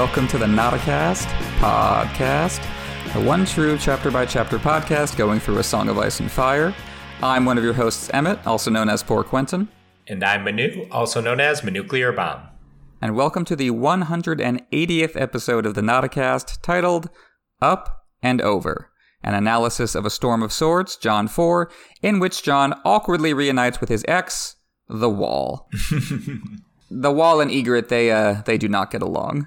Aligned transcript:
Welcome 0.00 0.28
to 0.28 0.38
the 0.38 0.46
Nauticast 0.46 1.26
podcast, 1.58 2.62
the 3.12 3.20
one 3.20 3.44
true 3.44 3.76
chapter 3.76 4.10
by 4.10 4.24
chapter 4.24 4.58
podcast 4.58 5.18
going 5.18 5.40
through 5.40 5.58
a 5.58 5.62
song 5.62 5.90
of 5.90 5.98
ice 5.98 6.20
and 6.20 6.30
fire. 6.30 6.74
I'm 7.22 7.44
one 7.44 7.58
of 7.58 7.64
your 7.64 7.74
hosts, 7.74 8.08
Emmett, 8.14 8.46
also 8.46 8.70
known 8.70 8.88
as 8.88 9.02
Poor 9.02 9.22
Quentin. 9.22 9.68
And 10.08 10.24
I'm 10.24 10.44
Manu, 10.44 10.88
also 10.90 11.20
known 11.20 11.38
as 11.38 11.60
Manuclear 11.60 12.16
Bomb. 12.16 12.40
And 13.02 13.14
welcome 13.14 13.44
to 13.44 13.54
the 13.54 13.72
180th 13.72 15.20
episode 15.20 15.66
of 15.66 15.74
the 15.74 15.82
Nauticast 15.82 16.62
titled 16.62 17.10
Up 17.60 18.06
and 18.22 18.40
Over, 18.40 18.90
an 19.22 19.34
analysis 19.34 19.94
of 19.94 20.06
A 20.06 20.10
Storm 20.10 20.42
of 20.42 20.50
Swords, 20.50 20.96
Jon 20.96 21.28
4, 21.28 21.70
in 22.00 22.20
which 22.20 22.42
Jon 22.42 22.72
awkwardly 22.86 23.34
reunites 23.34 23.82
with 23.82 23.90
his 23.90 24.06
ex, 24.08 24.56
the 24.88 25.10
Wall. 25.10 25.68
the 26.90 27.12
Wall 27.12 27.42
and 27.42 27.50
Ygritte, 27.50 27.88
they 27.88 28.10
uh, 28.10 28.40
they 28.46 28.56
do 28.56 28.66
not 28.66 28.90
get 28.90 29.02
along. 29.02 29.46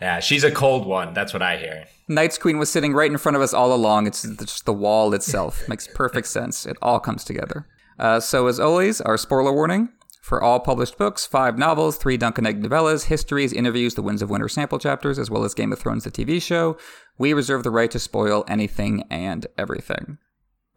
Yeah, 0.00 0.20
she's 0.20 0.44
a 0.44 0.50
cold 0.50 0.86
one. 0.86 1.12
That's 1.12 1.32
what 1.32 1.42
I 1.42 1.56
hear. 1.56 1.84
Night's 2.08 2.38
Queen 2.38 2.58
was 2.58 2.70
sitting 2.70 2.94
right 2.94 3.10
in 3.10 3.18
front 3.18 3.36
of 3.36 3.42
us 3.42 3.52
all 3.52 3.72
along. 3.72 4.06
It's 4.06 4.22
just 4.22 4.64
the 4.64 4.72
wall 4.72 5.12
itself. 5.12 5.62
Makes 5.68 5.88
perfect 5.88 6.28
sense. 6.28 6.66
It 6.66 6.76
all 6.80 7.00
comes 7.00 7.24
together. 7.24 7.66
Uh, 7.98 8.20
so, 8.20 8.46
as 8.46 8.60
always, 8.60 9.00
our 9.00 9.16
spoiler 9.16 9.52
warning 9.52 9.88
for 10.22 10.42
all 10.42 10.60
published 10.60 10.98
books 10.98 11.26
five 11.26 11.58
novels, 11.58 11.96
three 11.96 12.16
Dunk 12.16 12.38
and 12.38 12.46
Egg 12.46 12.62
novellas, 12.62 13.06
histories, 13.06 13.52
interviews, 13.52 13.94
the 13.94 14.02
Winds 14.02 14.22
of 14.22 14.30
Winter 14.30 14.48
sample 14.48 14.78
chapters, 14.78 15.18
as 15.18 15.30
well 15.30 15.44
as 15.44 15.54
Game 15.54 15.72
of 15.72 15.78
Thrones, 15.78 16.04
the 16.04 16.10
TV 16.10 16.40
show. 16.40 16.76
We 17.16 17.32
reserve 17.32 17.64
the 17.64 17.70
right 17.70 17.90
to 17.90 17.98
spoil 17.98 18.44
anything 18.46 19.04
and 19.10 19.46
everything. 19.56 20.18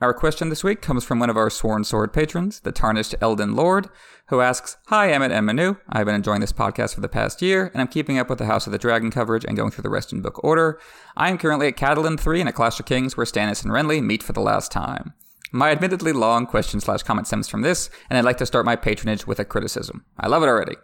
Our 0.02 0.16
question 0.16 0.50
this 0.50 0.64
week 0.64 0.82
comes 0.82 1.04
from 1.04 1.20
one 1.20 1.30
of 1.30 1.38
our 1.38 1.52
Sworn 1.52 1.84
Sword 1.84 2.12
patrons, 2.12 2.62
the 2.62 2.72
Tarnished 2.72 3.14
Elden 3.22 3.56
Lord, 3.56 3.88
who 4.30 4.42
asks, 4.42 4.78
Hi, 4.88 5.12
Emmett 5.12 5.32
and 5.32 5.46
Manu. 5.46 5.76
I've 5.88 6.08
been 6.08 6.16
enjoying 6.16 6.42
this 6.42 6.52
podcast 6.52 6.96
for 6.96 7.02
the 7.02 7.08
past 7.08 7.40
year, 7.40 7.70
and 7.72 7.80
I'm 7.80 7.88
keeping 7.88 8.18
up 8.18 8.28
with 8.28 8.40
the 8.40 8.48
House 8.48 8.66
of 8.66 8.72
the 8.72 8.80
Dragon 8.80 9.12
coverage 9.12 9.46
and 9.46 9.56
going 9.56 9.70
through 9.70 9.84
the 9.84 9.92
rest 9.92 10.12
in 10.12 10.24
book 10.24 10.44
order. 10.44 10.80
I 11.16 11.30
am 11.30 11.38
currently 11.38 11.68
at 11.68 11.78
Catelyn 11.78 12.20
3 12.20 12.40
and 12.40 12.50
at 12.50 12.56
Clash 12.56 12.80
of 12.80 12.88
Kings, 12.88 13.16
where 13.16 13.28
Stannis 13.28 13.64
and 13.64 13.72
Renly 13.72 14.02
meet 14.02 14.24
for 14.24 14.34
the 14.34 14.42
last 14.42 14.72
time. 14.72 15.14
My 15.52 15.70
admittedly 15.70 16.14
long 16.14 16.48
question 16.48 16.80
slash 16.80 17.04
comment 17.04 17.28
stems 17.28 17.48
from 17.48 17.62
this, 17.62 17.92
and 18.10 18.18
I'd 18.18 18.26
like 18.26 18.38
to 18.38 18.48
start 18.48 18.66
my 18.66 18.76
patronage 18.76 19.28
with 19.28 19.38
a 19.38 19.46
criticism. 19.46 20.04
I 20.20 20.30
love 20.30 20.42
it 20.42 20.48
already. 20.50 20.78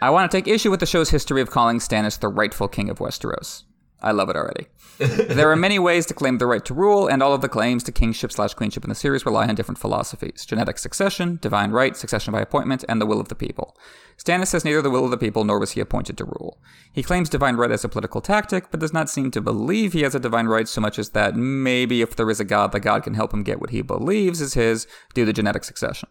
I 0.00 0.08
want 0.08 0.30
to 0.30 0.34
take 0.34 0.48
issue 0.48 0.70
with 0.70 0.80
the 0.80 0.86
show's 0.86 1.10
history 1.10 1.42
of 1.42 1.50
calling 1.50 1.80
Stannis 1.80 2.18
the 2.18 2.28
rightful 2.28 2.68
king 2.68 2.88
of 2.88 2.98
Westeros. 2.98 3.64
I 4.02 4.12
love 4.12 4.30
it 4.30 4.36
already. 4.36 4.66
there 4.98 5.50
are 5.50 5.56
many 5.56 5.78
ways 5.78 6.06
to 6.06 6.14
claim 6.14 6.38
the 6.38 6.46
right 6.46 6.64
to 6.64 6.74
rule, 6.74 7.06
and 7.08 7.22
all 7.22 7.32
of 7.32 7.40
the 7.40 7.48
claims 7.48 7.82
to 7.84 7.92
kingship 7.92 8.32
slash 8.32 8.54
queenship 8.54 8.84
in 8.84 8.88
the 8.88 8.94
series 8.94 9.24
rely 9.24 9.46
on 9.46 9.54
different 9.54 9.78
philosophies 9.78 10.44
genetic 10.46 10.78
succession, 10.78 11.38
divine 11.40 11.70
right, 11.70 11.96
succession 11.96 12.32
by 12.32 12.40
appointment, 12.40 12.84
and 12.88 13.00
the 13.00 13.06
will 13.06 13.20
of 13.20 13.28
the 13.28 13.34
people. 13.34 13.76
Stannis 14.18 14.52
has 14.52 14.64
neither 14.64 14.82
the 14.82 14.90
will 14.90 15.04
of 15.04 15.10
the 15.10 15.16
people 15.16 15.44
nor 15.44 15.58
was 15.58 15.72
he 15.72 15.80
appointed 15.80 16.18
to 16.18 16.24
rule. 16.24 16.60
He 16.92 17.02
claims 17.02 17.30
divine 17.30 17.56
right 17.56 17.70
as 17.70 17.84
a 17.84 17.88
political 17.88 18.20
tactic, 18.20 18.70
but 18.70 18.80
does 18.80 18.92
not 18.92 19.08
seem 19.08 19.30
to 19.30 19.40
believe 19.40 19.92
he 19.92 20.02
has 20.02 20.14
a 20.14 20.20
divine 20.20 20.46
right 20.46 20.68
so 20.68 20.80
much 20.80 20.98
as 20.98 21.10
that 21.10 21.36
maybe 21.36 22.02
if 22.02 22.16
there 22.16 22.30
is 22.30 22.40
a 22.40 22.44
god, 22.44 22.72
the 22.72 22.80
god 22.80 23.02
can 23.02 23.14
help 23.14 23.32
him 23.32 23.42
get 23.42 23.60
what 23.60 23.70
he 23.70 23.80
believes 23.80 24.40
is 24.40 24.54
his 24.54 24.86
due 25.14 25.24
to 25.24 25.32
genetic 25.32 25.64
succession. 25.64 26.10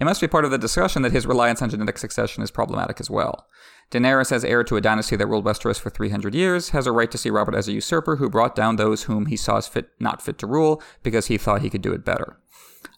It 0.00 0.04
must 0.04 0.20
be 0.20 0.28
part 0.28 0.44
of 0.44 0.50
the 0.50 0.58
discussion 0.58 1.02
that 1.02 1.12
his 1.12 1.26
reliance 1.26 1.62
on 1.62 1.70
genetic 1.70 1.98
succession 1.98 2.42
is 2.42 2.50
problematic 2.50 3.00
as 3.00 3.08
well. 3.08 3.46
Daenerys, 3.94 4.32
as 4.32 4.44
heir 4.44 4.64
to 4.64 4.76
a 4.76 4.80
dynasty 4.80 5.14
that 5.14 5.28
ruled 5.28 5.44
Westeros 5.44 5.78
for 5.78 5.88
300 5.88 6.34
years, 6.34 6.70
has 6.70 6.84
a 6.84 6.90
right 6.90 7.12
to 7.12 7.16
see 7.16 7.30
Robert 7.30 7.54
as 7.54 7.68
a 7.68 7.72
usurper 7.72 8.16
who 8.16 8.28
brought 8.28 8.56
down 8.56 8.74
those 8.74 9.04
whom 9.04 9.26
he 9.26 9.36
saw 9.36 9.58
as 9.58 9.68
fit, 9.68 9.90
not 10.00 10.20
fit 10.20 10.36
to 10.38 10.48
rule 10.48 10.82
because 11.04 11.26
he 11.26 11.38
thought 11.38 11.62
he 11.62 11.70
could 11.70 11.80
do 11.80 11.92
it 11.92 12.04
better. 12.04 12.40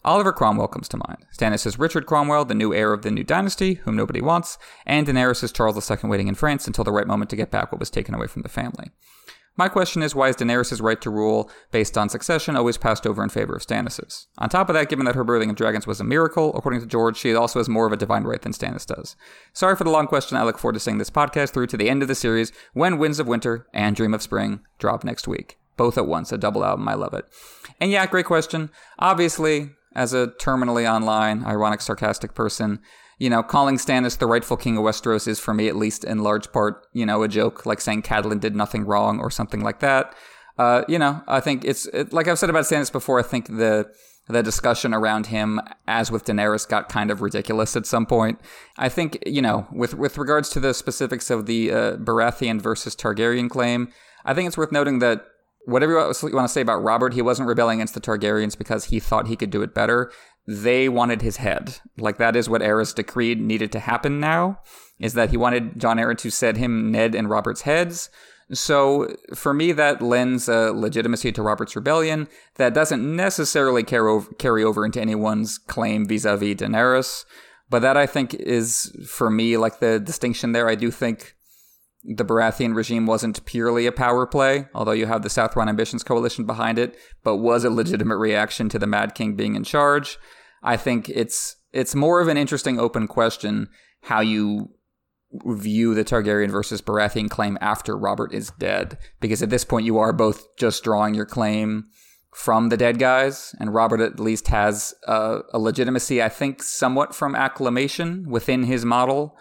Oliver 0.06 0.32
Cromwell 0.32 0.68
comes 0.68 0.88
to 0.88 0.96
mind. 1.06 1.26
Stannis 1.36 1.66
is 1.66 1.78
Richard 1.78 2.06
Cromwell, 2.06 2.46
the 2.46 2.54
new 2.54 2.72
heir 2.72 2.94
of 2.94 3.02
the 3.02 3.10
new 3.10 3.24
dynasty, 3.24 3.74
whom 3.74 3.94
nobody 3.94 4.22
wants, 4.22 4.56
and 4.86 5.06
Daenerys 5.06 5.44
is 5.44 5.52
Charles 5.52 5.90
II 5.90 5.98
waiting 6.08 6.28
in 6.28 6.34
France 6.34 6.66
until 6.66 6.84
the 6.84 6.92
right 6.92 7.06
moment 7.06 7.28
to 7.28 7.36
get 7.36 7.50
back 7.50 7.70
what 7.70 7.78
was 7.78 7.90
taken 7.90 8.14
away 8.14 8.26
from 8.26 8.40
the 8.40 8.48
family. 8.48 8.90
My 9.56 9.68
question 9.68 10.02
is 10.02 10.14
why 10.14 10.28
is 10.28 10.36
Daenerys' 10.36 10.82
right 10.82 11.00
to 11.00 11.10
rule 11.10 11.50
based 11.70 11.96
on 11.96 12.08
succession 12.08 12.56
always 12.56 12.76
passed 12.76 13.06
over 13.06 13.22
in 13.22 13.30
favor 13.30 13.54
of 13.54 13.62
Stannis's? 13.62 14.26
On 14.38 14.48
top 14.48 14.68
of 14.68 14.74
that, 14.74 14.90
given 14.90 15.06
that 15.06 15.14
her 15.14 15.24
birthing 15.24 15.48
of 15.48 15.56
dragons 15.56 15.86
was 15.86 15.98
a 15.98 16.04
miracle, 16.04 16.54
according 16.54 16.80
to 16.80 16.86
George, 16.86 17.16
she 17.16 17.34
also 17.34 17.58
has 17.58 17.68
more 17.68 17.86
of 17.86 17.92
a 17.92 17.96
divine 17.96 18.24
right 18.24 18.42
than 18.42 18.52
Stannis 18.52 18.86
does. 18.86 19.16
Sorry 19.54 19.74
for 19.74 19.84
the 19.84 19.90
long 19.90 20.06
question. 20.06 20.36
I 20.36 20.42
look 20.42 20.58
forward 20.58 20.74
to 20.74 20.80
seeing 20.80 20.98
this 20.98 21.10
podcast 21.10 21.50
through 21.50 21.68
to 21.68 21.76
the 21.76 21.88
end 21.88 22.02
of 22.02 22.08
the 22.08 22.14
series 22.14 22.52
when 22.74 22.98
Winds 22.98 23.18
of 23.18 23.26
Winter 23.26 23.66
and 23.72 23.96
Dream 23.96 24.12
of 24.12 24.22
Spring 24.22 24.60
drop 24.78 25.04
next 25.04 25.26
week. 25.26 25.58
Both 25.78 25.96
at 25.96 26.06
once, 26.06 26.32
a 26.32 26.38
double 26.38 26.64
album. 26.64 26.88
I 26.88 26.94
love 26.94 27.14
it. 27.14 27.24
And 27.80 27.90
yeah, 27.90 28.06
great 28.06 28.26
question. 28.26 28.70
Obviously, 28.98 29.70
as 29.94 30.12
a 30.12 30.28
terminally 30.38 30.90
online, 30.90 31.44
ironic, 31.44 31.80
sarcastic 31.80 32.34
person, 32.34 32.80
you 33.18 33.30
know, 33.30 33.42
calling 33.42 33.76
Stannis 33.76 34.18
the 34.18 34.26
rightful 34.26 34.56
king 34.56 34.76
of 34.76 34.84
Westeros 34.84 35.26
is 35.26 35.40
for 35.40 35.54
me, 35.54 35.68
at 35.68 35.76
least 35.76 36.04
in 36.04 36.18
large 36.18 36.52
part, 36.52 36.86
you 36.92 37.06
know, 37.06 37.22
a 37.22 37.28
joke, 37.28 37.64
like 37.64 37.80
saying 37.80 38.02
Catelyn 38.02 38.40
did 38.40 38.54
nothing 38.54 38.84
wrong 38.84 39.20
or 39.20 39.30
something 39.30 39.62
like 39.62 39.80
that. 39.80 40.14
Uh, 40.58 40.82
you 40.88 40.98
know, 40.98 41.22
I 41.26 41.40
think 41.40 41.64
it's 41.64 41.86
it, 41.86 42.12
like 42.12 42.28
I've 42.28 42.38
said 42.38 42.50
about 42.50 42.64
Stannis 42.64 42.92
before. 42.92 43.18
I 43.18 43.22
think 43.22 43.46
the 43.46 43.90
the 44.28 44.42
discussion 44.42 44.92
around 44.92 45.26
him, 45.26 45.60
as 45.86 46.10
with 46.10 46.24
Daenerys, 46.24 46.68
got 46.68 46.88
kind 46.88 47.10
of 47.10 47.20
ridiculous 47.20 47.76
at 47.76 47.86
some 47.86 48.06
point. 48.06 48.40
I 48.76 48.88
think 48.88 49.18
you 49.26 49.42
know, 49.42 49.66
with 49.72 49.94
with 49.94 50.18
regards 50.18 50.48
to 50.50 50.60
the 50.60 50.74
specifics 50.74 51.30
of 51.30 51.46
the 51.46 51.72
uh, 51.72 51.96
Baratheon 51.96 52.60
versus 52.60 52.96
Targaryen 52.96 53.48
claim, 53.48 53.92
I 54.24 54.34
think 54.34 54.46
it's 54.46 54.58
worth 54.58 54.72
noting 54.72 54.98
that 55.00 55.26
whatever 55.66 55.92
you 55.92 55.98
want 55.98 56.48
to 56.48 56.48
say 56.48 56.60
about 56.60 56.82
Robert, 56.82 57.12
he 57.12 57.22
wasn't 57.22 57.48
rebelling 57.48 57.80
against 57.80 57.94
the 57.94 58.00
Targaryens 58.00 58.56
because 58.56 58.86
he 58.86 59.00
thought 59.00 59.26
he 59.26 59.36
could 59.36 59.50
do 59.50 59.62
it 59.62 59.74
better 59.74 60.10
they 60.46 60.88
wanted 60.88 61.22
his 61.22 61.38
head. 61.38 61.80
Like 61.96 62.18
that 62.18 62.36
is 62.36 62.48
what 62.48 62.62
Aerys 62.62 62.94
decreed 62.94 63.40
needed 63.40 63.72
to 63.72 63.80
happen 63.80 64.20
now, 64.20 64.60
is 64.98 65.14
that 65.14 65.30
he 65.30 65.36
wanted 65.36 65.78
Jon 65.80 65.98
Arryn 65.98 66.18
to 66.18 66.30
set 66.30 66.56
him 66.56 66.90
Ned 66.90 67.14
and 67.14 67.28
Robert's 67.28 67.62
heads. 67.62 68.10
So 68.52 69.16
for 69.34 69.52
me, 69.52 69.72
that 69.72 70.00
lends 70.00 70.48
a 70.48 70.70
legitimacy 70.70 71.32
to 71.32 71.42
Robert's 71.42 71.74
rebellion 71.74 72.28
that 72.54 72.74
doesn't 72.74 73.16
necessarily 73.16 73.82
carry 73.82 74.62
over 74.62 74.86
into 74.86 75.00
anyone's 75.00 75.58
claim 75.58 76.06
vis-a-vis 76.06 76.54
Daenerys. 76.54 77.24
But 77.68 77.82
that 77.82 77.96
I 77.96 78.06
think 78.06 78.34
is 78.34 78.96
for 79.08 79.28
me 79.30 79.56
like 79.56 79.80
the 79.80 79.98
distinction 79.98 80.52
there. 80.52 80.68
I 80.68 80.76
do 80.76 80.92
think 80.92 81.34
the 82.04 82.24
Baratheon 82.24 82.76
regime 82.76 83.04
wasn't 83.04 83.44
purely 83.46 83.84
a 83.84 83.90
power 83.90 84.24
play, 84.26 84.68
although 84.72 84.92
you 84.92 85.06
have 85.06 85.22
the 85.22 85.28
Southron 85.28 85.68
Ambitions 85.68 86.04
Coalition 86.04 86.46
behind 86.46 86.78
it, 86.78 86.96
but 87.24 87.38
was 87.38 87.64
a 87.64 87.70
legitimate 87.70 88.18
reaction 88.18 88.68
to 88.68 88.78
the 88.78 88.86
Mad 88.86 89.16
King 89.16 89.34
being 89.34 89.56
in 89.56 89.64
charge. 89.64 90.16
I 90.66 90.76
think 90.76 91.08
it's 91.08 91.56
it's 91.72 91.94
more 91.94 92.20
of 92.20 92.28
an 92.28 92.36
interesting 92.36 92.78
open 92.78 93.06
question 93.06 93.68
how 94.02 94.20
you 94.20 94.70
view 95.44 95.94
the 95.94 96.04
Targaryen 96.04 96.50
versus 96.50 96.82
Baratheon 96.82 97.30
claim 97.30 97.58
after 97.60 97.96
Robert 97.96 98.32
is 98.34 98.50
dead, 98.58 98.98
because 99.20 99.42
at 99.42 99.50
this 99.50 99.64
point 99.64 99.86
you 99.86 99.98
are 99.98 100.12
both 100.12 100.56
just 100.56 100.84
drawing 100.84 101.14
your 101.14 101.26
claim 101.26 101.86
from 102.34 102.68
the 102.68 102.76
dead 102.76 102.98
guys, 102.98 103.54
and 103.58 103.72
Robert 103.72 104.00
at 104.00 104.20
least 104.20 104.48
has 104.48 104.94
a, 105.06 105.40
a 105.52 105.58
legitimacy, 105.58 106.22
I 106.22 106.28
think, 106.28 106.62
somewhat 106.62 107.14
from 107.14 107.34
acclamation 107.34 108.28
within 108.28 108.64
his 108.64 108.84
model, 108.84 109.38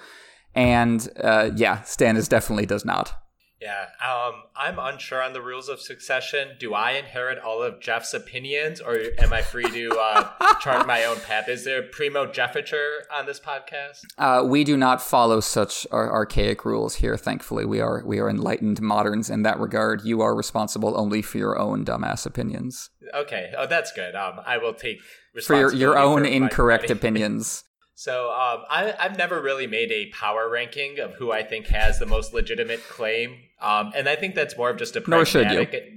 and 0.53 1.09
uh, 1.21 1.51
yeah, 1.55 1.79
Stannis 1.79 2.29
definitely 2.29 2.65
does 2.65 2.85
not. 2.85 3.13
Yeah, 3.61 3.85
um, 4.05 4.43
I'm 4.55 4.77
unsure 4.77 5.23
on 5.23 5.31
the 5.31 5.41
rules 5.41 5.69
of 5.69 5.79
succession. 5.79 6.49
Do 6.59 6.73
I 6.73 6.91
inherit 6.91 7.39
all 7.39 7.63
of 7.63 7.79
Jeff's 7.79 8.13
opinions, 8.13 8.81
or 8.81 8.99
am 9.17 9.31
I 9.31 9.41
free 9.41 9.63
to 9.63 9.97
uh, 9.97 10.55
chart 10.59 10.85
my 10.85 11.05
own 11.05 11.19
path? 11.21 11.47
Is 11.47 11.63
there 11.63 11.81
primo 11.81 12.25
Jeffiture 12.25 13.03
on 13.13 13.25
this 13.25 13.39
podcast? 13.39 14.03
Uh, 14.17 14.43
we 14.45 14.65
do 14.65 14.75
not 14.75 15.01
follow 15.01 15.39
such 15.39 15.87
ar- 15.89 16.11
archaic 16.11 16.65
rules 16.65 16.95
here. 16.95 17.15
Thankfully, 17.15 17.65
we 17.65 17.79
are 17.79 18.03
we 18.05 18.19
are 18.19 18.29
enlightened 18.29 18.81
moderns 18.81 19.29
in 19.29 19.43
that 19.43 19.57
regard. 19.57 20.03
You 20.03 20.21
are 20.21 20.35
responsible 20.35 20.99
only 20.99 21.21
for 21.21 21.37
your 21.37 21.57
own 21.57 21.85
dumbass 21.85 22.25
opinions. 22.25 22.89
Okay, 23.13 23.53
oh, 23.57 23.67
that's 23.67 23.93
good. 23.93 24.15
Um, 24.15 24.41
I 24.45 24.57
will 24.57 24.73
take 24.73 24.99
for 25.45 25.55
your, 25.55 25.73
your 25.73 25.97
own 25.97 26.25
incorrect 26.25 26.89
opinions. 26.89 27.63
So 27.97 28.29
um, 28.29 28.63
I, 28.69 28.93
have 28.99 29.17
never 29.17 29.41
really 29.41 29.67
made 29.67 29.89
a 29.89 30.07
power 30.07 30.49
ranking 30.49 30.99
of 30.99 31.13
who 31.13 31.31
I 31.31 31.43
think 31.43 31.67
has 31.67 31.97
the 31.97 32.05
most 32.05 32.33
legitimate 32.33 32.83
claim, 32.89 33.37
um, 33.61 33.93
and 33.95 34.09
I 34.09 34.17
think 34.17 34.35
that's 34.35 34.57
more 34.57 34.69
of 34.69 34.77
just 34.77 34.97
a 34.97 35.01
pragmatic 35.01 35.93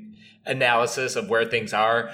analysis 0.46 1.16
of 1.16 1.28
where 1.28 1.44
things 1.44 1.72
are. 1.74 2.10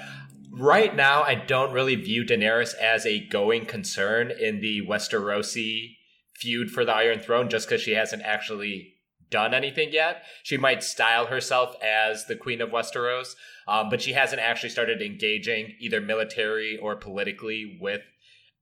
Right 0.51 0.95
now, 0.95 1.21
I 1.21 1.35
don't 1.35 1.71
really 1.71 1.95
view 1.95 2.23
Daenerys 2.25 2.73
as 2.75 3.05
a 3.05 3.27
going 3.27 3.67
concern 3.67 4.31
in 4.31 4.59
the 4.59 4.81
Westerosi 4.81 5.97
feud 6.33 6.71
for 6.71 6.83
the 6.83 6.93
Iron 6.93 7.19
Throne, 7.19 7.47
just 7.47 7.67
because 7.67 7.81
she 7.81 7.91
hasn't 7.91 8.23
actually 8.23 8.95
done 9.29 9.53
anything 9.53 9.89
yet. 9.91 10.23
She 10.41 10.57
might 10.57 10.83
style 10.83 11.27
herself 11.27 11.75
as 11.83 12.25
the 12.25 12.35
Queen 12.35 12.59
of 12.59 12.69
Westeros, 12.69 13.35
um, 13.67 13.89
but 13.89 14.01
she 14.01 14.13
hasn't 14.13 14.41
actually 14.41 14.69
started 14.69 15.01
engaging 15.01 15.75
either 15.79 16.01
military 16.01 16.77
or 16.77 16.95
politically 16.95 17.77
with 17.79 18.01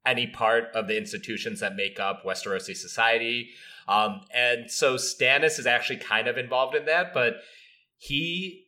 any 0.06 0.28
part 0.28 0.66
of 0.74 0.88
the 0.88 0.98
institutions 0.98 1.60
that 1.60 1.76
make 1.76 2.00
up 2.00 2.24
Westerosi 2.24 2.76
society. 2.76 3.50
Um, 3.88 4.22
and 4.34 4.70
so 4.70 4.96
Stannis 4.96 5.60
is 5.60 5.68
actually 5.68 6.00
kind 6.00 6.28
of 6.28 6.38
involved 6.38 6.76
in 6.76 6.86
that, 6.86 7.14
but 7.14 7.36
he. 7.98 8.66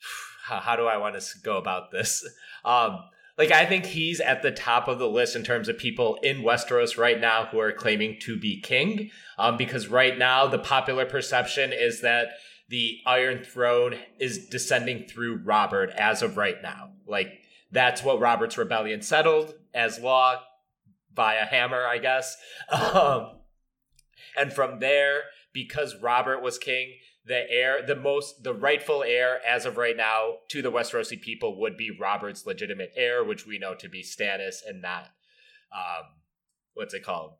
How 0.44 0.76
do 0.76 0.86
I 0.86 0.96
want 0.96 1.14
to 1.18 1.38
go 1.42 1.56
about 1.56 1.90
this? 1.90 2.26
Um, 2.64 2.98
like 3.38 3.52
I 3.52 3.64
think 3.64 3.86
he's 3.86 4.20
at 4.20 4.42
the 4.42 4.50
top 4.50 4.88
of 4.88 4.98
the 4.98 5.08
list 5.08 5.36
in 5.36 5.44
terms 5.44 5.68
of 5.68 5.78
people 5.78 6.18
in 6.24 6.42
Westeros 6.42 6.98
right 6.98 7.18
now 7.18 7.46
who 7.46 7.60
are 7.60 7.72
claiming 7.72 8.18
to 8.22 8.38
be 8.38 8.60
king. 8.60 9.10
Um, 9.38 9.56
because 9.56 9.86
right 9.86 10.18
now 10.18 10.48
the 10.48 10.58
popular 10.58 11.06
perception 11.06 11.72
is 11.72 12.00
that 12.00 12.30
the 12.68 12.98
Iron 13.06 13.44
Throne 13.44 13.94
is 14.18 14.48
descending 14.48 15.06
through 15.06 15.42
Robert 15.44 15.90
as 15.90 16.20
of 16.20 16.36
right 16.36 16.60
now. 16.60 16.90
Like 17.06 17.40
that's 17.70 18.02
what 18.02 18.20
Robert's 18.20 18.58
rebellion 18.58 19.02
settled 19.02 19.54
as 19.74 19.98
law 19.98 20.40
via 21.14 21.44
hammer, 21.44 21.84
I 21.86 21.98
guess. 21.98 22.36
Um, 22.72 23.32
and 24.36 24.52
from 24.52 24.78
there, 24.78 25.22
because 25.52 25.96
Robert 26.00 26.42
was 26.42 26.58
king, 26.58 26.92
the 27.24 27.50
heir, 27.50 27.84
the 27.84 27.96
most, 27.96 28.42
the 28.42 28.54
rightful 28.54 29.02
heir 29.02 29.40
as 29.46 29.66
of 29.66 29.76
right 29.76 29.96
now 29.96 30.34
to 30.48 30.62
the 30.62 30.70
Westerosi 30.70 31.20
people 31.20 31.60
would 31.60 31.76
be 31.76 31.90
Robert's 31.90 32.46
legitimate 32.46 32.92
heir, 32.96 33.24
which 33.24 33.46
we 33.46 33.58
know 33.58 33.74
to 33.74 33.88
be 33.88 34.02
Stannis 34.02 34.56
and 34.66 34.80
not, 34.80 35.10
um, 35.74 36.06
what's 36.74 36.94
it 36.94 37.04
called, 37.04 37.32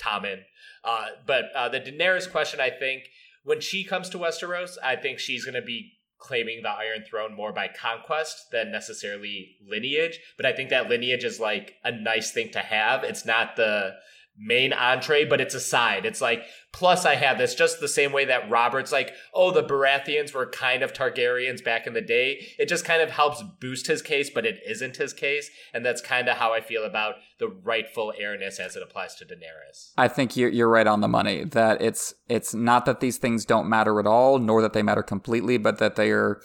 Tommen. 0.00 0.42
Uh, 0.84 1.06
but 1.26 1.46
uh, 1.54 1.68
the 1.68 1.80
Daenerys 1.80 2.30
question, 2.30 2.60
I 2.60 2.70
think, 2.70 3.04
when 3.44 3.60
she 3.60 3.84
comes 3.84 4.08
to 4.10 4.18
Westeros, 4.18 4.76
I 4.82 4.96
think 4.96 5.18
she's 5.18 5.44
going 5.44 5.54
to 5.54 5.62
be 5.62 5.92
claiming 6.22 6.62
the 6.62 6.70
Iron 6.70 7.04
Throne 7.04 7.34
more 7.34 7.52
by 7.52 7.68
conquest 7.68 8.50
than 8.50 8.70
necessarily 8.70 9.56
lineage. 9.66 10.18
But 10.36 10.46
I 10.46 10.52
think 10.52 10.70
that 10.70 10.88
lineage 10.88 11.24
is 11.24 11.40
like 11.40 11.74
a 11.84 11.92
nice 11.92 12.30
thing 12.30 12.50
to 12.52 12.60
have. 12.60 13.04
It's 13.04 13.26
not 13.26 13.56
the 13.56 13.96
main 14.42 14.72
entree, 14.72 15.24
but 15.24 15.40
it's 15.40 15.54
a 15.54 15.60
side. 15.60 16.04
It's 16.04 16.20
like, 16.20 16.44
plus 16.72 17.04
I 17.04 17.14
have 17.14 17.38
this 17.38 17.54
just 17.54 17.80
the 17.80 17.88
same 17.88 18.12
way 18.12 18.24
that 18.24 18.50
Robert's 18.50 18.92
like, 18.92 19.12
oh, 19.34 19.50
the 19.50 19.62
Baratheons 19.62 20.34
were 20.34 20.46
kind 20.46 20.82
of 20.82 20.92
Targaryens 20.92 21.62
back 21.62 21.86
in 21.86 21.92
the 21.92 22.00
day. 22.00 22.46
It 22.58 22.68
just 22.68 22.84
kind 22.84 23.02
of 23.02 23.10
helps 23.10 23.42
boost 23.60 23.86
his 23.86 24.02
case, 24.02 24.30
but 24.30 24.44
it 24.44 24.60
isn't 24.66 24.96
his 24.96 25.12
case. 25.12 25.50
And 25.72 25.84
that's 25.84 26.00
kind 26.00 26.28
of 26.28 26.38
how 26.38 26.52
I 26.52 26.60
feel 26.60 26.84
about 26.84 27.16
the 27.38 27.48
rightful 27.48 28.12
heirness 28.18 28.58
as 28.58 28.74
it 28.74 28.82
applies 28.82 29.14
to 29.16 29.24
Daenerys. 29.24 29.92
I 29.96 30.08
think 30.08 30.36
you're, 30.36 30.50
you're 30.50 30.68
right 30.68 30.86
on 30.86 31.00
the 31.00 31.08
money 31.08 31.44
that 31.44 31.80
it's, 31.80 32.14
it's 32.28 32.54
not 32.54 32.86
that 32.86 33.00
these 33.00 33.18
things 33.18 33.44
don't 33.44 33.68
matter 33.68 34.00
at 34.00 34.06
all, 34.06 34.38
nor 34.38 34.62
that 34.62 34.72
they 34.72 34.82
matter 34.82 35.02
completely, 35.02 35.58
but 35.58 35.78
that 35.78 35.96
they 35.96 36.10
are 36.10 36.40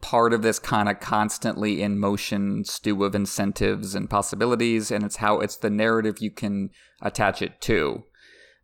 part 0.00 0.32
of 0.32 0.42
this 0.42 0.58
kind 0.58 0.88
of 0.88 1.00
constantly 1.00 1.82
in 1.82 1.98
motion 1.98 2.64
stew 2.64 3.04
of 3.04 3.14
incentives 3.14 3.94
and 3.94 4.10
possibilities 4.10 4.90
and 4.90 5.04
it's 5.04 5.16
how 5.16 5.40
it's 5.40 5.56
the 5.56 5.70
narrative 5.70 6.18
you 6.20 6.30
can 6.30 6.70
attach 7.00 7.42
it 7.42 7.60
to 7.60 8.04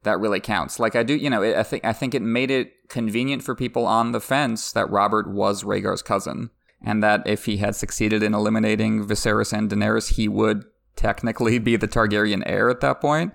that 0.03 0.21
really 0.21 0.41
counts. 0.41 0.79
Like 0.79 0.95
i 0.97 1.03
do 1.03 1.15
you 1.15 1.29
know 1.29 1.43
i 1.43 1.63
think 1.63 1.85
i 1.85 1.93
think 1.93 2.15
it 2.15 2.23
made 2.23 2.51
it 2.51 2.89
convenient 2.89 3.43
for 3.43 3.55
people 3.55 3.87
on 3.87 4.13
the 4.13 4.21
fence 4.21 4.73
that 4.73 4.91
robert 4.91 5.29
was 5.29 5.65
rhaegar's 5.65 6.03
cousin 6.03 6.51
and 6.83 7.03
that 7.03 7.27
if 7.27 7.47
he 7.47 7.57
had 7.57 7.75
succeeded 7.75 8.23
in 8.23 8.35
eliminating 8.35 9.05
Viserys 9.05 9.53
and 9.53 9.71
Daenerys 9.71 10.15
he 10.15 10.29
would 10.29 10.65
technically 10.95 11.59
be 11.59 11.77
the 11.77 11.89
Targaryen 11.89 12.43
heir 12.47 12.71
at 12.71 12.81
that 12.81 13.01
point 13.01 13.33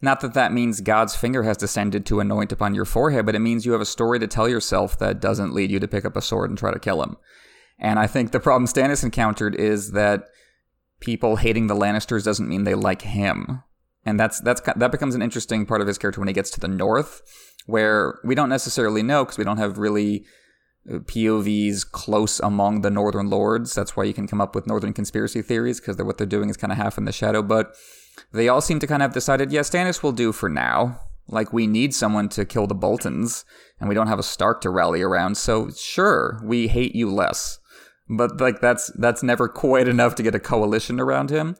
not 0.00 0.20
that 0.20 0.34
that 0.34 0.52
means 0.52 0.80
God's 0.80 1.16
finger 1.16 1.42
has 1.42 1.56
descended 1.56 2.06
to 2.06 2.20
anoint 2.20 2.52
upon 2.52 2.74
your 2.74 2.84
forehead, 2.84 3.26
but 3.26 3.34
it 3.34 3.40
means 3.40 3.66
you 3.66 3.72
have 3.72 3.80
a 3.80 3.86
story 3.86 4.18
to 4.20 4.28
tell 4.28 4.48
yourself 4.48 4.98
that 4.98 5.20
doesn't 5.20 5.52
lead 5.52 5.70
you 5.70 5.80
to 5.80 5.88
pick 5.88 6.04
up 6.04 6.16
a 6.16 6.22
sword 6.22 6.50
and 6.50 6.58
try 6.58 6.72
to 6.72 6.78
kill 6.78 7.02
him. 7.02 7.16
And 7.78 7.98
I 7.98 8.06
think 8.06 8.30
the 8.30 8.40
problem 8.40 8.66
Stannis 8.66 9.02
encountered 9.02 9.54
is 9.54 9.92
that 9.92 10.24
people 11.00 11.36
hating 11.36 11.66
the 11.66 11.74
Lannisters 11.74 12.24
doesn't 12.24 12.48
mean 12.48 12.64
they 12.64 12.74
like 12.74 13.02
him. 13.02 13.62
And 14.04 14.18
that's 14.18 14.40
that's 14.40 14.60
that 14.60 14.92
becomes 14.92 15.14
an 15.14 15.22
interesting 15.22 15.66
part 15.66 15.80
of 15.80 15.86
his 15.86 15.98
character 15.98 16.20
when 16.20 16.28
he 16.28 16.34
gets 16.34 16.50
to 16.52 16.60
the 16.60 16.68
north, 16.68 17.22
where 17.66 18.18
we 18.24 18.34
don't 18.34 18.48
necessarily 18.48 19.02
know 19.02 19.24
because 19.24 19.36
we 19.36 19.44
don't 19.44 19.58
have 19.58 19.78
really 19.78 20.24
uh, 20.90 20.98
POVs 21.00 21.90
close 21.90 22.40
among 22.40 22.80
the 22.80 22.90
Northern 22.90 23.28
Lords. 23.28 23.74
That's 23.74 23.96
why 23.96 24.04
you 24.04 24.14
can 24.14 24.26
come 24.26 24.40
up 24.40 24.54
with 24.54 24.66
Northern 24.66 24.92
conspiracy 24.92 25.42
theories 25.42 25.80
because 25.80 25.98
what 25.98 26.18
they're 26.18 26.26
doing 26.26 26.48
is 26.48 26.56
kind 26.56 26.72
of 26.72 26.78
half 26.78 26.96
in 26.96 27.04
the 27.04 27.12
shadow. 27.12 27.42
But 27.42 27.74
they 28.32 28.48
all 28.48 28.60
seem 28.60 28.78
to 28.80 28.86
kind 28.86 29.02
of 29.02 29.08
have 29.08 29.14
decided, 29.14 29.52
yeah, 29.52 29.60
Stannis 29.60 30.02
will 30.02 30.12
do 30.12 30.32
for 30.32 30.48
now. 30.48 31.00
Like, 31.28 31.52
we 31.52 31.66
need 31.66 31.94
someone 31.94 32.28
to 32.30 32.44
kill 32.44 32.66
the 32.66 32.74
Boltons, 32.74 33.44
and 33.78 33.88
we 33.88 33.94
don't 33.94 34.06
have 34.06 34.18
a 34.18 34.22
Stark 34.22 34.60
to 34.62 34.70
rally 34.70 35.02
around, 35.02 35.36
so 35.36 35.70
sure, 35.70 36.40
we 36.42 36.68
hate 36.68 36.94
you 36.94 37.10
less. 37.10 37.58
But, 38.08 38.40
like, 38.40 38.60
that's 38.60 38.90
that's 38.98 39.22
never 39.22 39.48
quite 39.64 39.88
enough 39.88 40.14
to 40.16 40.22
get 40.22 40.34
a 40.34 40.40
coalition 40.40 40.98
around 40.98 41.30
him. 41.30 41.56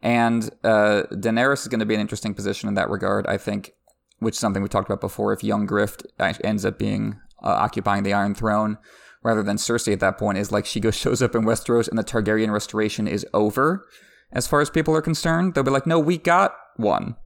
And 0.00 0.50
uh, 0.62 1.04
Daenerys 1.10 1.62
is 1.62 1.68
going 1.68 1.80
to 1.80 1.86
be 1.86 1.94
an 1.94 2.00
interesting 2.00 2.34
position 2.34 2.68
in 2.68 2.74
that 2.74 2.88
regard, 2.88 3.26
I 3.26 3.36
think, 3.36 3.72
which 4.20 4.34
is 4.34 4.38
something 4.38 4.62
we 4.62 4.68
talked 4.68 4.88
about 4.88 5.00
before. 5.00 5.32
If 5.32 5.42
young 5.42 5.66
Griff 5.66 5.96
ends 6.18 6.64
up 6.64 6.78
being 6.78 7.18
uh, 7.42 7.48
occupying 7.48 8.04
the 8.04 8.12
Iron 8.12 8.34
Throne, 8.34 8.78
rather 9.22 9.42
than 9.42 9.56
Cersei 9.56 9.92
at 9.92 10.00
that 10.00 10.18
point, 10.18 10.38
is 10.38 10.52
like 10.52 10.66
she 10.66 10.80
goes 10.80 10.94
shows 10.96 11.22
up 11.22 11.34
in 11.34 11.42
Westeros 11.42 11.88
and 11.88 11.98
the 11.98 12.04
Targaryen 12.04 12.52
restoration 12.52 13.08
is 13.08 13.26
over 13.34 13.86
as 14.32 14.46
far 14.46 14.60
as 14.60 14.70
people 14.70 14.94
are 14.94 15.02
concerned. 15.02 15.54
They'll 15.54 15.64
be 15.64 15.70
like, 15.70 15.86
"No, 15.86 15.98
we 15.98 16.18
got 16.18 16.54
one. 16.76 17.16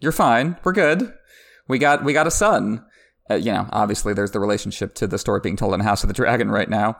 You're 0.00 0.12
fine. 0.12 0.56
We're 0.64 0.72
good. 0.72 1.12
We 1.68 1.78
got 1.78 2.04
we 2.04 2.12
got 2.12 2.26
a 2.26 2.30
son." 2.30 2.84
Uh, 3.30 3.34
you 3.34 3.52
know, 3.52 3.68
obviously 3.70 4.12
there's 4.12 4.32
the 4.32 4.40
relationship 4.40 4.94
to 4.94 5.06
the 5.06 5.18
story 5.18 5.40
being 5.40 5.56
told 5.56 5.74
in 5.74 5.80
House 5.80 6.02
of 6.02 6.08
the 6.08 6.14
Dragon 6.14 6.50
right 6.50 6.68
now, 6.68 6.96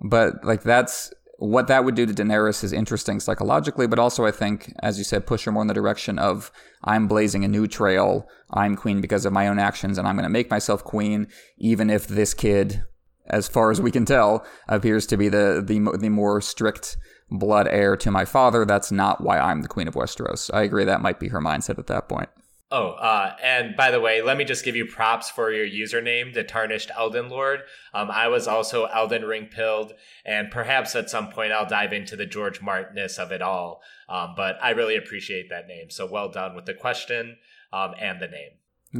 but 0.00 0.44
like 0.44 0.62
that's 0.62 1.12
what 1.38 1.66
that 1.66 1.84
would 1.84 1.94
do 1.94 2.06
to 2.06 2.14
Daenerys 2.14 2.64
is 2.64 2.72
interesting 2.72 3.20
psychologically, 3.20 3.86
but 3.86 3.98
also 3.98 4.24
I 4.24 4.30
think, 4.30 4.72
as 4.82 4.98
you 4.98 5.04
said, 5.04 5.26
push 5.26 5.44
her 5.44 5.52
more 5.52 5.62
in 5.62 5.68
the 5.68 5.74
direction 5.74 6.18
of 6.18 6.50
I'm 6.82 7.08
blazing 7.08 7.44
a 7.44 7.48
new 7.48 7.66
trail. 7.66 8.26
I'm 8.50 8.76
queen 8.76 9.00
because 9.00 9.26
of 9.26 9.32
my 9.32 9.48
own 9.48 9.58
actions, 9.58 9.98
and 9.98 10.08
I'm 10.08 10.16
going 10.16 10.24
to 10.24 10.30
make 10.30 10.50
myself 10.50 10.82
queen, 10.82 11.28
even 11.58 11.90
if 11.90 12.06
this 12.06 12.32
kid, 12.32 12.84
as 13.26 13.48
far 13.48 13.70
as 13.70 13.80
we 13.80 13.90
can 13.90 14.04
tell, 14.04 14.46
appears 14.68 15.06
to 15.06 15.16
be 15.16 15.28
the 15.28 15.62
the, 15.64 15.98
the 15.98 16.08
more 16.08 16.40
strict 16.40 16.96
blood 17.30 17.68
heir 17.68 17.96
to 17.96 18.10
my 18.10 18.24
father. 18.24 18.64
That's 18.64 18.92
not 18.92 19.20
why 19.20 19.38
I'm 19.38 19.62
the 19.62 19.68
Queen 19.68 19.88
of 19.88 19.94
Westeros. 19.94 20.50
I 20.52 20.62
agree 20.62 20.84
that 20.84 21.02
might 21.02 21.20
be 21.20 21.28
her 21.28 21.40
mindset 21.40 21.78
at 21.78 21.86
that 21.88 22.08
point. 22.08 22.28
Oh, 22.72 22.90
uh, 22.90 23.36
and 23.40 23.76
by 23.76 23.92
the 23.92 24.00
way, 24.00 24.22
let 24.22 24.36
me 24.36 24.44
just 24.44 24.64
give 24.64 24.74
you 24.74 24.86
props 24.86 25.30
for 25.30 25.52
your 25.52 25.66
username, 25.66 26.34
the 26.34 26.42
Tarnished 26.42 26.90
Elden 26.96 27.28
Lord. 27.28 27.60
Um, 27.94 28.10
I 28.10 28.26
was 28.26 28.48
also 28.48 28.86
Elden 28.86 29.24
Ring 29.24 29.46
pilled, 29.46 29.92
and 30.24 30.50
perhaps 30.50 30.96
at 30.96 31.08
some 31.08 31.30
point 31.30 31.52
I'll 31.52 31.68
dive 31.68 31.92
into 31.92 32.16
the 32.16 32.26
George 32.26 32.60
Martinness 32.60 33.20
of 33.20 33.30
it 33.30 33.40
all. 33.40 33.82
Um, 34.08 34.34
but 34.36 34.56
I 34.60 34.70
really 34.70 34.96
appreciate 34.96 35.48
that 35.48 35.68
name. 35.68 35.90
So 35.90 36.06
well 36.10 36.28
done 36.28 36.56
with 36.56 36.64
the 36.64 36.74
question 36.74 37.36
um, 37.72 37.94
and 38.00 38.20
the 38.20 38.26
name. 38.26 38.50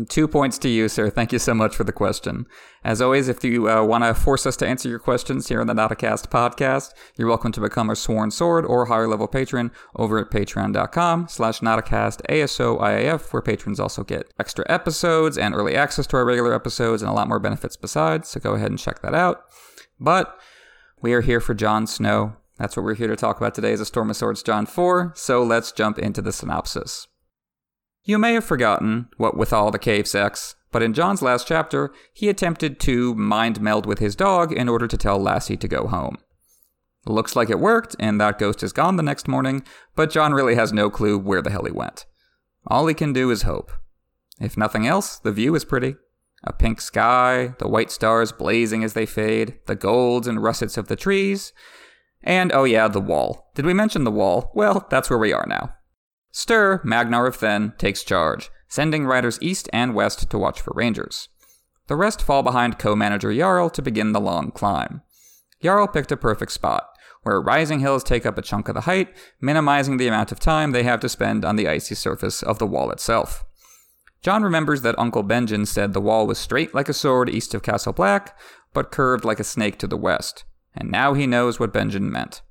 Two 0.09 0.27
points 0.27 0.59
to 0.59 0.69
you, 0.69 0.89
sir. 0.89 1.09
Thank 1.09 1.33
you 1.33 1.39
so 1.39 1.55
much 1.55 1.75
for 1.75 1.85
the 1.85 1.93
question. 1.93 2.47
As 2.85 3.01
always, 3.01 3.29
if 3.29 3.43
you 3.45 3.71
uh, 3.71 3.85
want 3.85 4.05
to 4.05 4.15
force 4.15 4.45
us 4.45 4.57
to 4.59 4.67
answer 4.67 4.89
your 4.89 4.99
questions 4.99 5.49
here 5.49 5.61
on 5.61 5.69
the 5.69 5.75
Nauticast 5.75 6.29
podcast, 6.29 6.91
you're 7.17 7.29
welcome 7.29 7.53
to 7.53 7.61
become 7.61 7.89
a 7.89 7.97
sworn 7.97 8.31
sword 8.31 8.67
or 8.67 8.87
higher 8.87 9.07
level 9.07 9.29
patron 9.29 9.71
over 9.95 10.19
at 10.19 10.31
patreon.com 10.31 11.29
slash 11.29 11.61
Nauticast 11.61 12.21
ASOIAF, 12.29 13.33
where 13.33 13.43
patrons 13.43 13.81
also 13.81 14.03
get 14.03 14.35
extra 14.39 14.67
episodes 14.69 15.39
and 15.39 15.55
early 15.55 15.77
access 15.77 16.07
to 16.09 16.17
our 16.17 16.25
regular 16.25 16.53
episodes 16.53 17.01
and 17.01 17.11
a 17.11 17.15
lot 17.15 17.29
more 17.29 17.41
benefits 17.41 17.77
besides. 17.77 18.29
So 18.29 18.41
go 18.41 18.55
ahead 18.55 18.71
and 18.71 18.79
check 18.79 19.03
that 19.03 19.15
out. 19.15 19.45
But 20.01 20.37
we 21.01 21.13
are 21.15 21.23
here 21.23 21.41
for 21.41 21.55
Jon 21.55 21.87
Snow. 21.87 22.37
That's 22.59 22.77
what 22.77 22.85
we're 22.85 22.95
here 22.95 23.09
to 23.09 23.17
talk 23.17 23.37
about 23.37 23.55
today 23.55 23.73
is 23.73 23.81
A 23.81 23.87
Storm 23.87 24.11
of 24.11 24.17
Swords 24.17 24.43
Jon 24.43 24.67
4. 24.67 25.13
So 25.15 25.43
let's 25.43 25.73
jump 25.73 25.99
into 25.99 26.21
the 26.21 26.33
synopsis. 26.33 27.07
You 28.09 28.19
may 28.19 28.35
have 28.35 28.45
forgotten, 28.45 29.09
what 29.17 29.37
with 29.37 29.53
all 29.53 29.73
the 29.73 29.81
cave 29.81 30.07
sex, 30.07 30.55
but 30.71 30.81
in 30.81 30.95
Jon's 30.95 31.23
last 31.23 31.49
chapter, 31.49 31.93
he 32.15 32.29
attempted 32.29 32.79
to 32.81 33.17
mind 33.17 33.61
meld 33.61 33.85
with 33.85 33.99
his 33.99 34.15
dog 34.15 34.53
in 34.53 34.69
order 34.69 34.87
to 34.87 34.97
tell 34.97 35.19
Lassie 35.19 35.57
to 35.57 35.67
go 35.67 35.89
home. 35.89 36.17
Looks 37.05 37.35
like 37.35 37.51
it 37.51 37.59
worked, 37.59 37.97
and 37.99 38.21
that 38.21 38.39
ghost 38.39 38.63
is 38.63 38.73
gone 38.73 38.95
the 38.95 39.03
next 39.03 39.27
morning, 39.27 39.65
but 39.97 40.13
Jon 40.13 40.33
really 40.33 40.55
has 40.55 40.73
no 40.73 40.89
clue 40.89 41.19
where 41.19 41.43
the 41.43 41.51
hell 41.51 41.65
he 41.65 41.73
went. 41.73 42.07
All 42.69 42.87
he 42.87 42.95
can 42.95 43.13
do 43.13 43.29
is 43.33 43.43
hope. 43.43 43.73
If 44.41 44.57
nothing 44.57 44.87
else, 44.87 45.19
the 45.19 45.33
view 45.33 45.57
is 45.57 45.65
pretty. 45.65 45.97
A 46.45 46.53
pink 46.53 46.81
sky, 46.81 47.55
the 47.59 47.67
white 47.67 47.91
stars 47.91 48.31
blazing 48.31 48.85
as 48.85 48.93
they 48.93 49.07
fade, 49.07 49.59
the 49.67 49.75
golds 49.75 50.29
and 50.29 50.41
russets 50.41 50.77
of 50.77 50.87
the 50.87 50.95
trees, 50.95 51.53
and 52.23 52.53
oh 52.53 52.65
yeah, 52.65 52.87
the 52.87 53.01
wall. 53.01 53.51
Did 53.57 53.67
we 53.67 53.75
mention 53.75 54.05
the 54.05 54.13
wall? 54.13 54.53
Well, 54.55 54.87
that's 54.91 55.11
where 55.11 55.19
we 55.19 55.33
are 55.33 55.47
now. 55.49 55.76
Styr, 56.37 56.85
Magnar 56.85 57.27
of 57.27 57.39
Thenn, 57.39 57.73
takes 57.79 58.05
charge, 58.05 58.51
sending 58.69 59.07
riders 59.07 59.39
east 59.41 59.71
and 59.73 59.95
west 59.95 60.29
to 60.29 60.37
watch 60.37 60.61
for 60.61 60.75
rangers. 60.77 61.31
The 61.87 61.97
rest 61.97 62.21
fall 62.21 62.43
behind 62.43 62.79
co 62.79 62.95
manager 62.95 63.33
Jarl 63.35 63.71
to 63.71 63.81
begin 63.81 64.13
the 64.13 64.21
long 64.21 64.51
climb. 64.51 65.01
Jarl 65.63 65.89
picked 65.89 66.13
a 66.13 66.17
perfect 66.17 66.53
spot, 66.53 66.91
where 67.23 67.41
rising 67.41 67.81
hills 67.81 68.05
take 68.05 68.27
up 68.27 68.37
a 68.37 68.43
chunk 68.43 68.69
of 68.69 68.75
the 68.75 68.83
height, 68.83 69.17
minimizing 69.41 69.97
the 69.97 70.09
amount 70.09 70.31
of 70.31 70.39
time 70.39 70.73
they 70.73 70.83
have 70.83 71.01
to 71.01 71.09
spend 71.09 71.43
on 71.43 71.57
the 71.57 71.69
icy 71.69 71.95
surface 71.95 72.43
of 72.43 72.59
the 72.59 72.67
wall 72.67 72.91
itself. 72.91 73.43
Jon 74.21 74.43
remembers 74.43 74.83
that 74.83 74.99
Uncle 74.99 75.25
Benjen 75.25 75.67
said 75.67 75.95
the 75.95 76.03
wall 76.03 76.27
was 76.27 76.37
straight 76.37 76.75
like 76.75 76.91
a 76.91 76.93
sword 76.93 77.31
east 77.31 77.55
of 77.55 77.63
Castle 77.63 77.95
Black, 77.95 78.39
but 78.75 78.93
curved 78.93 79.25
like 79.25 79.41
a 79.41 79.45
snake 79.45 79.79
to 79.79 79.87
the 79.87 79.97
west, 79.97 80.45
and 80.75 80.91
now 80.91 81.15
he 81.15 81.27
knows 81.27 81.59
what 81.59 81.73
Benjen 81.73 82.11
meant. 82.11 82.43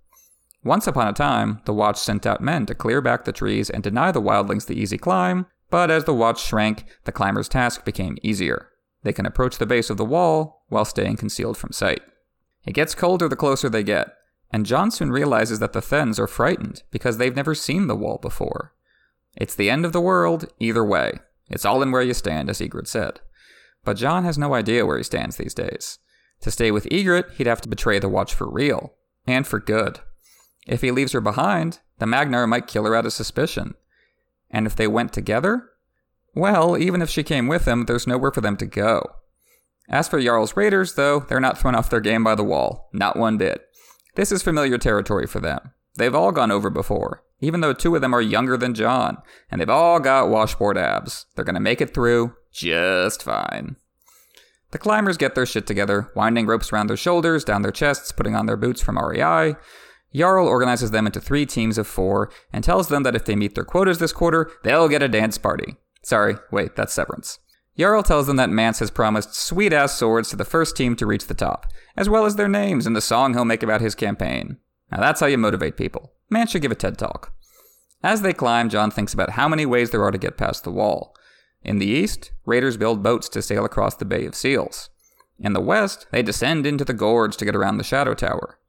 Once 0.65 0.87
upon 0.87 1.07
a 1.07 1.13
time, 1.13 1.61
the 1.65 1.73
Watch 1.73 1.95
sent 1.95 2.25
out 2.25 2.41
men 2.41 2.65
to 2.65 2.73
clear 2.73 2.99
back 2.99 3.23
the 3.23 3.31
trees 3.31 3.69
and 3.69 3.83
deny 3.83 4.11
the 4.11 4.21
wildlings 4.21 4.65
the 4.65 4.73
easy 4.73 4.97
climb, 4.97 5.45
but 5.69 5.91
as 5.91 6.05
the 6.05 6.13
Watch 6.13 6.43
shrank, 6.43 6.85
the 7.03 7.11
climber's 7.11 7.47
task 7.47 7.85
became 7.85 8.17
easier. 8.23 8.69
They 9.03 9.13
can 9.13 9.27
approach 9.27 9.59
the 9.59 9.67
base 9.67 9.91
of 9.91 9.97
the 9.97 10.03
wall 10.03 10.65
while 10.69 10.83
staying 10.83 11.17
concealed 11.17 11.55
from 11.55 11.71
sight. 11.71 12.01
It 12.65 12.73
gets 12.73 12.95
colder 12.95 13.29
the 13.29 13.35
closer 13.35 13.69
they 13.69 13.83
get, 13.83 14.07
and 14.49 14.65
Jon 14.65 14.89
soon 14.89 15.11
realizes 15.11 15.59
that 15.59 15.73
the 15.73 15.81
Thenns 15.81 16.19
are 16.19 16.25
frightened 16.25 16.81
because 16.89 17.19
they've 17.19 17.35
never 17.35 17.53
seen 17.53 17.85
the 17.85 17.95
wall 17.95 18.17
before. 18.19 18.73
It's 19.37 19.53
the 19.53 19.69
end 19.69 19.85
of 19.85 19.93
the 19.93 20.01
world, 20.01 20.47
either 20.59 20.83
way. 20.83 21.19
It's 21.47 21.65
all 21.65 21.83
in 21.83 21.91
where 21.91 22.01
you 22.01 22.15
stand, 22.15 22.49
as 22.49 22.59
Ygritte 22.59 22.87
said. 22.87 23.19
But 23.83 23.97
Jon 23.97 24.23
has 24.23 24.39
no 24.39 24.55
idea 24.55 24.83
where 24.83 24.97
he 24.97 25.03
stands 25.03 25.37
these 25.37 25.53
days. 25.53 25.99
To 26.41 26.49
stay 26.49 26.71
with 26.71 26.85
Ygritte, 26.85 27.33
he'd 27.33 27.45
have 27.45 27.61
to 27.61 27.69
betray 27.69 27.99
the 27.99 28.09
Watch 28.09 28.33
for 28.33 28.49
real, 28.49 28.95
and 29.27 29.45
for 29.45 29.59
good. 29.59 29.99
If 30.65 30.81
he 30.81 30.91
leaves 30.91 31.11
her 31.11 31.21
behind, 31.21 31.79
the 31.99 32.05
Magnar 32.05 32.47
might 32.47 32.67
kill 32.67 32.85
her 32.85 32.95
out 32.95 33.05
of 33.05 33.13
suspicion. 33.13 33.75
And 34.49 34.65
if 34.65 34.75
they 34.75 34.87
went 34.87 35.13
together? 35.13 35.69
Well, 36.33 36.77
even 36.77 37.01
if 37.01 37.09
she 37.09 37.23
came 37.23 37.47
with 37.47 37.65
him, 37.67 37.85
there's 37.85 38.07
nowhere 38.07 38.31
for 38.31 38.41
them 38.41 38.57
to 38.57 38.65
go. 38.65 39.01
As 39.87 40.07
for 40.07 40.21
Jarl's 40.21 40.57
raiders, 40.57 40.95
though, 40.95 41.19
they're 41.19 41.39
not 41.39 41.57
thrown 41.57 41.75
off 41.75 41.89
their 41.89 41.99
game 41.99 42.23
by 42.23 42.35
the 42.35 42.43
wall, 42.43 42.89
not 42.91 43.17
one 43.17 43.37
bit. 43.37 43.65
This 44.15 44.31
is 44.31 44.41
familiar 44.41 44.77
territory 44.77 45.27
for 45.27 45.39
them. 45.39 45.71
They've 45.97 46.15
all 46.15 46.31
gone 46.31 46.51
over 46.51 46.69
before, 46.69 47.23
even 47.39 47.61
though 47.61 47.73
two 47.73 47.95
of 47.95 48.01
them 48.01 48.13
are 48.13 48.21
younger 48.21 48.57
than 48.57 48.73
Jon, 48.73 49.17
and 49.51 49.61
they've 49.61 49.69
all 49.69 49.99
got 49.99 50.29
washboard 50.29 50.77
abs. 50.77 51.25
They're 51.35 51.45
gonna 51.45 51.59
make 51.59 51.81
it 51.81 51.93
through 51.93 52.33
just 52.51 53.23
fine. 53.23 53.75
The 54.71 54.77
climbers 54.77 55.17
get 55.17 55.35
their 55.35 55.45
shit 55.45 55.67
together, 55.67 56.11
winding 56.15 56.47
ropes 56.47 56.73
around 56.73 56.87
their 56.87 56.97
shoulders, 56.97 57.45
down 57.45 57.61
their 57.61 57.71
chests, 57.71 58.11
putting 58.11 58.35
on 58.35 58.45
their 58.45 58.57
boots 58.57 58.81
from 58.81 58.97
REI. 58.97 59.55
Jarl 60.15 60.47
organizes 60.47 60.91
them 60.91 61.05
into 61.05 61.19
three 61.19 61.45
teams 61.45 61.77
of 61.77 61.87
four 61.87 62.31
and 62.53 62.63
tells 62.63 62.87
them 62.87 63.03
that 63.03 63.15
if 63.15 63.25
they 63.25 63.35
meet 63.35 63.55
their 63.55 63.65
quotas 63.65 63.99
this 63.99 64.13
quarter, 64.13 64.49
they'll 64.63 64.87
get 64.87 65.03
a 65.03 65.09
dance 65.09 65.37
party. 65.37 65.75
Sorry, 66.03 66.35
wait, 66.51 66.75
that's 66.75 66.93
Severance. 66.93 67.39
Jarl 67.77 68.03
tells 68.03 68.27
them 68.27 68.37
that 68.37 68.49
Mance 68.49 68.79
has 68.79 68.89
promised 68.89 69.35
sweet 69.35 69.73
ass 69.73 69.97
swords 69.97 70.29
to 70.29 70.37
the 70.37 70.45
first 70.45 70.77
team 70.77 70.95
to 70.95 71.05
reach 71.05 71.27
the 71.27 71.33
top, 71.33 71.65
as 71.97 72.07
well 72.07 72.25
as 72.25 72.37
their 72.37 72.47
names 72.47 72.87
and 72.87 72.95
the 72.95 73.01
song 73.01 73.33
he'll 73.33 73.43
make 73.43 73.63
about 73.63 73.81
his 73.81 73.95
campaign. 73.95 74.57
Now 74.91 75.01
that's 75.01 75.19
how 75.19 75.25
you 75.25 75.37
motivate 75.37 75.75
people. 75.75 76.13
Mance 76.29 76.51
should 76.51 76.61
give 76.61 76.71
a 76.71 76.75
TED 76.75 76.97
talk. 76.97 77.33
As 78.01 78.21
they 78.21 78.33
climb, 78.33 78.69
Jon 78.69 78.91
thinks 78.91 79.13
about 79.13 79.31
how 79.31 79.49
many 79.49 79.65
ways 79.65 79.91
there 79.91 80.03
are 80.03 80.11
to 80.11 80.17
get 80.17 80.37
past 80.37 80.63
the 80.63 80.71
wall. 80.71 81.15
In 81.63 81.79
the 81.79 81.87
east, 81.87 82.31
raiders 82.45 82.77
build 82.77 83.03
boats 83.03 83.27
to 83.29 83.41
sail 83.41 83.65
across 83.65 83.95
the 83.95 84.05
Bay 84.05 84.25
of 84.25 84.35
Seals. 84.35 84.89
In 85.39 85.53
the 85.53 85.59
west, 85.59 86.05
they 86.11 86.21
descend 86.21 86.65
into 86.65 86.85
the 86.85 86.93
gorge 86.93 87.35
to 87.37 87.45
get 87.45 87.55
around 87.55 87.77
the 87.77 87.83
Shadow 87.83 88.13
Tower. 88.13 88.59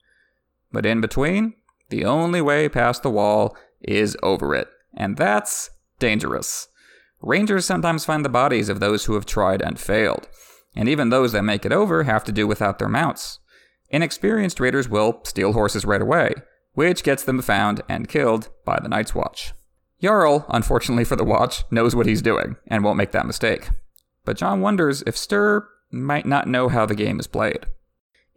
But 0.73 0.87
in 0.87 1.01
between, 1.01 1.55
the 1.89 2.05
only 2.05 2.41
way 2.41 2.69
past 2.69 3.03
the 3.03 3.11
wall 3.11 3.57
is 3.81 4.17
over 4.23 4.55
it, 4.55 4.69
and 4.95 5.17
that's 5.17 5.71
dangerous. 5.99 6.69
Rangers 7.23 7.65
sometimes 7.65 8.05
find 8.05 8.25
the 8.25 8.31
bodies 8.31 8.69
of 8.69 8.81
those 8.81 9.05
who 9.05 9.15
have 9.15 9.27
tried 9.27 9.63
and 9.63 9.79
failed, 9.79 10.29
and 10.75 10.89
even 10.89 11.09
those 11.09 11.33
that 11.33 11.43
make 11.43 11.65
it 11.65 11.73
over 11.73 12.03
have 12.03 12.25
to 12.25 12.33
do 12.33 12.47
without 12.47 12.79
their 12.79 12.89
mounts. 12.89 13.39
Inexperienced 13.91 14.61
raiders 14.61 14.89
will 14.89 15.21
steal 15.25 15.53
horses 15.53 15.85
right 15.85 16.03
away, 16.03 16.35
which 16.75 17.03
gets 17.05 17.23
them 17.23 17.41
found 17.41 17.83
and 17.89 18.09
killed 18.09 18.49
by 18.65 18.79
the 18.81 18.89
Night's 18.89 19.15
Watch. 19.15 19.55
Jarl, 20.03 20.45
unfortunately 20.49 21.05
for 21.05 21.17
the 21.17 21.25
Watch, 21.25 21.65
knows 21.71 21.97
what 21.97 22.07
he's 22.07 22.21
doing 22.21 22.57
and 22.67 22.85
won't 22.85 22.99
make 22.99 23.13
that 23.13 23.27
mistake. 23.27 23.71
But 24.25 24.37
Jon 24.37 24.61
wonders 24.61 25.03
if 25.07 25.17
Styr 25.17 25.67
might 25.91 26.27
not 26.27 26.49
know 26.49 26.69
how 26.69 26.85
the 26.85 26.95
game 26.95 27.19
is 27.19 27.27
played. 27.27 27.67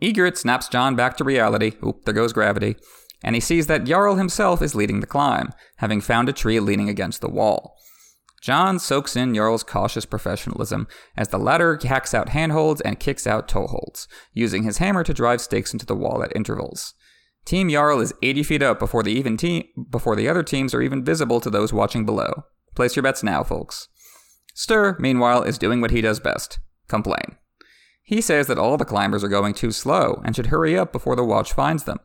Ygritte 0.02 0.38
snaps 0.38 0.68
Jon 0.70 0.96
back 0.96 1.18
to 1.18 1.24
reality. 1.24 1.74
Oop, 1.86 2.06
there 2.06 2.14
goes 2.14 2.34
gravity. 2.34 2.76
And 3.24 3.36
he 3.36 3.42
sees 3.42 3.68
that 3.68 3.84
Jarl 3.84 4.16
himself 4.16 4.62
is 4.62 4.76
leading 4.76 5.02
the 5.02 5.08
climb, 5.08 5.54
having 5.78 6.00
found 6.00 6.30
a 6.30 6.34
tree 6.34 6.60
leaning 6.60 6.88
against 6.88 7.22
the 7.22 7.30
wall. 7.30 7.76
Jon 8.42 8.80
soaks 8.80 9.18
in 9.18 9.36
Jarl's 9.36 9.64
cautious 9.64 10.06
professionalism 10.06 10.88
as 11.18 11.28
the 11.28 11.38
latter 11.38 11.78
hacks 11.84 12.14
out 12.14 12.30
handholds 12.30 12.80
and 12.82 13.00
kicks 13.00 13.28
out 13.28 13.50
toeholds, 13.50 14.08
using 14.34 14.64
his 14.64 14.78
hammer 14.78 15.04
to 15.04 15.14
drive 15.14 15.42
stakes 15.42 15.74
into 15.74 15.86
the 15.86 15.96
wall 15.96 16.24
at 16.24 16.36
intervals. 16.36 16.94
Team 17.44 17.70
Jarl 17.70 18.00
is 18.00 18.14
80 18.22 18.44
feet 18.44 18.64
up 18.64 18.80
before 18.80 19.04
the 19.04 19.12
even 19.12 19.36
team 19.36 19.66
before 19.90 20.16
the 20.16 20.30
other 20.30 20.44
teams 20.44 20.74
are 20.74 20.82
even 20.82 21.04
visible 21.04 21.42
to 21.42 21.50
those 21.50 21.74
watching 21.74 22.06
below. 22.06 22.44
Place 22.76 22.96
your 22.96 23.04
bets 23.04 23.24
now, 23.24 23.44
folks. 23.44 23.90
Styr, 24.56 24.98
meanwhile, 25.00 25.44
is 25.44 25.58
doing 25.58 25.82
what 25.82 25.92
he 25.92 26.02
does 26.02 26.20
best 26.20 26.60
complain. 26.88 27.39
He 28.10 28.22
says 28.22 28.48
that 28.48 28.58
all 28.58 28.76
the 28.76 28.86
climbers 28.86 29.24
are 29.24 29.30
going 29.30 29.54
too 29.54 29.70
slow 29.70 30.20
and 30.26 30.36
should 30.36 30.48
hurry 30.48 30.76
up 30.76 30.92
before 30.92 31.16
the 31.16 31.24
watch 31.24 31.54
finds 31.54 31.84
them. 31.84 32.00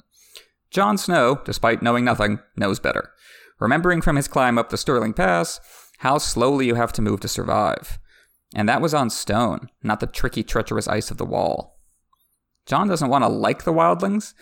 Jon 0.71 0.99
Snow, 0.99 1.41
despite 1.47 1.81
knowing 1.81 2.05
nothing, 2.05 2.41
knows 2.57 2.79
better. 2.79 3.11
Remembering 3.59 4.03
from 4.03 4.17
his 4.17 4.29
climb 4.29 4.59
up 4.59 4.69
the 4.69 4.77
Skirling 4.77 5.15
Pass, 5.15 5.61
how 6.01 6.19
slowly 6.19 6.67
you 6.67 6.75
have 6.75 6.93
to 6.93 7.01
move 7.01 7.21
to 7.21 7.29
survive. 7.29 7.99
And 8.55 8.69
that 8.69 8.83
was 8.83 8.93
on 8.93 9.09
stone, 9.09 9.71
not 9.83 10.01
the 10.01 10.07
tricky, 10.07 10.43
treacherous 10.43 10.87
ice 10.87 11.11
of 11.11 11.17
the 11.17 11.25
wall. 11.25 11.81
Jon 12.67 12.87
doesn't 12.87 13.09
want 13.09 13.25
to 13.25 13.29
like 13.29 13.65
the 13.65 13.73
wildlings, 13.73 14.35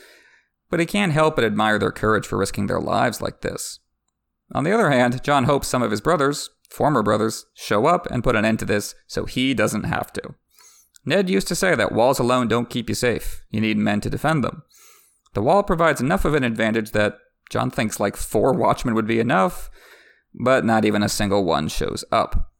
but 0.68 0.80
he 0.80 0.86
can't 0.86 1.12
help 1.12 1.36
but 1.36 1.44
admire 1.44 1.78
their 1.78 1.92
courage 1.92 2.26
for 2.26 2.38
risking 2.38 2.66
their 2.66 2.80
lives 2.80 3.22
like 3.22 3.42
this. 3.42 3.78
On 4.50 4.64
the 4.64 4.72
other 4.72 4.90
hand, 4.90 5.22
Jon 5.22 5.44
hopes 5.44 5.68
some 5.68 5.84
of 5.84 5.92
his 5.92 6.00
brothers, 6.00 6.50
former 6.68 7.04
brothers, 7.04 7.46
show 7.54 7.86
up 7.86 8.08
and 8.10 8.24
put 8.24 8.34
an 8.34 8.44
end 8.44 8.58
to 8.58 8.64
this 8.64 8.96
so 9.06 9.26
he 9.26 9.54
doesn't 9.54 9.84
have 9.84 10.12
to. 10.14 10.34
Ned 11.04 11.28
used 11.28 11.48
to 11.48 11.54
say 11.54 11.74
that 11.74 11.92
walls 11.92 12.18
alone 12.18 12.48
don't 12.48 12.70
keep 12.70 12.88
you 12.88 12.94
safe, 12.94 13.42
you 13.50 13.60
need 13.60 13.76
men 13.76 14.00
to 14.02 14.10
defend 14.10 14.44
them. 14.44 14.62
The 15.34 15.42
wall 15.42 15.62
provides 15.62 16.00
enough 16.00 16.24
of 16.24 16.34
an 16.34 16.44
advantage 16.44 16.92
that 16.92 17.18
Jon 17.50 17.70
thinks 17.70 17.98
like 17.98 18.16
four 18.16 18.52
watchmen 18.52 18.94
would 18.94 19.06
be 19.06 19.20
enough, 19.20 19.70
but 20.34 20.64
not 20.64 20.84
even 20.84 21.02
a 21.02 21.08
single 21.08 21.44
one 21.44 21.68
shows 21.68 22.04
up. 22.12 22.52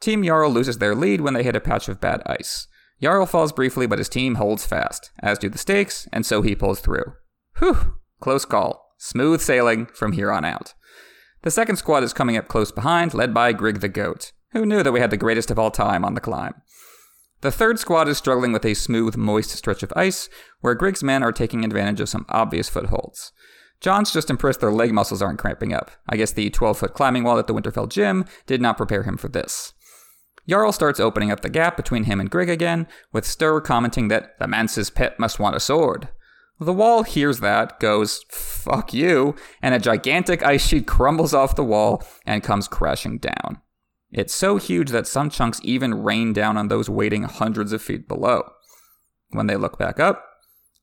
Team 0.00 0.22
Jarl 0.22 0.50
loses 0.50 0.78
their 0.78 0.94
lead 0.94 1.20
when 1.20 1.34
they 1.34 1.42
hit 1.42 1.56
a 1.56 1.60
patch 1.60 1.88
of 1.88 2.00
bad 2.00 2.22
ice. 2.26 2.68
Jarl 3.02 3.26
falls 3.26 3.52
briefly, 3.52 3.86
but 3.86 3.98
his 3.98 4.08
team 4.08 4.36
holds 4.36 4.66
fast, 4.66 5.10
as 5.20 5.38
do 5.38 5.48
the 5.48 5.58
stakes, 5.58 6.08
and 6.12 6.26
so 6.26 6.42
he 6.42 6.54
pulls 6.54 6.80
through. 6.80 7.14
Whew, 7.58 7.96
close 8.20 8.44
call. 8.44 8.94
Smooth 8.98 9.40
sailing 9.40 9.86
from 9.86 10.12
here 10.12 10.30
on 10.32 10.44
out. 10.44 10.74
The 11.42 11.50
second 11.50 11.76
squad 11.76 12.02
is 12.02 12.12
coming 12.12 12.36
up 12.36 12.48
close 12.48 12.72
behind, 12.72 13.14
led 13.14 13.32
by 13.32 13.52
Grigg 13.52 13.80
the 13.80 13.88
Goat, 13.88 14.32
who 14.52 14.66
knew 14.66 14.82
that 14.82 14.92
we 14.92 15.00
had 15.00 15.10
the 15.10 15.16
greatest 15.16 15.50
of 15.50 15.58
all 15.58 15.70
time 15.70 16.04
on 16.04 16.14
the 16.14 16.20
climb. 16.20 16.54
The 17.40 17.52
third 17.52 17.78
squad 17.78 18.08
is 18.08 18.18
struggling 18.18 18.52
with 18.52 18.64
a 18.64 18.74
smooth, 18.74 19.16
moist 19.16 19.50
stretch 19.50 19.82
of 19.84 19.92
ice, 19.94 20.28
where 20.60 20.74
Grigg's 20.74 21.04
men 21.04 21.22
are 21.22 21.32
taking 21.32 21.64
advantage 21.64 22.00
of 22.00 22.08
some 22.08 22.26
obvious 22.28 22.68
footholds. 22.68 23.32
Jon's 23.80 24.12
just 24.12 24.28
impressed 24.28 24.60
their 24.60 24.72
leg 24.72 24.92
muscles 24.92 25.22
aren't 25.22 25.38
cramping 25.38 25.72
up. 25.72 25.92
I 26.08 26.16
guess 26.16 26.32
the 26.32 26.50
12 26.50 26.78
foot 26.78 26.94
climbing 26.94 27.22
wall 27.22 27.38
at 27.38 27.46
the 27.46 27.54
Winterfell 27.54 27.88
gym 27.88 28.24
did 28.46 28.60
not 28.60 28.76
prepare 28.76 29.04
him 29.04 29.16
for 29.16 29.28
this. 29.28 29.72
Jarl 30.48 30.72
starts 30.72 30.98
opening 30.98 31.30
up 31.30 31.42
the 31.42 31.50
gap 31.50 31.76
between 31.76 32.04
him 32.04 32.18
and 32.18 32.30
Grigg 32.30 32.48
again, 32.48 32.88
with 33.12 33.24
Styr 33.24 33.62
commenting 33.62 34.08
that 34.08 34.38
the 34.40 34.48
mance's 34.48 34.90
pet 34.90 35.20
must 35.20 35.38
want 35.38 35.54
a 35.54 35.60
sword. 35.60 36.08
The 36.58 36.72
wall 36.72 37.04
hears 37.04 37.38
that, 37.38 37.78
goes, 37.78 38.24
fuck 38.30 38.92
you, 38.92 39.36
and 39.62 39.74
a 39.74 39.78
gigantic 39.78 40.42
ice 40.42 40.66
sheet 40.66 40.88
crumbles 40.88 41.34
off 41.34 41.54
the 41.54 41.62
wall 41.62 42.02
and 42.26 42.42
comes 42.42 42.66
crashing 42.66 43.18
down. 43.18 43.60
It's 44.10 44.34
so 44.34 44.56
huge 44.56 44.90
that 44.90 45.06
some 45.06 45.28
chunks 45.30 45.60
even 45.62 46.02
rain 46.02 46.32
down 46.32 46.56
on 46.56 46.68
those 46.68 46.88
waiting 46.88 47.24
hundreds 47.24 47.72
of 47.72 47.82
feet 47.82 48.08
below. 48.08 48.52
When 49.30 49.46
they 49.46 49.56
look 49.56 49.78
back 49.78 50.00
up, 50.00 50.24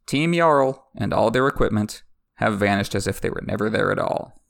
Team 0.05 0.33
Jarl 0.33 0.87
and 0.95 1.13
all 1.13 1.31
their 1.31 1.47
equipment 1.47 2.03
have 2.35 2.59
vanished 2.59 2.93
as 2.93 3.07
if 3.07 3.19
they 3.19 3.29
were 3.29 3.43
never 3.45 3.69
there 3.69 3.91
at 3.91 3.99
all. 3.99 4.41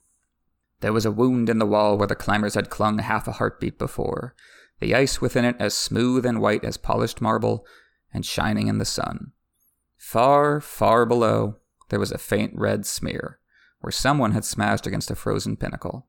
There 0.80 0.92
was 0.92 1.06
a 1.06 1.10
wound 1.10 1.48
in 1.48 1.58
the 1.58 1.66
wall 1.66 1.96
where 1.96 2.06
the 2.06 2.14
climbers 2.14 2.54
had 2.54 2.68
clung 2.68 2.98
half 2.98 3.26
a 3.26 3.32
heartbeat 3.32 3.78
before, 3.78 4.34
the 4.80 4.94
ice 4.94 5.20
within 5.20 5.46
it 5.46 5.56
as 5.58 5.72
smooth 5.72 6.26
and 6.26 6.40
white 6.40 6.64
as 6.64 6.76
polished 6.76 7.22
marble, 7.22 7.64
and 8.12 8.26
shining 8.26 8.68
in 8.68 8.76
the 8.78 8.84
sun. 8.84 9.32
Far, 9.96 10.60
far 10.60 11.06
below, 11.06 11.56
there 11.88 11.98
was 11.98 12.12
a 12.12 12.18
faint 12.18 12.52
red 12.54 12.84
smear, 12.84 13.38
where 13.80 13.90
someone 13.90 14.32
had 14.32 14.44
smashed 14.44 14.86
against 14.86 15.10
a 15.10 15.14
frozen 15.14 15.56
pinnacle. 15.56 16.08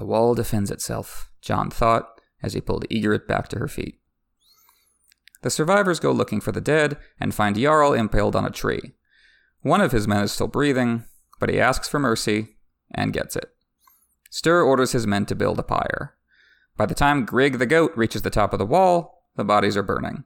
The 0.00 0.06
wall 0.06 0.34
defends 0.34 0.70
itself, 0.70 1.30
Jon 1.42 1.68
thought, 1.68 2.22
as 2.42 2.54
he 2.54 2.62
pulled 2.62 2.88
Ygritte 2.88 3.26
back 3.26 3.48
to 3.48 3.58
her 3.58 3.68
feet. 3.68 4.00
The 5.42 5.50
survivors 5.50 6.00
go 6.00 6.10
looking 6.10 6.40
for 6.40 6.52
the 6.52 6.60
dead 6.62 6.96
and 7.20 7.34
find 7.34 7.54
Jarl 7.54 7.92
impaled 7.92 8.34
on 8.34 8.46
a 8.46 8.50
tree, 8.50 8.94
one 9.60 9.82
of 9.82 9.92
his 9.92 10.08
men 10.08 10.22
is 10.22 10.32
still 10.32 10.46
breathing, 10.46 11.04
but 11.38 11.50
he 11.50 11.60
asks 11.60 11.86
for 11.86 11.98
mercy 11.98 12.56
and 12.94 13.12
gets 13.12 13.36
it. 13.36 13.50
Styr 14.32 14.64
orders 14.64 14.92
his 14.92 15.06
men 15.06 15.26
to 15.26 15.34
build 15.34 15.58
a 15.58 15.62
pyre. 15.62 16.14
By 16.78 16.86
the 16.86 16.94
time 16.94 17.26
Grigg 17.26 17.58
the 17.58 17.66
goat 17.66 17.92
reaches 17.94 18.22
the 18.22 18.30
top 18.30 18.54
of 18.54 18.58
the 18.58 18.64
wall, 18.64 19.26
the 19.36 19.44
bodies 19.44 19.76
are 19.76 19.82
burning. 19.82 20.24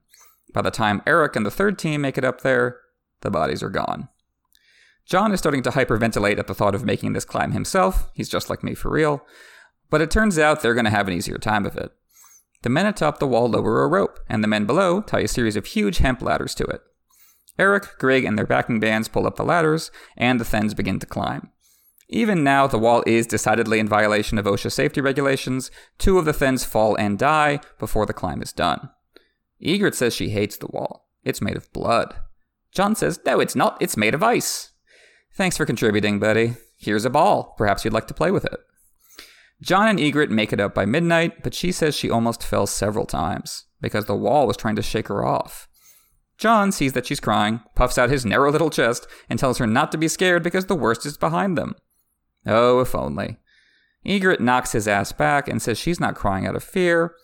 By 0.53 0.63
the 0.63 0.71
time 0.71 1.03
Errok 1.05 1.35
and 1.35 1.45
the 1.45 1.51
third 1.51 1.81
team 1.81 2.03
make 2.03 2.17
it 2.17 2.25
up 2.25 2.43
there, 2.43 2.79
the 3.23 3.31
bodies 3.33 3.61
are 3.61 3.71
gone. 3.71 4.09
Jon 5.05 5.33
is 5.33 5.41
starting 5.41 5.65
to 5.65 5.71
hyperventilate 5.71 6.39
at 6.39 6.47
the 6.47 6.55
thought 6.55 6.77
of 6.77 6.85
making 6.85 7.13
this 7.13 7.25
climb 7.25 7.51
himself. 7.51 8.09
He's 8.15 8.29
just 8.29 8.49
like 8.49 8.63
me 8.63 8.75
for 8.75 8.89
real. 8.89 9.27
But 9.91 10.01
it 10.01 10.11
turns 10.11 10.39
out 10.39 10.63
they're 10.63 10.75
going 10.75 10.85
to 10.85 10.91
have 10.91 11.09
an 11.09 11.15
easier 11.15 11.39
time 11.39 11.67
of 11.67 11.77
it. 11.77 11.93
The 12.63 12.71
men 12.71 12.87
atop 12.87 13.19
the 13.19 13.27
wall 13.27 13.49
lower 13.49 13.83
a 13.83 13.89
rope, 13.89 14.19
and 14.29 14.43
the 14.43 14.49
men 14.49 14.65
below 14.65 15.03
tie 15.03 15.21
a 15.21 15.29
series 15.29 15.57
of 15.57 15.67
huge 15.67 15.99
hemp 15.99 16.23
ladders 16.23 16.55
to 16.57 16.65
it. 16.65 16.81
Errok, 17.59 17.99
Grigg, 17.99 18.25
and 18.25 18.39
their 18.39 18.47
backing 18.47 18.81
bands 18.81 19.09
pull 19.09 19.27
up 19.27 19.37
the 19.37 19.45
ladders, 19.45 19.91
and 20.17 20.41
the 20.41 20.45
Thenns 20.45 20.75
begin 20.75 20.99
to 20.99 21.07
climb. 21.07 21.51
Even 22.09 22.45
now, 22.45 22.67
the 22.67 22.79
wall 22.79 23.03
is 23.07 23.27
decidedly 23.27 23.79
in 23.79 23.89
violation 23.89 24.39
of 24.39 24.45
OSHA 24.45 24.73
safety 24.73 25.01
regulations. 25.01 25.71
Two 25.99 26.19
of 26.19 26.25
the 26.25 26.33
Thenns 26.33 26.65
fall 26.65 26.97
and 26.97 27.19
die 27.19 27.61
before 27.79 28.07
the 28.07 28.13
climb 28.13 28.43
is 28.43 28.53
done. 28.53 28.91
Ygritte 29.63 29.95
says 29.95 30.15
she 30.15 30.31
hates 30.31 30.57
the 30.57 30.67
wall. 30.67 31.09
It's 31.23 31.41
made 31.41 31.57
of 31.57 31.73
blood. 31.73 32.15
Jon 32.73 32.95
says, 32.95 33.21
no, 33.25 33.41
it's 33.41 33.57
not. 33.57 33.79
It's 33.81 33.97
made 33.97 34.15
of 34.15 34.23
ice. 34.23 34.73
Thanks 35.35 35.57
for 35.57 35.65
contributing, 35.65 36.19
buddy. 36.19 36.57
Here's 36.77 37.05
a 37.05 37.11
ball. 37.11 37.55
Perhaps 37.57 37.85
you'd 37.85 37.95
like 37.95 38.09
to 38.09 38.15
play 38.15 38.31
with 38.31 38.45
it. 38.45 38.61
Jon 39.61 39.89
and 39.89 39.99
Ygritte 39.99 40.31
make 40.31 40.53
it 40.53 40.61
up 40.61 40.75
by 40.75 40.85
midnight, 40.85 41.43
but 41.43 41.55
she 41.55 41.73
says 41.73 41.95
she 41.95 42.11
almost 42.11 42.43
fell 42.43 42.67
several 42.67 43.07
times 43.07 43.65
because 43.81 44.07
the 44.07 44.17
wall 44.17 44.47
was 44.47 44.57
trying 44.57 44.77
to 44.77 44.83
shake 44.83 45.09
her 45.09 45.25
off. 45.25 45.69
Jon 46.37 46.73
sees 46.73 46.93
that 46.95 47.07
she's 47.07 47.21
crying, 47.21 47.61
puffs 47.75 47.97
out 47.97 48.11
his 48.11 48.27
narrow 48.27 48.51
little 48.51 48.71
chest, 48.71 49.07
and 49.31 49.39
tells 49.39 49.59
her 49.59 49.67
not 49.67 49.93
to 49.93 49.99
be 49.99 50.09
scared 50.09 50.43
because 50.43 50.67
the 50.67 50.75
worst 50.75 51.07
is 51.07 51.17
behind 51.17 51.57
them. 51.57 51.75
Oh, 52.47 52.81
if 52.81 52.95
only. 52.95 53.39
Ygritte 54.05 54.41
knocks 54.41 54.73
his 54.73 54.89
ass 54.89 55.13
back 55.13 55.49
and 55.49 55.63
says 55.63 55.79
she's 55.79 56.01
not 56.01 56.17
crying 56.17 56.47
out 56.47 56.57
of 56.57 56.65
fear, 56.65 57.15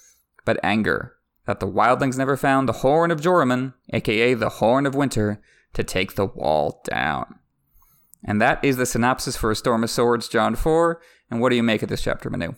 but 0.45 0.59
anger 0.63 1.17
that 1.47 1.61
the 1.61 1.67
wildlings 1.67 2.17
never 2.17 2.37
found 2.37 2.69
the 2.69 2.75
Horn 2.75 3.11
of 3.11 3.21
Joramun, 3.21 3.75
aka 3.93 4.35
the 4.35 4.49
Horn 4.49 4.87
of 4.87 4.95
Winter, 4.95 5.43
to 5.75 5.83
take 5.83 6.15
the 6.15 6.27
wall 6.27 6.81
down. 6.85 7.41
And 8.25 8.41
that 8.41 8.63
is 8.65 8.77
the 8.77 8.87
synopsis 8.87 9.37
for 9.37 9.51
A 9.51 9.57
Storm 9.57 9.83
of 9.83 9.91
Swords, 9.91 10.29
Jon 10.29 10.55
4. 10.55 11.01
And 11.31 11.41
what 11.41 11.51
do 11.51 11.57
you 11.57 11.63
make 11.63 11.83
of 11.83 11.89
this 11.89 12.03
chapter, 12.03 12.29
Manu? 12.29 12.55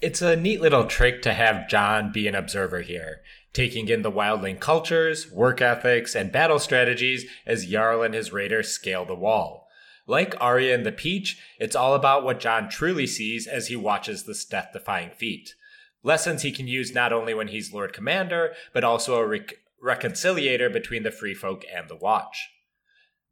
It's 0.00 0.22
a 0.22 0.36
neat 0.36 0.60
little 0.60 0.86
trick 0.86 1.22
to 1.22 1.34
have 1.34 1.68
Jon 1.68 2.12
be 2.12 2.26
an 2.26 2.34
observer 2.34 2.80
here, 2.80 3.20
taking 3.52 3.88
in 3.88 4.02
the 4.02 4.12
wildling 4.12 4.60
cultures, 4.60 5.30
work 5.30 5.60
ethics, 5.60 6.14
and 6.14 6.32
battle 6.32 6.58
strategies 6.58 7.24
as 7.46 7.66
Jarl 7.66 8.02
and 8.02 8.14
his 8.14 8.32
raiders 8.32 8.68
scale 8.68 9.04
the 9.04 9.14
wall. 9.14 9.68
Like 10.06 10.34
Arya 10.40 10.74
and 10.74 10.84
the 10.84 10.92
Peach, 10.92 11.38
it's 11.58 11.76
all 11.76 11.94
about 11.94 12.24
what 12.24 12.40
Jon 12.40 12.68
truly 12.68 13.06
sees 13.06 13.46
as 13.46 13.68
he 13.68 13.76
watches 13.76 14.24
this 14.24 14.44
death 14.44 14.70
defying 14.72 15.10
feat. 15.10 15.54
Lessons 16.02 16.42
he 16.42 16.52
can 16.52 16.68
use 16.68 16.94
not 16.94 17.12
only 17.12 17.32
when 17.32 17.48
he's 17.48 17.72
Lord 17.72 17.94
Commander, 17.94 18.52
but 18.74 18.84
also 18.84 19.16
a 19.16 19.26
re- 19.26 19.46
reconciliator 19.82 20.70
between 20.70 21.02
the 21.02 21.10
Free 21.10 21.34
Folk 21.34 21.64
and 21.74 21.88
the 21.88 21.96
Watch. 21.96 22.50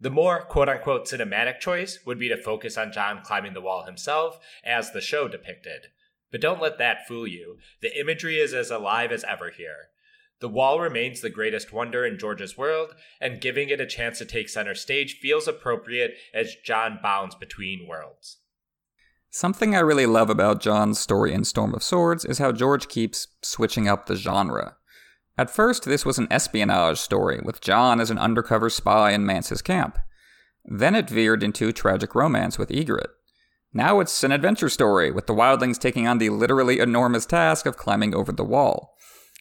The 0.03 0.11
more 0.11 0.43
quote 0.43 0.69
unquote 0.69 1.07
cinematic 1.07 1.61
choice 1.61 2.01
would 2.05 2.19
be 2.19 2.29
to 2.29 2.37
focus 2.37 2.77
on 2.77 2.91
Jon 2.91 3.23
climbing 3.23 3.55
the 3.55 3.61
wall 3.61 3.85
himself, 3.85 4.41
as 4.65 4.91
the 4.91 5.01
show 5.01 5.29
depicted. 5.29 5.87
But 6.33 6.41
don't 6.41 6.61
let 6.61 6.77
that 6.79 7.07
fool 7.07 7.25
you. 7.25 7.59
The 7.83 7.97
imagery 7.97 8.41
is 8.41 8.53
as 8.53 8.73
alive 8.73 9.13
as 9.13 9.23
ever 9.23 9.51
here. 9.51 9.91
The 10.41 10.49
wall 10.49 10.81
remains 10.81 11.21
the 11.21 11.31
greatest 11.31 11.73
wonder 11.73 12.05
in 12.05 12.19
George's 12.19 12.59
world, 12.59 12.97
and 13.21 13.41
giving 13.41 13.69
it 13.69 13.81
a 13.81 13.87
chance 13.87 14.19
to 14.19 14.25
take 14.25 14.49
center 14.49 14.75
stage 14.75 15.21
feels 15.21 15.47
appropriate 15.47 16.17
as 16.35 16.57
Jon 16.65 16.99
bounds 17.01 17.37
between 17.37 17.87
worlds. 17.87 18.39
Something 19.31 19.77
I 19.77 19.81
really 19.81 20.07
love 20.07 20.31
about 20.31 20.61
Jon's 20.61 20.99
story 20.99 21.33
in 21.33 21.45
Storm 21.45 21.75
of 21.75 21.85
Swords 21.85 22.25
is 22.25 22.39
how 22.39 22.51
George 22.51 22.89
keeps 22.89 23.29
switching 23.41 23.87
up 23.87 24.07
the 24.07 24.17
genre. 24.17 24.79
At 25.39 25.51
first, 25.51 25.85
this 25.85 26.05
was 26.05 26.19
an 26.19 26.29
espionage 26.31 26.99
story, 26.99 27.41
with 27.43 27.61
Jon 27.61 28.01
as 28.01 28.11
an 28.11 28.19
undercover 28.19 28.69
spy 28.69 29.13
in 29.13 29.25
Mance's 29.25 29.63
camp. 29.63 29.99
Then 30.65 30.95
it 30.95 31.09
veered 31.09 31.43
into 31.43 31.73
tragic 31.73 32.15
romance 32.15 32.59
with 32.59 32.69
Ygritte. 32.69 33.11
Now 33.73 34.01
it's 34.01 34.23
an 34.23 34.33
adventure 34.33 34.69
story, 34.69 35.11
with 35.11 35.27
the 35.27 35.35
wildlings 35.35 35.79
taking 35.79 36.07
on 36.07 36.19
the 36.19 36.29
literally 36.29 36.79
enormous 36.79 37.25
task 37.25 37.65
of 37.65 37.79
climbing 37.79 38.15
over 38.15 38.31
the 38.31 38.45
wall. 38.45 38.95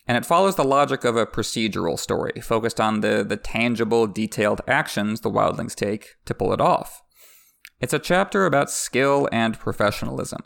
And 0.07 0.17
it 0.17 0.25
follows 0.25 0.55
the 0.55 0.63
logic 0.63 1.03
of 1.03 1.17
a 1.17 1.25
procedural 1.25 1.99
story, 1.99 2.39
focused 2.41 2.79
on 2.79 3.01
the, 3.01 3.23
the 3.27 3.37
tangible, 3.37 4.07
detailed 4.07 4.61
actions 4.67 5.21
the 5.21 5.29
wildlings 5.29 5.75
take 5.75 6.15
to 6.25 6.33
pull 6.33 6.53
it 6.53 6.61
off. 6.61 7.01
It's 7.81 7.93
a 7.93 7.99
chapter 7.99 8.45
about 8.45 8.71
skill 8.71 9.27
and 9.31 9.59
professionalism, 9.59 10.41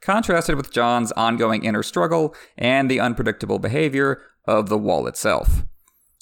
contrasted 0.00 0.56
with 0.56 0.72
Jon's 0.72 1.12
ongoing 1.12 1.64
inner 1.64 1.82
struggle 1.82 2.34
and 2.56 2.90
the 2.90 3.00
unpredictable 3.00 3.58
behavior 3.58 4.22
of 4.46 4.68
the 4.68 4.78
wall 4.78 5.06
itself. 5.06 5.64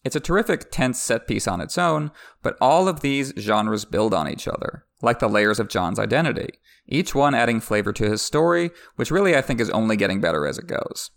It's 0.04 0.16
a 0.16 0.20
terrific 0.20 0.70
tense 0.70 1.00
set 1.00 1.26
piece 1.26 1.48
on 1.48 1.60
its 1.60 1.76
own, 1.76 2.10
but 2.42 2.56
all 2.60 2.88
of 2.88 3.00
these 3.00 3.32
genres 3.38 3.84
build 3.84 4.14
on 4.14 4.28
each 4.28 4.46
other, 4.46 4.84
like 5.02 5.18
the 5.18 5.28
layers 5.28 5.60
of 5.60 5.68
Jon's 5.68 5.98
identity, 5.98 6.50
each 6.86 7.14
one 7.14 7.34
adding 7.34 7.60
flavor 7.60 7.92
to 7.92 8.08
his 8.08 8.22
story, 8.22 8.70
which 8.96 9.10
really 9.10 9.36
I 9.36 9.42
think 9.42 9.60
is 9.60 9.70
only 9.70 9.96
getting 9.96 10.20
better 10.20 10.46
as 10.46 10.58
it 10.58 10.66
goes. 10.66 11.10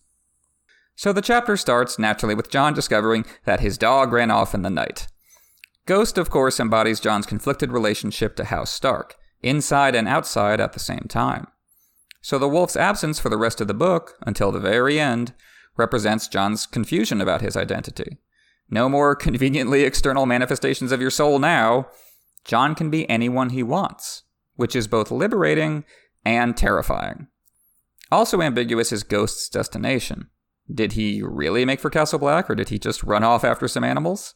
So 0.95 1.13
the 1.13 1.21
chapter 1.21 1.57
starts 1.57 1.97
naturally 1.97 2.36
with 2.36 2.49
Jon 2.49 2.73
discovering 2.73 3.25
that 3.45 3.59
his 3.59 3.77
dog 3.77 4.12
ran 4.12 4.29
off 4.29 4.53
in 4.53 4.62
the 4.62 4.69
night. 4.69 5.07
Ghost, 5.86 6.17
of 6.17 6.29
course, 6.29 6.59
embodies 6.59 6.99
Jon's 6.99 7.25
conflicted 7.25 7.71
relationship 7.71 8.36
to 8.36 8.45
House 8.45 8.71
Stark, 8.71 9.15
inside 9.41 9.95
and 9.95 10.07
outside 10.07 10.59
at 10.59 10.73
the 10.73 10.79
same 10.79 11.05
time. 11.07 11.47
So 12.21 12.38
the 12.38 12.47
wolf's 12.47 12.75
absence 12.75 13.19
for 13.19 13.29
the 13.29 13.38
rest 13.38 13.60
of 13.62 13.67
the 13.67 13.73
book, 13.73 14.17
until 14.21 14.51
the 14.51 14.60
very 14.60 14.99
end, 14.99 15.34
represents 15.75 16.27
Jon's 16.27 16.65
confusion 16.65 17.19
about 17.19 17.41
his 17.41 17.57
identity. 17.57 18.19
No 18.69 18.88
more 18.88 19.15
conveniently 19.27 19.84
external 19.84 20.25
manifestations 20.25 20.91
of 20.91 21.01
your 21.01 21.10
soul 21.10 21.39
now. 21.39 21.88
Jon 22.45 22.75
can 22.75 22.89
be 22.89 23.10
anyone 23.10 23.49
he 23.49 23.63
wants, 23.63 24.23
which 24.55 24.75
is 24.75 24.88
both 24.88 25.12
liberating 25.12 25.84
and 26.23 26.55
terrifying. 26.55 27.27
Also 28.12 28.41
ambiguous 28.41 28.91
is 28.91 29.03
Ghost's 29.03 29.49
destination. 29.49 30.29
Did 30.73 30.93
he 30.93 31.21
really 31.23 31.65
make 31.65 31.79
for 31.79 31.89
Castle 31.89 32.19
Black, 32.19 32.49
or 32.49 32.55
did 32.55 32.69
he 32.69 32.77
just 32.77 33.03
run 33.03 33.23
off 33.23 33.43
after 33.43 33.67
some 33.67 33.84
animals? 33.84 34.34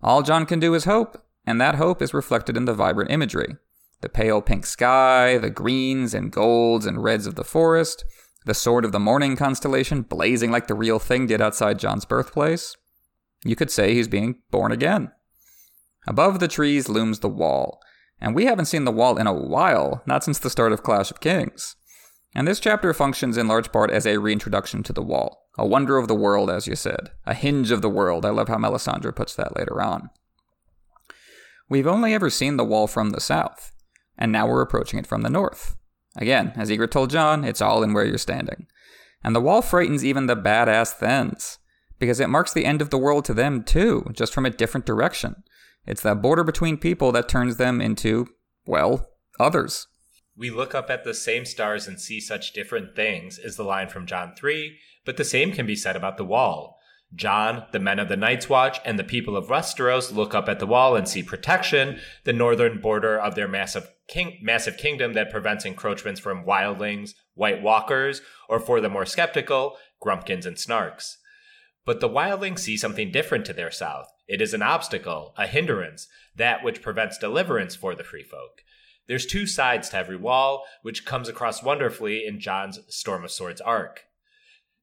All 0.00 0.22
Jon 0.22 0.46
can 0.46 0.60
do 0.60 0.74
is 0.74 0.84
hope, 0.84 1.22
and 1.46 1.60
that 1.60 1.76
hope 1.76 2.00
is 2.00 2.14
reflected 2.14 2.56
in 2.56 2.64
the 2.64 2.74
vibrant 2.74 3.10
imagery. 3.10 3.56
The 4.02 4.08
pale 4.08 4.42
pink 4.42 4.66
sky, 4.66 5.38
the 5.38 5.50
greens 5.50 6.12
and 6.12 6.30
golds 6.30 6.86
and 6.86 7.02
reds 7.02 7.26
of 7.26 7.36
the 7.36 7.44
forest, 7.44 8.04
the 8.44 8.54
sword 8.54 8.84
of 8.84 8.92
the 8.92 8.98
morning 8.98 9.36
constellation 9.36 10.02
blazing 10.02 10.50
like 10.50 10.66
the 10.66 10.74
real 10.74 10.98
thing 10.98 11.26
did 11.26 11.40
outside 11.40 11.78
Jon's 11.78 12.04
birthplace. 12.04 12.76
You 13.44 13.56
could 13.56 13.70
say 13.70 13.94
he's 13.94 14.08
being 14.08 14.40
born 14.50 14.72
again. 14.72 15.12
Above 16.06 16.40
the 16.40 16.48
trees 16.48 16.88
looms 16.88 17.20
the 17.20 17.28
wall, 17.28 17.80
and 18.20 18.34
we 18.34 18.46
haven't 18.46 18.66
seen 18.66 18.84
the 18.84 18.92
wall 18.92 19.16
in 19.18 19.28
a 19.28 19.32
while, 19.32 20.02
not 20.04 20.24
since 20.24 20.40
the 20.40 20.50
start 20.50 20.72
of 20.72 20.82
Clash 20.82 21.12
of 21.12 21.20
Kings. 21.20 21.76
And 22.34 22.48
this 22.48 22.60
chapter 22.60 22.92
functions 22.92 23.36
in 23.36 23.46
large 23.46 23.70
part 23.70 23.90
as 23.90 24.06
a 24.06 24.18
reintroduction 24.18 24.82
to 24.84 24.92
the 24.92 25.02
wall, 25.02 25.46
a 25.56 25.66
wonder 25.66 25.96
of 25.96 26.08
the 26.08 26.14
world, 26.14 26.50
as 26.50 26.66
you 26.66 26.74
said, 26.74 27.10
a 27.24 27.34
hinge 27.34 27.70
of 27.70 27.82
the 27.82 27.88
world. 27.88 28.24
I 28.24 28.30
love 28.30 28.48
how 28.48 28.56
Melisandre 28.56 29.14
puts 29.14 29.36
that 29.36 29.56
later 29.56 29.80
on. 29.80 30.10
We've 31.68 31.86
only 31.86 32.14
ever 32.14 32.30
seen 32.30 32.56
the 32.56 32.64
wall 32.64 32.86
from 32.86 33.10
the 33.10 33.20
south, 33.20 33.72
and 34.18 34.32
now 34.32 34.46
we're 34.46 34.62
approaching 34.62 34.98
it 34.98 35.06
from 35.06 35.22
the 35.22 35.30
north. 35.30 35.76
Again, 36.16 36.52
as 36.56 36.70
Ygritte 36.70 36.90
told 36.90 37.10
Jon, 37.10 37.44
it's 37.44 37.62
all 37.62 37.82
in 37.82 37.92
where 37.92 38.04
you're 38.04 38.18
standing. 38.18 38.66
And 39.24 39.34
the 39.34 39.40
wall 39.40 39.62
frightens 39.62 40.04
even 40.04 40.26
the 40.26 40.36
badass 40.36 40.98
Thenns, 40.98 41.58
because 41.98 42.20
it 42.20 42.28
marks 42.28 42.52
the 42.52 42.64
end 42.64 42.82
of 42.82 42.90
the 42.90 42.98
world 42.98 43.24
to 43.26 43.34
them 43.34 43.62
too, 43.62 44.04
just 44.12 44.34
from 44.34 44.44
a 44.44 44.50
different 44.50 44.86
direction. 44.86 45.42
It's 45.86 46.02
that 46.02 46.22
border 46.22 46.44
between 46.44 46.76
people 46.76 47.12
that 47.12 47.28
turns 47.28 47.56
them 47.56 47.80
into, 47.80 48.26
well, 48.66 49.08
others. 49.40 49.86
We 50.36 50.50
look 50.50 50.74
up 50.74 50.90
at 50.90 51.04
the 51.04 51.14
same 51.14 51.44
stars 51.44 51.86
and 51.86 52.00
see 52.00 52.20
such 52.20 52.52
different 52.52 52.96
things, 52.96 53.38
is 53.38 53.56
the 53.56 53.64
line 53.64 53.88
from 53.88 54.06
Jon 54.06 54.34
3, 54.36 54.78
but 55.04 55.16
the 55.16 55.24
same 55.24 55.52
can 55.52 55.66
be 55.66 55.76
said 55.76 55.96
about 55.96 56.16
the 56.16 56.24
wall. 56.24 56.78
Jon, 57.14 57.66
the 57.72 57.78
men 57.78 57.98
of 57.98 58.08
the 58.08 58.16
Night's 58.16 58.48
Watch, 58.48 58.80
and 58.84 58.98
the 58.98 59.04
people 59.04 59.36
of 59.36 59.48
Westeros 59.48 60.12
look 60.12 60.34
up 60.34 60.48
at 60.48 60.58
the 60.58 60.66
wall 60.66 60.96
and 60.96 61.06
see 61.06 61.22
protection, 61.22 62.00
the 62.24 62.32
northern 62.32 62.80
border 62.80 63.18
of 63.18 63.34
their 63.34 63.48
massive 63.48 63.90
king- 64.08 64.38
massive 64.40 64.76
kingdom 64.76 65.12
that 65.12 65.30
prevents 65.30 65.64
encroachments 65.64 66.20
from 66.20 66.44
wildlings, 66.44 67.14
White 67.34 67.62
Walkers, 67.62 68.22
or 68.48 68.58
for 68.58 68.80
the 68.80 68.88
more 68.88 69.04
skeptical, 69.04 69.76
Grumpkins 70.02 70.46
and 70.46 70.56
Snarks. 70.56 71.16
But 71.84 72.00
the 72.00 72.08
wildlings 72.08 72.60
see 72.60 72.76
something 72.76 73.10
different 73.10 73.44
to 73.46 73.52
their 73.52 73.70
south. 73.70 74.08
It 74.26 74.40
is 74.40 74.54
an 74.54 74.62
obstacle, 74.62 75.34
a 75.36 75.46
hindrance, 75.46 76.08
that 76.34 76.64
which 76.64 76.82
prevents 76.82 77.18
deliverance 77.18 77.74
for 77.74 77.94
the 77.94 78.04
free 78.04 78.22
folk. 78.22 78.62
There's 79.08 79.26
two 79.26 79.46
sides 79.46 79.88
to 79.90 79.98
every 79.98 80.16
wall, 80.16 80.64
which 80.82 81.04
comes 81.04 81.28
across 81.28 81.62
wonderfully 81.62 82.24
in 82.24 82.40
Jon's 82.40 82.80
Storm 82.88 83.24
of 83.24 83.32
Swords 83.32 83.60
arc. 83.60 84.04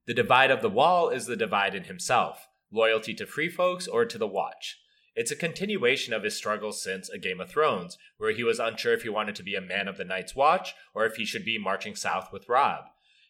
The 0.10 0.15
divide 0.15 0.50
of 0.50 0.63
the 0.63 0.72
wall 0.72 1.10
is 1.10 1.28
the 1.28 1.36
divide 1.36 1.76
in 1.76 1.84
himself 1.84 2.48
loyalty 2.72 3.13
to 3.13 3.28
free 3.28 3.48
folks 3.48 3.88
or 3.88 4.06
to 4.06 4.17
the 4.17 4.26
Watch. 4.26 4.80
It's 5.13 5.30
a 5.30 5.36
continuation 5.36 6.15
of 6.15 6.24
his 6.24 6.36
struggles 6.36 6.82
since 6.82 7.10
A 7.10 7.19
Game 7.19 7.39
of 7.39 7.52
Thrones, 7.52 7.95
where 8.17 8.32
he 8.32 8.43
was 8.43 8.58
unsure 8.58 8.93
if 8.93 9.04
he 9.04 9.10
wanted 9.10 9.36
to 9.36 9.43
be 9.43 9.54
a 9.54 9.62
man 9.62 9.88
of 9.88 9.98
the 9.98 10.04
Night's 10.04 10.36
Watch 10.36 10.74
or 10.95 11.06
if 11.06 11.17
he 11.17 11.26
should 11.26 11.45
be 11.45 11.60
marching 11.60 11.95
south 11.95 12.34
with 12.34 12.50
Robb. 12.50 12.86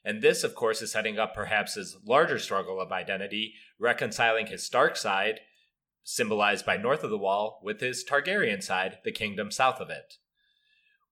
And 0.06 0.22
this, 0.22 0.42
of 0.46 0.56
course, 0.56 0.82
is 0.82 0.90
setting 0.90 1.20
up 1.20 1.36
perhaps 1.36 1.76
his 1.76 1.98
larger 2.06 2.40
struggle 2.40 2.80
of 2.80 2.94
identity, 2.94 3.56
reconciling 3.78 4.48
his 4.48 4.66
Stark 4.66 4.96
side, 4.96 5.42
symbolized 6.06 6.66
by 6.66 6.78
north 6.78 7.04
of 7.04 7.10
the 7.10 7.18
wall, 7.18 7.60
with 7.62 7.82
his 7.82 8.06
Targaryen 8.06 8.64
side, 8.64 9.00
the 9.04 9.12
kingdom 9.12 9.52
south 9.52 9.82
of 9.82 9.90
it. 9.90 10.14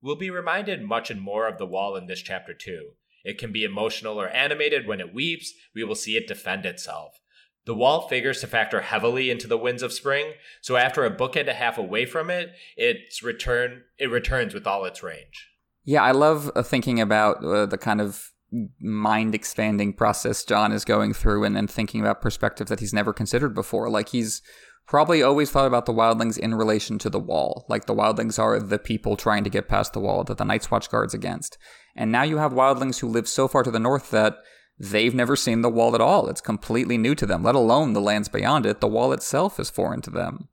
We'll 0.01 0.15
be 0.15 0.29
reminded 0.29 0.81
much 0.81 1.11
and 1.11 1.19
more 1.19 1.45
of 1.45 1.57
the 1.57 1.67
wall 1.67 1.97
in 1.97 2.07
this 2.07 2.21
chapter 2.21 2.53
too. 2.53 2.91
It 3.23 3.37
can 3.37 3.51
be 3.51 3.63
emotional 3.63 4.19
or 4.19 4.29
animated 4.29 4.87
when 4.87 4.99
it 4.99 5.13
weeps. 5.13 5.53
We 5.75 5.83
will 5.83 5.95
see 5.95 6.17
it 6.17 6.27
defend 6.27 6.65
itself. 6.65 7.19
The 7.65 7.75
wall 7.75 8.07
figures 8.07 8.39
to 8.41 8.47
factor 8.47 8.79
heavily 8.79 9.29
into 9.29 9.45
the 9.45 9.57
winds 9.57 9.83
of 9.83 9.91
spring, 9.91 10.33
so 10.61 10.77
after 10.77 11.03
a 11.03 11.09
book 11.09 11.35
and 11.35 11.49
a 11.49 11.53
half 11.53 11.77
away 11.77 12.05
from 12.05 12.29
it, 12.29 12.51
its 12.77 13.21
return 13.21 13.83
it 13.97 14.09
returns 14.09 14.53
with 14.53 14.65
all 14.65 14.85
its 14.85 15.03
range. 15.03 15.49
Yeah, 15.83 16.01
I 16.01 16.11
love 16.11 16.49
uh, 16.55 16.63
thinking 16.63 17.01
about 17.01 17.43
uh, 17.43 17.65
the 17.65 17.77
kind 17.77 17.99
of 17.99 18.31
mind 18.79 19.35
expanding 19.35 19.91
process 19.91 20.45
Jon 20.45 20.71
is 20.71 20.85
going 20.85 21.13
through 21.13 21.43
and, 21.43 21.57
and 21.57 21.69
thinking 21.69 21.99
about 21.99 22.21
perspectives 22.21 22.69
that 22.69 22.79
he's 22.79 22.93
never 22.93 23.11
considered 23.11 23.53
before. 23.53 23.89
Like 23.89 24.09
he's 24.09 24.41
probably 24.87 25.21
always 25.21 25.51
thought 25.51 25.67
about 25.67 25.85
the 25.85 25.93
wildlings 25.93 26.37
in 26.37 26.55
relation 26.55 26.97
to 26.99 27.09
the 27.09 27.19
wall. 27.19 27.65
Like 27.67 27.85
the 27.85 27.93
wildlings 27.93 28.39
are 28.39 28.59
the 28.59 28.79
people 28.79 29.15
trying 29.15 29.43
to 29.43 29.49
get 29.49 29.67
past 29.67 29.93
the 29.93 29.99
wall 29.99 30.23
that 30.23 30.37
the 30.37 30.45
Night's 30.45 30.71
Watch 30.71 30.89
guards 30.89 31.13
against. 31.13 31.57
And 31.95 32.11
now 32.11 32.23
you 32.23 32.37
have 32.37 32.53
wildlings 32.53 32.99
who 32.99 33.07
live 33.07 33.27
so 33.27 33.47
far 33.47 33.63
to 33.63 33.71
the 33.71 33.79
north 33.79 34.11
that 34.11 34.37
they've 34.79 35.13
never 35.13 35.35
seen 35.35 35.61
the 35.61 35.69
wall 35.69 35.93
at 35.93 36.01
all. 36.01 36.29
It's 36.29 36.41
completely 36.41 36.97
new 36.97 37.15
to 37.15 37.25
them, 37.25 37.43
let 37.43 37.55
alone 37.55 37.93
the 37.93 38.01
lands 38.01 38.29
beyond 38.29 38.65
it. 38.65 38.79
The 38.79 38.87
wall 38.87 39.11
itself 39.11 39.59
is 39.59 39.69
foreign 39.69 40.01
to 40.03 40.09
them. 40.09 40.47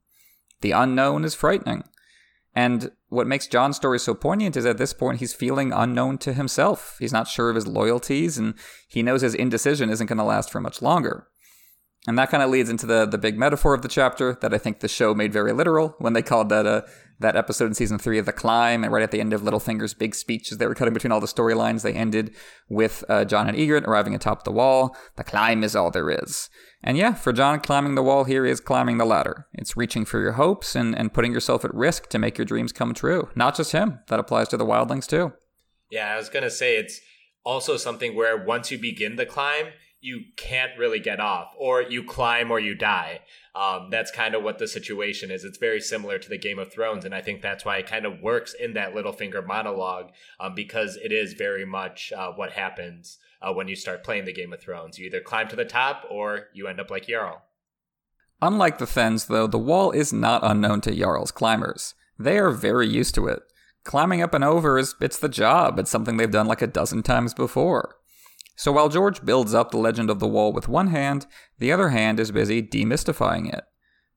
The 0.63 0.73
unknown 0.73 1.25
is 1.25 1.35
frightening. 1.35 1.85
And 2.57 2.93
what 3.09 3.27
makes 3.27 3.49
Jon's 3.49 3.77
story 3.77 3.99
so 3.99 4.15
poignant 4.15 4.57
is 4.57 4.65
at 4.65 4.79
this 4.79 4.93
point 4.93 5.19
he's 5.19 5.35
feeling 5.35 5.73
unknown 5.73 6.19
to 6.19 6.33
himself. 6.33 6.97
He's 6.99 7.13
not 7.13 7.29
sure 7.29 7.51
of 7.51 7.57
his 7.57 7.67
loyalties, 7.67 8.39
and 8.39 8.55
he 8.89 9.03
knows 9.03 9.23
his 9.23 9.35
indecision 9.35 9.91
isn't 9.91 10.07
going 10.07 10.19
to 10.19 10.25
last 10.25 10.51
for 10.51 10.61
much 10.61 10.81
longer. 10.81 11.29
And 12.07 12.19
that 12.19 12.31
kind 12.31 12.43
of 12.43 12.51
leads 12.51 12.69
into 12.69 12.87
the 12.87 13.07
the 13.07 13.19
big 13.19 13.39
metaphor 13.39 13.75
of 13.75 13.83
the 13.83 13.89
chapter 13.89 14.37
that 14.43 14.53
I 14.53 14.59
think 14.59 14.81
the 14.81 14.89
show 14.89 15.15
made 15.15 15.33
very 15.33 15.53
literal 15.53 15.95
when 15.99 16.13
they 16.13 16.23
called 16.23 16.51
that 16.51 16.67
a 16.67 16.85
that 17.21 17.37
episode 17.37 17.67
in 17.67 17.75
season 17.75 17.99
three 17.99 18.19
of 18.19 18.27
The 18.27 18.33
Climb, 18.33 18.83
and 18.83 18.93
right 18.93 19.03
at 19.03 19.11
the 19.11 19.21
end 19.21 19.33
of 19.33 19.43
Littlefinger's 19.43 19.95
big 19.95 20.15
speech 20.15 20.51
as 20.51 20.59
they 20.59 20.67
were 20.67 20.75
cutting 20.75 20.95
between 20.95 21.13
all 21.13 21.21
the 21.21 21.27
storylines, 21.27 21.83
they 21.83 21.93
ended 21.93 22.35
with 22.69 23.05
uh, 23.09 23.25
Jon 23.25 23.49
and 23.49 23.57
Ygritte 23.57 23.87
arriving 23.87 24.15
atop 24.15 24.45
the 24.45 24.53
wall. 24.53 24.97
The 25.17 25.25
climb 25.25 25.63
is 25.63 25.77
all 25.77 25.91
there 25.91 26.11
is. 26.11 26.51
And 26.83 26.99
yeah, 26.99 27.15
for 27.15 27.33
Jon, 27.33 27.61
climbing 27.61 27.95
the 27.95 28.03
wall 28.03 28.25
here 28.25 28.45
is 28.45 28.61
climbing 28.61 28.99
the 28.99 29.05
ladder. 29.05 29.47
It's 29.55 29.77
reaching 29.77 30.05
for 30.05 30.21
your 30.21 30.33
hopes 30.33 30.75
and, 30.75 30.97
and 30.99 31.15
putting 31.15 31.33
yourself 31.33 31.65
at 31.65 31.75
risk 31.75 32.09
to 32.11 32.19
make 32.19 32.37
your 32.37 32.45
dreams 32.45 32.73
come 32.73 32.95
true. 32.95 33.29
Not 33.35 33.57
just 33.57 33.73
him, 33.73 34.01
that 34.09 34.21
applies 34.21 34.49
to 34.49 34.57
the 34.57 34.67
wildlings 34.67 35.07
too. 35.07 35.33
Yeah, 35.91 36.13
I 36.13 36.17
was 36.17 36.29
going 36.29 36.43
to 36.43 36.51
say 36.51 36.77
it's 36.77 37.01
also 37.45 37.77
something 37.77 38.17
where 38.17 38.45
once 38.45 38.71
you 38.71 38.79
begin 38.79 39.17
the 39.17 39.27
climb, 39.27 39.67
you 40.05 40.23
can't 40.37 40.79
really 40.79 41.01
get 41.01 41.19
off, 41.19 41.55
or 41.57 41.81
you 41.81 42.05
climb 42.05 42.51
or 42.51 42.61
you 42.61 42.75
die. 42.75 43.21
Um, 43.55 43.89
that's 43.91 44.11
kind 44.11 44.35
of 44.35 44.43
what 44.43 44.59
the 44.59 44.69
situation 44.69 45.31
is. 45.31 45.45
It's 45.45 45.57
very 45.57 45.81
similar 45.81 46.19
to 46.19 46.29
the 46.29 46.37
Game 46.37 46.59
of 46.59 46.71
Thrones, 46.71 47.07
and 47.07 47.15
I 47.15 47.23
think 47.23 47.41
that's 47.41 47.65
why 47.65 47.79
it 47.79 47.87
kind 47.87 48.05
of 48.05 48.21
works 48.21 48.53
in 48.53 48.75
that 48.75 48.95
Littlefinger 48.95 49.47
monologue 49.47 50.11
um, 50.39 50.55
because 50.55 50.99
it 51.03 51.11
is 51.11 51.33
very 51.33 51.65
much 51.65 52.13
uh, 52.15 52.33
what 52.33 52.53
happens 52.53 53.19
uh, 53.41 53.55
when 53.55 53.67
you 53.67 53.75
start 53.75 54.05
playing 54.05 54.27
the 54.27 54.33
Game 54.35 54.53
of 54.53 54.61
Thrones. 54.61 54.99
You 54.99 55.07
either 55.07 55.21
climb 55.21 55.49
to 55.49 55.57
the 55.57 55.65
top 55.65 56.05
or 56.11 56.49
you 56.53 56.69
end 56.69 56.81
up 56.81 56.91
like 56.91 57.07
Jarl. 57.09 57.43
Unlike 58.43 58.79
the 58.79 58.87
Thenns, 58.87 59.27
though, 59.27 59.47
the 59.47 59.57
wall 59.57 59.91
is 59.91 60.13
not 60.13 60.45
unknown 60.45 60.83
to 60.83 60.95
Jarl's 60.95 61.31
climbers. 61.31 61.95
They 62.19 62.39
are 62.39 62.51
very 62.51 62.87
used 62.87 63.15
to 63.15 63.27
it. 63.27 63.43
Climbing 63.85 64.21
up 64.21 64.35
and 64.35 64.45
over 64.45 64.79
is 64.79 64.95
it's 65.01 65.19
the 65.19 65.31
job. 65.31 65.79
It's 65.79 65.91
something 65.91 66.19
they've 66.19 66.31
done 66.31 66.47
like 66.47 66.61
a 66.61 66.67
dozen 66.67 67.03
times 67.03 67.33
before. 67.33 67.97
So 68.57 68.73
while 68.73 68.89
George 68.89 69.25
builds 69.25 69.55
up 69.55 69.71
the 69.71 69.79
legend 69.79 70.11
of 70.11 70.21
the 70.21 70.29
wall 70.29 70.53
with 70.53 70.69
one 70.69 70.89
hand, 70.89 71.27
the 71.59 71.73
other 71.73 71.89
hand 71.89 72.21
is 72.21 72.31
busy 72.31 72.63
demystifying 72.63 73.53
it. 73.53 73.65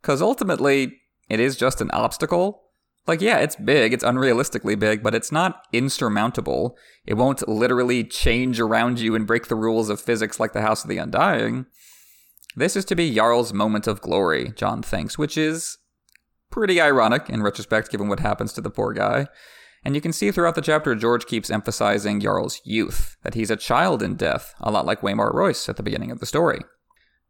Because 0.02 0.22
ultimately, 0.22 1.00
it 1.30 1.40
is 1.40 1.58
just 1.58 1.82
an 1.82 1.92
obstacle. 1.92 2.64
Like, 3.08 3.22
yeah, 3.22 3.38
it's 3.38 3.56
big, 3.56 3.94
it's 3.94 4.04
unrealistically 4.04 4.78
big, 4.78 5.02
but 5.02 5.16
it's 5.16 5.32
not 5.32 5.64
insurmountable. 5.72 6.78
It 7.06 7.16
won't 7.16 7.48
literally 7.48 8.04
change 8.04 8.60
around 8.60 9.00
you 9.00 9.16
and 9.16 9.26
break 9.26 9.48
the 9.48 9.56
rules 9.56 9.90
of 9.90 10.02
physics 10.02 10.40
like 10.40 10.54
the 10.54 10.62
House 10.62 10.84
of 10.84 10.90
the 10.90 10.98
Undying. 10.98 11.66
This 12.56 12.76
is 12.76 12.86
to 12.86 12.96
be 12.96 13.14
Jarl's 13.14 13.54
moment 13.54 13.88
of 13.88 14.02
glory, 14.02 14.52
Jon 14.56 14.82
thinks, 14.82 15.18
which 15.18 15.38
is 15.38 15.78
pretty 16.50 16.82
ironic 16.82 17.30
in 17.30 17.44
retrospect 17.44 17.92
given 17.92 18.08
what 18.08 18.20
happens 18.20 18.52
to 18.54 18.62
the 18.62 18.70
poor 18.70 18.94
guy. 18.94 19.28
And 19.84 19.96
you 19.96 20.02
can 20.02 20.14
see 20.14 20.32
throughout 20.32 20.56
the 20.56 20.62
chapter, 20.62 20.96
George 20.96 21.26
keeps 21.26 21.50
emphasizing 21.50 22.20
Jarl's 22.20 22.62
youth, 22.66 23.16
that 23.24 23.36
he's 23.36 23.52
a 23.52 23.56
child 23.56 24.02
in 24.04 24.16
death, 24.16 24.54
a 24.60 24.72
lot 24.72 24.86
like 24.86 25.02
Waymar 25.02 25.34
Royce 25.34 25.70
at 25.70 25.78
the 25.78 25.84
beginning 25.84 26.12
of 26.12 26.20
the 26.20 26.26
story. 26.26 26.60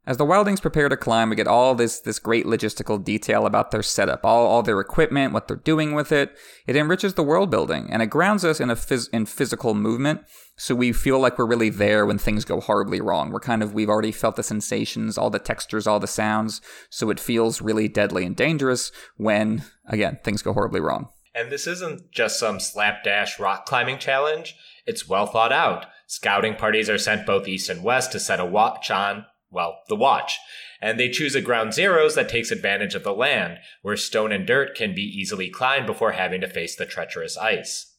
As 0.07 0.15
the 0.15 0.23
Wildings 0.23 0.61
prepare 0.61 0.87
to 0.87 0.95
climb, 0.95 1.29
we 1.29 1.35
get 1.35 1.49
all 1.49 1.75
this 1.75 1.99
this 1.99 2.17
great 2.17 2.45
logistical 2.45 3.03
detail 3.03 3.45
about 3.45 3.71
their 3.71 3.83
setup, 3.83 4.23
all, 4.23 4.47
all 4.47 4.63
their 4.63 4.79
equipment, 4.79 5.33
what 5.33 5.49
they're 5.49 5.57
doing 5.57 5.93
with 5.93 6.13
it. 6.13 6.33
It 6.65 6.77
enriches 6.77 7.15
the 7.15 7.23
world 7.23 7.51
building, 7.51 7.89
and 7.91 8.01
it 8.01 8.09
grounds 8.09 8.45
us 8.45 8.61
in 8.61 8.69
a 8.69 8.75
phys- 8.77 9.09
in 9.11 9.25
physical 9.25 9.73
movement, 9.73 10.21
so 10.55 10.75
we 10.75 10.93
feel 10.93 11.19
like 11.19 11.37
we're 11.37 11.45
really 11.45 11.69
there 11.69 12.05
when 12.05 12.17
things 12.17 12.45
go 12.45 12.61
horribly 12.61 13.01
wrong. 13.01 13.31
We're 13.31 13.41
kind 13.41 13.61
of 13.61 13.73
we've 13.73 13.89
already 13.89 14.13
felt 14.13 14.37
the 14.37 14.43
sensations, 14.43 15.17
all 15.17 15.29
the 15.29 15.39
textures, 15.39 15.85
all 15.85 15.99
the 15.99 16.07
sounds, 16.07 16.61
so 16.89 17.09
it 17.09 17.19
feels 17.19 17.61
really 17.61 17.89
deadly 17.89 18.25
and 18.25 18.33
dangerous 18.33 18.93
when 19.17 19.65
again 19.89 20.19
things 20.23 20.41
go 20.41 20.53
horribly 20.53 20.79
wrong. 20.79 21.09
And 21.37 21.51
this 21.51 21.67
isn't 21.67 22.11
just 22.11 22.39
some 22.39 22.59
slapdash 22.59 23.39
rock 23.39 23.67
climbing 23.67 23.99
challenge, 23.99 24.55
it's 24.87 25.07
well 25.07 25.27
thought 25.27 25.53
out. 25.53 25.85
Scouting 26.07 26.55
parties 26.55 26.89
are 26.89 26.97
sent 26.97 27.27
both 27.27 27.47
east 27.47 27.69
and 27.69 27.83
west 27.83 28.11
to 28.13 28.19
set 28.19 28.39
a 28.39 28.45
watch 28.45 28.89
on, 28.89 29.27
well, 29.51 29.81
the 29.87 29.95
watch. 29.95 30.39
And 30.81 30.99
they 30.99 31.09
choose 31.09 31.35
a 31.35 31.41
ground 31.41 31.75
zeros 31.75 32.15
that 32.15 32.27
takes 32.27 32.49
advantage 32.49 32.95
of 32.95 33.03
the 33.03 33.13
land, 33.13 33.59
where 33.83 33.95
stone 33.95 34.31
and 34.31 34.47
dirt 34.47 34.73
can 34.73 34.95
be 34.95 35.03
easily 35.03 35.47
climbed 35.47 35.85
before 35.85 36.13
having 36.13 36.41
to 36.41 36.47
face 36.47 36.75
the 36.75 36.87
treacherous 36.87 37.37
ice. 37.37 37.93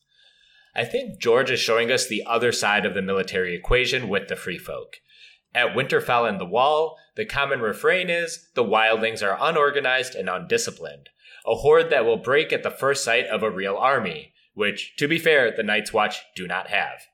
I 0.75 0.85
think 0.85 1.21
George 1.21 1.53
is 1.53 1.61
showing 1.61 1.93
us 1.93 2.09
the 2.09 2.25
other 2.27 2.51
side 2.51 2.85
of 2.85 2.95
the 2.95 3.03
military 3.03 3.55
equation 3.55 4.09
with 4.09 4.27
the 4.27 4.37
free 4.37 4.59
folk. 4.59 4.97
At 5.55 5.75
Winterfell 5.75 6.29
and 6.29 6.41
the 6.41 6.45
Wall, 6.45 6.97
the 7.15 7.25
common 7.25 7.61
refrain 7.61 8.11
is 8.11 8.49
the 8.55 8.65
wildlings 8.65 9.23
are 9.23 9.39
unorganized 9.41 10.17
and 10.17 10.29
undisciplined, 10.29 11.09
a 11.49 11.55
horde 11.55 11.89
that 11.89 12.05
will 12.05 12.19
break 12.19 12.53
at 12.53 12.63
the 12.63 12.71
first 12.71 13.03
sight 13.03 13.27
of 13.27 13.43
a 13.43 13.51
real 13.51 13.77
army, 13.77 14.35
which, 14.53 14.95
to 14.99 15.09
be 15.09 15.19
fair, 15.19 15.51
the 15.51 15.63
Night's 15.63 15.95
Watch 15.95 16.21
do 16.37 16.47
not 16.47 16.69
have. 16.69 17.07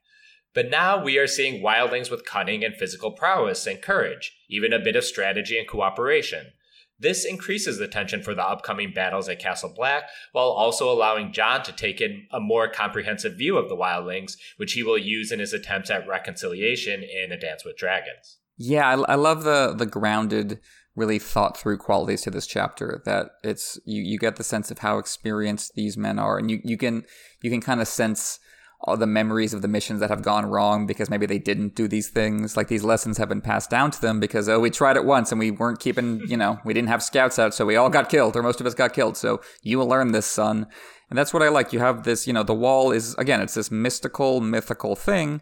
But 0.55 0.71
now 0.71 1.03
we 1.03 1.19
are 1.19 1.29
seeing 1.29 1.63
wildlings 1.63 2.11
with 2.11 2.25
cunning 2.25 2.65
and 2.65 2.75
physical 2.75 3.13
prowess 3.13 3.67
and 3.67 3.81
courage, 3.81 4.37
even 4.49 4.73
a 4.73 4.81
bit 4.81 4.97
of 4.97 5.05
strategy 5.05 5.57
and 5.57 5.69
cooperation. 5.69 6.53
This 6.99 7.25
increases 7.25 7.79
the 7.79 7.89
tension 7.89 8.23
for 8.23 8.35
the 8.35 8.47
upcoming 8.47 8.93
battles 8.93 9.29
at 9.29 9.39
Castle 9.39 9.73
Black, 9.75 10.05
while 10.33 10.49
also 10.49 10.91
allowing 10.91 11.33
Jon 11.33 11.63
to 11.65 11.73
take 11.73 12.01
in 12.01 12.27
a 12.33 12.41
more 12.41 12.69
comprehensive 12.69 13.37
view 13.37 13.57
of 13.57 13.69
the 13.69 13.77
wildlings, 13.77 14.37
which 14.57 14.73
he 14.73 14.83
will 14.83 14.99
use 14.99 15.31
in 15.31 15.39
his 15.39 15.53
attempts 15.53 15.91
at 15.91 16.09
reconciliation 16.09 17.03
in 17.03 17.31
A 17.31 17.39
Dance 17.39 17.65
with 17.65 17.77
Dragons. 17.77 18.39
Yeah, 18.57 18.89
I, 18.89 19.13
I 19.13 19.15
love 19.17 19.43
the 19.43 19.75
the 19.77 19.87
grounded 19.87 20.61
really 20.97 21.19
thought 21.19 21.57
through 21.57 21.77
qualities 21.77 22.23
to 22.23 22.31
this 22.31 22.47
chapter 22.47 23.03
that 23.05 23.31
it's 23.43 23.79
you, 23.85 24.01
you 24.03 24.19
get 24.19 24.37
the 24.37 24.45
sense 24.45 24.71
of 24.71 24.79
how 24.79 24.99
experienced 24.99 25.73
these 25.75 25.97
men 25.97 26.21
are 26.21 26.39
and 26.39 26.51
you, 26.51 26.61
you 26.63 26.77
can 26.77 27.05
you 27.43 27.51
can 27.51 27.61
kind 27.61 27.81
of 27.81 27.89
sense 27.89 28.39
all 28.85 28.97
the 28.97 29.07
memories 29.07 29.55
of 29.55 29.63
the 29.63 29.69
missions 29.69 30.01
that 30.01 30.11
have 30.11 30.23
gone 30.23 30.45
wrong 30.45 30.87
because 30.87 31.09
maybe 31.09 31.25
they 31.25 31.39
didn't 31.39 31.75
do 31.75 31.89
these 31.89 32.11
things. 32.11 32.55
Like 32.57 32.69
these 32.69 32.85
lessons 32.85 33.17
have 33.17 33.31
been 33.31 33.41
passed 33.41 33.71
down 33.71 33.91
to 33.91 34.01
them 34.01 34.21
because 34.21 34.49
oh 34.49 34.61
we 34.61 34.71
tried 34.71 34.97
it 34.97 35.07
once 35.07 35.33
and 35.33 35.39
we 35.39 35.51
weren't 35.51 35.81
keeping 35.81 36.21
you 36.29 36.37
know 36.37 36.59
we 36.65 36.75
didn't 36.75 36.89
have 36.89 37.03
scouts 37.03 37.39
out 37.39 37.55
so 37.55 37.65
we 37.67 37.77
all 37.77 37.91
got 37.91 38.09
killed 38.09 38.37
or 38.37 38.43
most 38.43 38.61
of 38.61 38.67
us 38.67 38.75
got 38.75 38.93
killed. 38.93 39.17
So 39.17 39.41
you 39.63 39.79
will 39.79 39.89
learn 39.89 40.13
this 40.13 40.27
son. 40.27 40.67
And 41.11 41.19
that's 41.19 41.33
what 41.33 41.43
i 41.43 41.49
like. 41.49 41.73
You 41.73 41.79
have 41.81 42.05
this 42.05 42.27
you 42.27 42.33
know 42.33 42.43
the 42.43 42.55
wall 42.55 42.93
is 42.93 43.15
again 43.15 43.41
it's 43.41 43.55
this 43.55 43.71
mystical 43.71 44.41
mythical 44.41 44.95
thing 44.95 45.41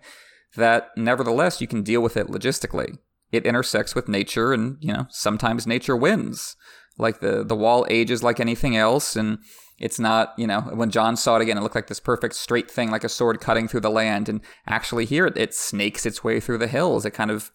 that 0.56 0.90
nevertheless 0.96 1.60
you 1.60 1.66
can 1.66 1.82
deal 1.82 2.00
with 2.00 2.16
it 2.16 2.28
logistically. 2.28 2.98
It 3.30 3.46
intersects 3.46 3.94
with 3.94 4.08
nature 4.08 4.52
and 4.52 4.76
you 4.80 4.92
know 4.92 5.06
sometimes 5.10 5.66
nature 5.66 5.96
wins. 5.96 6.56
Like 6.98 7.20
the 7.20 7.44
the 7.44 7.56
wall 7.56 7.86
ages 7.88 8.22
like 8.22 8.40
anything 8.40 8.76
else 8.76 9.16
and 9.16 9.38
it's 9.78 9.98
not 9.98 10.34
you 10.36 10.46
know 10.46 10.60
when 10.60 10.90
Jon 10.90 11.16
saw 11.16 11.36
it 11.36 11.42
again 11.42 11.56
it 11.56 11.62
looked 11.62 11.74
like 11.74 11.86
this 11.86 12.00
perfect 12.00 12.34
straight 12.34 12.70
thing 12.70 12.90
like 12.90 13.04
a 13.04 13.08
sword 13.08 13.40
cutting 13.40 13.68
through 13.68 13.80
the 13.80 13.90
land. 13.90 14.28
And 14.28 14.40
actually 14.66 15.06
here 15.06 15.26
it 15.26 15.54
snakes 15.54 16.04
its 16.04 16.22
way 16.22 16.40
through 16.40 16.58
the 16.58 16.68
hills. 16.68 17.06
It 17.06 17.12
kind 17.12 17.30
of 17.30 17.50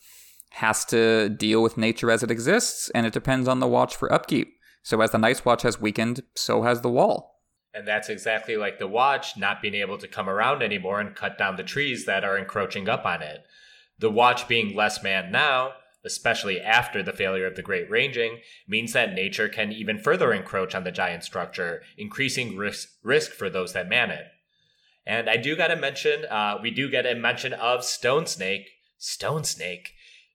has 0.52 0.84
to 0.86 1.30
deal 1.30 1.62
with 1.62 1.78
nature 1.78 2.10
as 2.10 2.24
it 2.24 2.32
exists 2.32 2.90
and 2.96 3.06
it 3.06 3.14
depends 3.14 3.48
on 3.48 3.60
the 3.60 3.68
watch 3.68 3.96
for 3.96 4.12
upkeep. 4.12 4.54
So 4.82 5.02
as 5.02 5.12
the 5.12 5.18
night's 5.20 5.46
watch 5.46 5.62
has 5.62 5.80
weakened 5.80 6.22
so 6.36 6.64
has 6.64 6.82
the 6.82 6.90
wall 6.90 7.37
and 7.78 7.88
that's 7.88 8.10
exactly 8.10 8.58
like 8.58 8.80
the 8.80 8.88
watch 8.88 9.38
not 9.38 9.62
being 9.62 9.76
able 9.76 9.98
to 10.00 10.08
come 10.08 10.28
around 10.28 10.63
anymore 10.63 11.00
and 11.00 11.16
cut 11.16 11.38
down 11.38 11.56
the 11.56 11.63
trees 11.63 12.06
that 12.06 12.24
are 12.24 12.38
encroaching 12.38 12.90
up 12.90 13.06
on 13.06 13.22
it 13.22 13.46
the 14.00 14.12
watch 14.12 14.48
being 14.48 14.76
less 14.76 15.02
manned 15.02 15.32
now, 15.32 15.72
especially 16.06 16.62
after 16.62 17.02
the 17.02 17.13
failure 17.13 17.48
of 17.48 17.56
the 17.56 17.62
Great 17.62 17.90
Ranging, 17.90 18.40
means 18.68 18.94
that 18.94 19.13
nature 19.13 19.50
can 19.50 19.72
even 19.72 19.98
further 19.98 20.32
encroach 20.32 20.76
on 20.76 20.84
the 20.84 20.92
giant 20.92 21.24
structure, 21.24 21.82
increasing 21.98 22.56
risk, 22.56 22.90
risk 23.04 23.32
for 23.32 23.50
those 23.50 23.74
that 23.74 23.90
man 23.90 24.12
it. 24.12 24.26
And 25.06 25.30
I 25.30 25.38
do 25.38 25.56
got 25.56 25.68
to 25.68 25.76
mention, 25.76 26.26
uh, 26.26 26.58
we 26.62 26.70
do 26.70 26.90
get 26.90 27.06
a 27.06 27.16
mention 27.16 27.54
of 27.54 27.84
Stone 27.84 28.28
Snake. 28.28 28.70
Stone 28.98 29.46
Snake. 29.46 29.94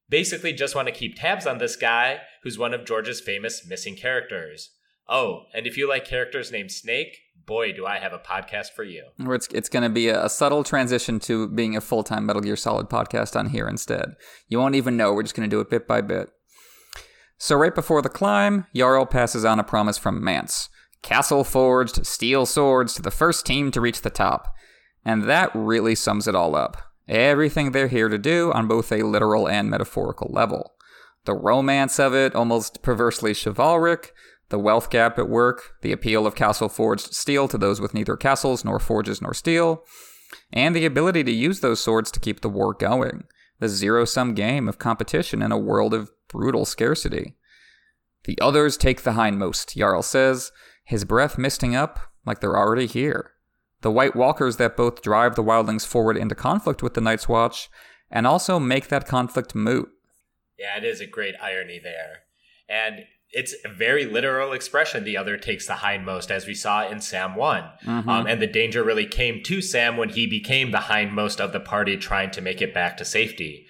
Basically, 0.08 0.52
just 0.52 0.74
want 0.74 0.88
to 0.88 0.94
keep 0.94 1.16
tabs 1.16 1.46
on 1.46 1.58
this 1.58 1.76
guy, 1.76 2.20
who's 2.42 2.58
one 2.58 2.74
of 2.74 2.84
George's 2.84 3.20
famous 3.20 3.66
missing 3.66 3.96
characters. 3.96 4.70
Oh, 5.08 5.44
and 5.54 5.66
if 5.66 5.76
you 5.76 5.88
like 5.88 6.04
characters 6.04 6.50
named 6.50 6.72
Snake, 6.72 7.18
boy, 7.46 7.72
do 7.72 7.86
I 7.86 7.98
have 7.98 8.12
a 8.12 8.18
podcast 8.18 8.70
for 8.74 8.84
you. 8.84 9.04
It's 9.18 9.48
it's 9.48 9.68
going 9.68 9.82
to 9.82 9.88
be 9.88 10.08
a, 10.08 10.24
a, 10.24 10.28
subtle 10.28 10.64
transition 10.64 11.18
to 11.20 11.48
being 11.48 11.76
a 11.76 11.80
full 11.80 12.02
time 12.02 12.26
Metal 12.26 12.42
Gear 12.42 12.56
Solid 12.56 12.88
podcast 12.88 13.36
on 13.38 13.48
here 13.50 13.68
instead. 13.68 14.16
You 14.48 14.58
won't 14.58 14.74
even 14.74 14.96
know. 14.96 15.12
We're 15.12 15.22
just 15.22 15.34
going 15.34 15.48
to 15.48 15.54
do 15.54 15.60
it 15.60 15.70
bit 15.70 15.86
by 15.86 16.00
bit. 16.00 16.30
So 17.38 17.56
right 17.56 17.74
before 17.74 18.02
the 18.02 18.08
climb, 18.08 18.66
Jarl 18.74 19.06
passes 19.06 19.44
on 19.44 19.58
a 19.58 19.64
promise 19.64 19.98
from 19.98 20.22
Mance: 20.22 20.68
castle 21.02 21.44
forged 21.44 22.06
steel 22.06 22.46
swords 22.46 22.94
to 22.94 23.02
the 23.02 23.10
first 23.10 23.46
team 23.46 23.70
to 23.72 23.80
reach 23.80 24.02
the 24.02 24.10
top, 24.10 24.54
and 25.04 25.24
that 25.24 25.50
really 25.54 25.94
sums 25.94 26.28
it 26.28 26.34
all 26.34 26.54
up. 26.54 26.76
Everything 27.08 27.72
they're 27.72 27.88
here 27.88 28.08
to 28.08 28.18
do 28.18 28.52
on 28.52 28.68
both 28.68 28.92
a 28.92 29.02
literal 29.02 29.48
and 29.48 29.68
metaphorical 29.68 30.30
level. 30.32 30.74
The 31.24 31.34
romance 31.34 32.00
of 32.00 32.14
it, 32.14 32.34
almost 32.34 32.82
perversely 32.82 33.32
chivalric, 33.34 34.12
the 34.52 34.58
wealth 34.58 34.90
gap 34.90 35.18
at 35.18 35.30
work, 35.30 35.76
the 35.80 35.92
appeal 35.92 36.26
of 36.26 36.34
castle 36.34 36.68
forged 36.68 37.14
steel 37.14 37.48
to 37.48 37.56
those 37.56 37.80
with 37.80 37.94
neither 37.94 38.18
castles 38.18 38.66
nor 38.66 38.78
forges 38.78 39.22
nor 39.22 39.32
steel, 39.32 39.82
and 40.52 40.76
the 40.76 40.84
ability 40.84 41.24
to 41.24 41.32
use 41.32 41.60
those 41.60 41.80
swords 41.80 42.10
to 42.10 42.20
keep 42.20 42.42
the 42.42 42.50
war 42.50 42.74
going, 42.74 43.24
the 43.60 43.68
zero 43.68 44.04
sum 44.04 44.34
game 44.34 44.68
of 44.68 44.78
competition 44.78 45.40
in 45.40 45.52
a 45.52 45.58
world 45.58 45.94
of 45.94 46.10
brutal 46.28 46.66
scarcity. 46.66 47.34
The 48.24 48.38
others 48.42 48.76
take 48.76 49.02
the 49.02 49.12
hindmost, 49.12 49.74
Jarl 49.74 50.02
says, 50.02 50.52
his 50.84 51.06
breath 51.06 51.38
misting 51.38 51.74
up 51.74 51.98
like 52.26 52.40
they're 52.40 52.56
already 52.56 52.86
here. 52.86 53.30
The 53.80 53.90
White 53.90 54.14
Walkers 54.14 54.58
that 54.58 54.76
both 54.76 55.00
drive 55.00 55.34
the 55.34 55.42
wildlings 55.42 55.86
forward 55.86 56.18
into 56.18 56.34
conflict 56.34 56.82
with 56.82 56.92
the 56.92 57.00
Night's 57.00 57.26
Watch 57.26 57.70
and 58.10 58.26
also 58.26 58.60
make 58.60 58.88
that 58.88 59.08
conflict 59.08 59.54
moot. 59.54 59.88
Yeah, 60.58 60.76
it 60.76 60.84
is 60.84 61.00
a 61.00 61.06
great 61.06 61.36
irony 61.42 61.80
there. 61.82 62.24
And 62.68 63.06
it's 63.32 63.54
a 63.64 63.68
very 63.68 64.04
literal 64.04 64.52
expression. 64.52 65.04
The 65.04 65.16
other 65.16 65.36
takes 65.36 65.66
the 65.66 65.74
hindmost, 65.74 66.30
as 66.30 66.46
we 66.46 66.54
saw 66.54 66.86
in 66.86 67.00
Sam 67.00 67.34
one, 67.34 67.64
mm-hmm. 67.84 68.08
um, 68.08 68.26
and 68.26 68.40
the 68.40 68.46
danger 68.46 68.84
really 68.84 69.06
came 69.06 69.42
to 69.44 69.62
Sam 69.62 69.96
when 69.96 70.10
he 70.10 70.26
became 70.26 70.70
the 70.70 70.78
hindmost 70.78 71.40
of 71.40 71.52
the 71.52 71.60
party, 71.60 71.96
trying 71.96 72.30
to 72.32 72.42
make 72.42 72.60
it 72.60 72.74
back 72.74 72.96
to 72.98 73.04
safety. 73.04 73.66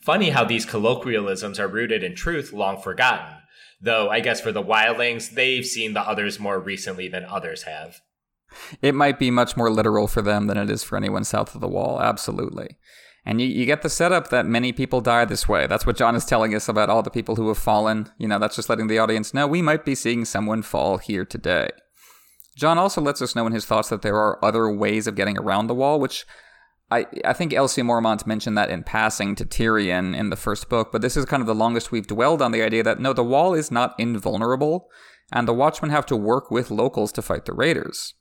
Funny 0.00 0.30
how 0.30 0.44
these 0.44 0.66
colloquialisms 0.66 1.58
are 1.58 1.66
rooted 1.66 2.04
in 2.04 2.14
truth 2.14 2.52
long 2.52 2.80
forgotten. 2.80 3.38
Though 3.80 4.08
I 4.08 4.20
guess 4.20 4.40
for 4.40 4.52
the 4.52 4.62
wildlings, 4.62 5.30
they've 5.30 5.66
seen 5.66 5.94
the 5.94 6.00
others 6.00 6.38
more 6.38 6.60
recently 6.60 7.08
than 7.08 7.24
others 7.24 7.64
have. 7.64 8.00
It 8.80 8.94
might 8.94 9.18
be 9.18 9.30
much 9.30 9.56
more 9.56 9.70
literal 9.70 10.06
for 10.06 10.22
them 10.22 10.46
than 10.46 10.56
it 10.56 10.70
is 10.70 10.82
for 10.82 10.96
anyone 10.96 11.24
south 11.24 11.54
of 11.54 11.60
the 11.60 11.68
wall, 11.68 12.00
absolutely. 12.00 12.76
And 13.28 13.40
you, 13.40 13.48
you 13.48 13.66
get 13.66 13.82
the 13.82 13.90
setup 13.90 14.28
that 14.30 14.46
many 14.46 14.72
people 14.72 15.00
die 15.00 15.24
this 15.24 15.48
way. 15.48 15.66
That's 15.66 15.84
what 15.84 15.96
Jon 15.96 16.14
is 16.14 16.24
telling 16.24 16.54
us 16.54 16.68
about 16.68 16.88
all 16.88 17.02
the 17.02 17.10
people 17.10 17.34
who 17.34 17.48
have 17.48 17.58
fallen. 17.58 18.08
You 18.18 18.28
know, 18.28 18.38
that's 18.38 18.54
just 18.54 18.68
letting 18.68 18.86
the 18.86 19.00
audience 19.00 19.34
know 19.34 19.48
we 19.48 19.62
might 19.62 19.84
be 19.84 19.96
seeing 19.96 20.24
someone 20.24 20.62
fall 20.62 20.98
here 20.98 21.24
today. 21.24 21.70
Jon 22.56 22.78
also 22.78 23.00
lets 23.00 23.20
us 23.20 23.34
know 23.34 23.46
in 23.46 23.52
his 23.52 23.66
thoughts 23.66 23.88
that 23.88 24.02
there 24.02 24.16
are 24.16 24.42
other 24.44 24.72
ways 24.72 25.08
of 25.08 25.16
getting 25.16 25.36
around 25.36 25.66
the 25.66 25.74
wall, 25.74 25.98
which 25.98 26.24
I, 26.90 27.06
I 27.24 27.32
think 27.32 27.52
Elsie 27.52 27.82
Mormont 27.82 28.26
mentioned 28.26 28.56
that 28.56 28.70
in 28.70 28.84
passing 28.84 29.34
to 29.34 29.44
Tyrion 29.44 30.16
in 30.16 30.30
the 30.30 30.36
first 30.36 30.68
book, 30.68 30.92
but 30.92 31.02
this 31.02 31.16
is 31.16 31.24
kind 31.24 31.40
of 31.40 31.48
the 31.48 31.54
longest 31.54 31.90
we've 31.90 32.06
dwelled 32.06 32.40
on 32.40 32.52
the 32.52 32.62
idea 32.62 32.84
that 32.84 33.00
no, 33.00 33.12
the 33.12 33.24
wall 33.24 33.54
is 33.54 33.72
not 33.72 33.94
invulnerable, 33.98 34.88
and 35.32 35.48
the 35.48 35.52
Watchmen 35.52 35.90
have 35.90 36.06
to 36.06 36.16
work 36.16 36.50
with 36.50 36.70
locals 36.70 37.10
to 37.12 37.22
fight 37.22 37.44
the 37.44 37.52
raiders. 37.52 38.14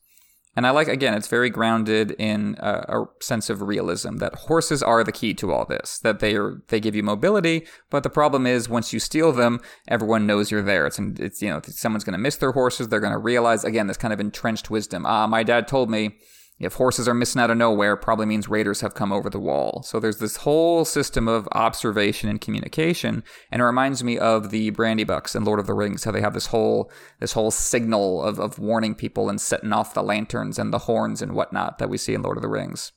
And 0.56 0.66
I 0.66 0.70
like, 0.70 0.88
again, 0.88 1.14
it's 1.14 1.28
very 1.28 1.50
grounded 1.50 2.12
in 2.18 2.56
a, 2.60 2.70
a, 2.70 3.06
sense 3.22 3.50
of 3.50 3.62
realism 3.62 4.18
that 4.18 4.36
horses 4.36 4.82
are 4.82 5.04
the 5.04 5.12
key 5.12 5.34
to 5.36 5.52
all 5.52 5.66
this, 5.66 6.00
that 6.00 6.20
they 6.20 6.36
are, 6.36 6.62
they 6.70 6.80
give 6.80 6.96
you 6.96 7.04
mobility, 7.04 7.68
but 7.90 8.04
the 8.04 8.10
problem 8.10 8.48
is 8.48 8.70
once 8.70 8.94
you 8.94 9.00
steal 9.00 9.34
them, 9.34 9.60
everyone 9.88 10.26
knows 10.26 10.52
you're 10.52 10.62
there. 10.62 10.86
It's, 10.88 10.98
it's 10.98 11.42
you 11.42 11.50
know, 11.50 11.62
someone's 11.66 12.06
going 12.06 12.14
to 12.14 12.20
miss 12.20 12.38
their 12.38 12.54
horses. 12.54 12.88
They're 12.88 13.02
going 13.02 13.12
to 13.12 13.20
realize, 13.20 13.66
again, 13.66 13.88
this 13.88 13.98
kind 13.98 14.14
of 14.14 14.20
entrenched 14.20 14.70
wisdom. 14.70 15.06
Ah, 15.06 15.28
my 15.28 15.44
dad 15.44 15.68
told 15.68 15.90
me 15.90 16.18
if 16.58 16.76
horses 16.76 17.08
are 17.08 17.14
missing 17.14 17.42
out 17.42 17.52
of 17.52 17.58
nowhere, 17.58 17.98
probably 17.98 18.26
means 18.26 18.48
raiders 18.48 18.80
have 18.80 18.94
come 18.94 19.12
over 19.12 19.30
the 19.30 19.40
wall. 19.40 19.84
So 19.84 20.00
there's 20.00 20.20
this 20.20 20.38
whole 20.38 20.86
system 20.86 21.28
of 21.28 21.50
observation 21.52 22.30
and 22.30 22.40
communication, 22.40 23.24
and 23.52 23.62
it 23.62 23.66
reminds 23.66 24.04
me 24.04 24.18
of 24.18 24.52
the 24.52 24.72
Brandybucks 24.72 25.36
and 25.36 25.46
Lord 25.46 25.60
of 25.60 25.68
the 25.68 25.74
Rings, 25.74 26.06
how 26.06 26.12
they 26.12 26.22
have 26.22 26.34
this 26.34 26.48
whole 26.48 26.90
this 27.20 27.34
whole 27.34 27.52
signal 27.52 28.24
of, 28.24 28.40
of 28.40 28.58
warning 28.58 28.96
people 28.96 29.30
and 29.30 29.42
setting 29.42 29.74
off 29.74 29.94
the 29.94 30.04
lanterns 30.04 30.58
and 30.58 30.72
the 30.72 30.80
horns 30.80 31.22
and 31.22 31.34
whatnot 31.34 31.78
that 31.78 31.90
we 31.90 31.98
see 31.98 32.14
in 32.14 32.22
Lord 32.22 32.38
of 32.38 32.42
the 32.44 32.50
Rings. 32.50 32.94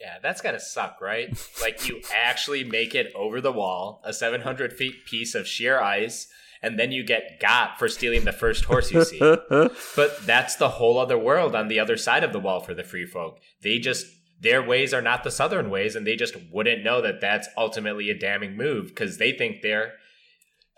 Yeah, 0.00 0.18
that's 0.22 0.40
gotta 0.40 0.60
suck, 0.60 1.00
right? 1.00 1.36
like 1.60 1.88
you 1.88 2.00
actually 2.14 2.62
make 2.62 2.94
it 2.94 3.12
over 3.16 3.40
the 3.40 3.52
wall, 3.52 4.00
a 4.04 4.12
700 4.12 4.72
feet 4.72 5.04
piece 5.04 5.34
of 5.34 5.48
sheer 5.48 5.80
ice 5.80 6.28
and 6.62 6.78
then 6.78 6.92
you 6.92 7.04
get 7.04 7.40
got 7.40 7.78
for 7.78 7.88
stealing 7.88 8.24
the 8.24 8.32
first 8.32 8.64
horse 8.64 8.90
you 8.90 9.04
see. 9.04 9.18
but 9.96 10.26
that's 10.26 10.56
the 10.56 10.68
whole 10.68 10.98
other 10.98 11.18
world 11.18 11.54
on 11.54 11.68
the 11.68 11.80
other 11.80 11.96
side 11.96 12.24
of 12.24 12.32
the 12.32 12.40
wall 12.40 12.60
for 12.60 12.74
the 12.74 12.84
free 12.84 13.06
folk. 13.06 13.40
They 13.62 13.78
just 13.78 14.06
their 14.40 14.62
ways 14.62 14.94
are 14.94 15.02
not 15.02 15.24
the 15.24 15.30
southern 15.30 15.68
ways 15.70 15.96
and 15.96 16.06
they 16.06 16.16
just 16.16 16.36
wouldn't 16.52 16.84
know 16.84 17.02
that 17.02 17.20
that's 17.20 17.48
ultimately 17.56 18.08
a 18.10 18.18
damning 18.18 18.56
move 18.56 18.88
because 18.88 19.18
they 19.18 19.32
think 19.32 19.62
they're 19.62 19.94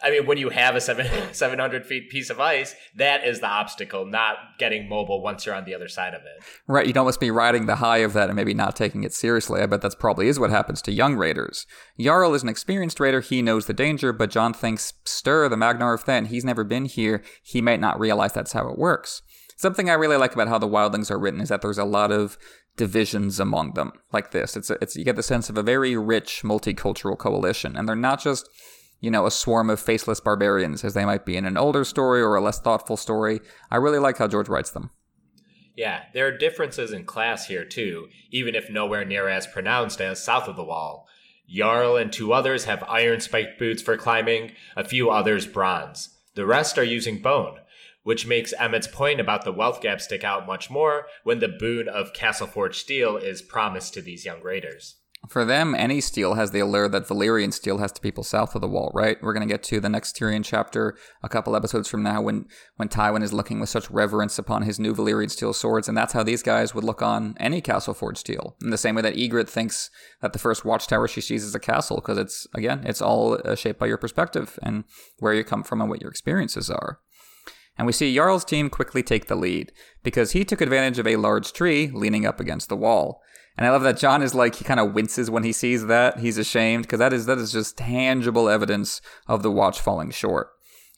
I 0.02 0.10
mean, 0.10 0.26
when 0.26 0.38
you 0.38 0.50
have 0.50 0.76
a 0.76 0.80
seven 0.80 1.06
seven 1.32 1.58
hundred 1.58 1.86
feet 1.86 2.10
piece 2.10 2.30
of 2.30 2.40
ice, 2.40 2.74
that 2.96 3.24
is 3.24 3.40
the 3.40 3.46
obstacle, 3.46 4.06
not 4.06 4.36
getting 4.58 4.88
mobile 4.88 5.22
once 5.22 5.44
you're 5.44 5.54
on 5.54 5.64
the 5.64 5.74
other 5.74 5.88
side 5.88 6.14
of 6.14 6.22
it. 6.22 6.44
Right, 6.66 6.86
you'd 6.86 6.96
almost 6.96 7.20
be 7.20 7.30
riding 7.30 7.66
the 7.66 7.76
high 7.76 7.98
of 7.98 8.12
that 8.14 8.28
and 8.28 8.36
maybe 8.36 8.54
not 8.54 8.76
taking 8.76 9.04
it 9.04 9.12
seriously. 9.12 9.60
I 9.60 9.66
bet 9.66 9.80
that's 9.80 9.94
probably 9.94 10.28
is 10.28 10.38
what 10.38 10.50
happens 10.50 10.82
to 10.82 10.92
young 10.92 11.16
raiders. 11.16 11.66
Jarl 11.98 12.34
is 12.34 12.42
an 12.42 12.48
experienced 12.48 13.00
raider; 13.00 13.20
he 13.20 13.42
knows 13.42 13.66
the 13.66 13.72
danger, 13.72 14.12
but 14.12 14.30
Jon 14.30 14.54
thinks 14.54 14.92
Styr 15.04 15.48
the 15.48 15.56
Magnar 15.56 15.94
of 15.94 16.04
Thenn, 16.04 16.26
he's 16.26 16.44
never 16.44 16.64
been 16.64 16.86
here. 16.86 17.22
He 17.42 17.60
might 17.60 17.80
not 17.80 18.00
realize 18.00 18.32
that's 18.32 18.52
how 18.52 18.68
it 18.68 18.78
works. 18.78 19.22
Something 19.56 19.90
I 19.90 19.94
really 19.94 20.16
like 20.16 20.32
about 20.32 20.48
how 20.48 20.56
the 20.56 20.66
wildlings 20.66 21.10
are 21.10 21.18
written 21.18 21.42
is 21.42 21.50
that 21.50 21.60
there's 21.60 21.76
a 21.76 21.84
lot 21.84 22.10
of 22.10 22.38
divisions 22.76 23.38
among 23.38 23.74
them, 23.74 23.92
like 24.10 24.30
this. 24.30 24.56
It's 24.56 24.70
a, 24.70 24.78
it's 24.80 24.96
you 24.96 25.04
get 25.04 25.16
the 25.16 25.22
sense 25.22 25.50
of 25.50 25.58
a 25.58 25.62
very 25.62 25.96
rich 25.98 26.40
multicultural 26.42 27.18
coalition, 27.18 27.76
and 27.76 27.86
they're 27.86 27.94
not 27.94 28.22
just 28.22 28.48
you 29.00 29.10
know, 29.10 29.26
a 29.26 29.30
swarm 29.30 29.70
of 29.70 29.80
faceless 29.80 30.20
barbarians, 30.20 30.84
as 30.84 30.94
they 30.94 31.04
might 31.04 31.24
be 31.24 31.36
in 31.36 31.44
an 31.44 31.56
older 31.56 31.84
story 31.84 32.20
or 32.20 32.34
a 32.34 32.40
less 32.40 32.60
thoughtful 32.60 32.96
story. 32.96 33.40
I 33.70 33.76
really 33.76 33.98
like 33.98 34.18
how 34.18 34.28
George 34.28 34.48
writes 34.48 34.70
them. 34.70 34.90
Yeah, 35.76 36.02
there 36.12 36.26
are 36.26 36.36
differences 36.36 36.92
in 36.92 37.04
class 37.04 37.46
here 37.46 37.64
too, 37.64 38.08
even 38.30 38.54
if 38.54 38.70
nowhere 38.70 39.04
near 39.04 39.28
as 39.28 39.46
pronounced 39.46 40.00
as 40.00 40.22
south 40.22 40.46
of 40.46 40.56
the 40.56 40.64
wall. 40.64 41.06
Jarl 41.48 41.96
and 41.96 42.12
two 42.12 42.32
others 42.32 42.64
have 42.64 42.84
iron 42.86 43.20
spiked 43.20 43.58
boots 43.58 43.82
for 43.82 43.96
climbing, 43.96 44.52
a 44.76 44.84
few 44.84 45.10
others 45.10 45.46
bronze. 45.46 46.16
The 46.34 46.46
rest 46.46 46.78
are 46.78 46.84
using 46.84 47.22
bone, 47.22 47.58
which 48.02 48.26
makes 48.26 48.52
Emmett's 48.52 48.86
point 48.86 49.20
about 49.20 49.44
the 49.44 49.52
wealth 49.52 49.80
gap 49.80 50.00
stick 50.00 50.22
out 50.22 50.46
much 50.46 50.70
more 50.70 51.06
when 51.24 51.40
the 51.40 51.48
boon 51.48 51.88
of 51.88 52.12
castle 52.12 52.46
forged 52.46 52.80
steel 52.80 53.16
is 53.16 53.42
promised 53.42 53.94
to 53.94 54.02
these 54.02 54.24
young 54.24 54.42
raiders. 54.42 54.96
For 55.28 55.44
them, 55.44 55.74
any 55.74 56.00
steel 56.00 56.34
has 56.34 56.50
the 56.50 56.60
allure 56.60 56.88
that 56.88 57.06
Valyrian 57.06 57.52
steel 57.52 57.78
has 57.78 57.92
to 57.92 58.00
people 58.00 58.24
south 58.24 58.54
of 58.54 58.62
the 58.62 58.68
wall, 58.68 58.90
right? 58.94 59.22
We're 59.22 59.34
going 59.34 59.46
to 59.46 59.52
get 59.52 59.62
to 59.64 59.78
the 59.78 59.88
next 59.88 60.16
Tyrion 60.16 60.42
chapter 60.42 60.96
a 61.22 61.28
couple 61.28 61.54
episodes 61.54 61.88
from 61.88 62.02
now 62.02 62.22
when, 62.22 62.46
when 62.76 62.88
Tywin 62.88 63.22
is 63.22 63.32
looking 63.32 63.60
with 63.60 63.68
such 63.68 63.90
reverence 63.90 64.38
upon 64.38 64.62
his 64.62 64.80
new 64.80 64.94
Valyrian 64.94 65.30
steel 65.30 65.52
swords, 65.52 65.88
and 65.88 65.96
that's 65.96 66.14
how 66.14 66.22
these 66.22 66.42
guys 66.42 66.74
would 66.74 66.84
look 66.84 67.02
on 67.02 67.36
any 67.38 67.60
castle 67.60 67.92
forged 67.92 68.18
steel. 68.18 68.56
In 68.62 68.70
the 68.70 68.78
same 68.78 68.94
way 68.94 69.02
that 69.02 69.14
Ygritte 69.14 69.48
thinks 69.48 69.90
that 70.22 70.32
the 70.32 70.38
first 70.38 70.64
watchtower 70.64 71.06
she 71.06 71.20
sees 71.20 71.44
is 71.44 71.54
a 71.54 71.60
castle, 71.60 71.96
because 71.96 72.16
it's, 72.16 72.46
again, 72.54 72.82
it's 72.84 73.02
all 73.02 73.38
uh, 73.44 73.54
shaped 73.54 73.78
by 73.78 73.86
your 73.86 73.98
perspective 73.98 74.58
and 74.62 74.84
where 75.18 75.34
you 75.34 75.44
come 75.44 75.62
from 75.62 75.82
and 75.82 75.90
what 75.90 76.00
your 76.00 76.10
experiences 76.10 76.70
are. 76.70 76.98
And 77.76 77.86
we 77.86 77.92
see 77.92 78.14
Jarl's 78.14 78.44
team 78.44 78.68
quickly 78.68 79.02
take 79.02 79.26
the 79.26 79.36
lead, 79.36 79.70
because 80.02 80.32
he 80.32 80.46
took 80.46 80.62
advantage 80.62 80.98
of 80.98 81.06
a 81.06 81.16
large 81.16 81.52
tree 81.52 81.90
leaning 81.92 82.24
up 82.24 82.40
against 82.40 82.70
the 82.70 82.76
wall. 82.76 83.20
And 83.56 83.66
I 83.66 83.70
love 83.70 83.82
that 83.82 83.98
Jon 83.98 84.22
is 84.22 84.34
like 84.34 84.54
he 84.54 84.64
kind 84.64 84.80
of 84.80 84.94
winces 84.94 85.30
when 85.30 85.44
he 85.44 85.52
sees 85.52 85.86
that. 85.86 86.20
He's 86.20 86.38
ashamed 86.38 86.84
because 86.84 86.98
that 86.98 87.12
is 87.12 87.26
that 87.26 87.38
is 87.38 87.52
just 87.52 87.76
tangible 87.76 88.48
evidence 88.48 89.00
of 89.26 89.42
the 89.42 89.50
watch 89.50 89.80
falling 89.80 90.10
short. 90.10 90.50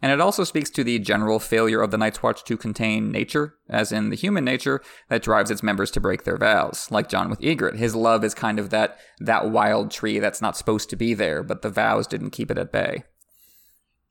And 0.02 0.10
it 0.10 0.20
also 0.20 0.42
speaks 0.42 0.68
to 0.70 0.82
the 0.82 0.98
general 0.98 1.38
failure 1.38 1.80
of 1.80 1.92
the 1.92 1.98
Night's 1.98 2.24
Watch 2.24 2.42
to 2.44 2.56
contain 2.56 3.12
nature, 3.12 3.54
as 3.68 3.92
in 3.92 4.10
the 4.10 4.16
human 4.16 4.44
nature 4.44 4.82
that 5.08 5.22
drives 5.22 5.48
its 5.48 5.62
members 5.62 5.92
to 5.92 6.00
break 6.00 6.24
their 6.24 6.36
vows. 6.36 6.88
Like 6.90 7.08
Jon 7.08 7.30
with 7.30 7.40
Ygritte, 7.40 7.76
his 7.76 7.94
love 7.94 8.24
is 8.24 8.34
kind 8.34 8.58
of 8.58 8.70
that 8.70 8.98
that 9.20 9.50
wild 9.50 9.92
tree 9.92 10.18
that's 10.18 10.42
not 10.42 10.56
supposed 10.56 10.90
to 10.90 10.96
be 10.96 11.14
there, 11.14 11.44
but 11.44 11.62
the 11.62 11.70
vows 11.70 12.08
didn't 12.08 12.30
keep 12.30 12.50
it 12.50 12.58
at 12.58 12.72
bay. 12.72 13.04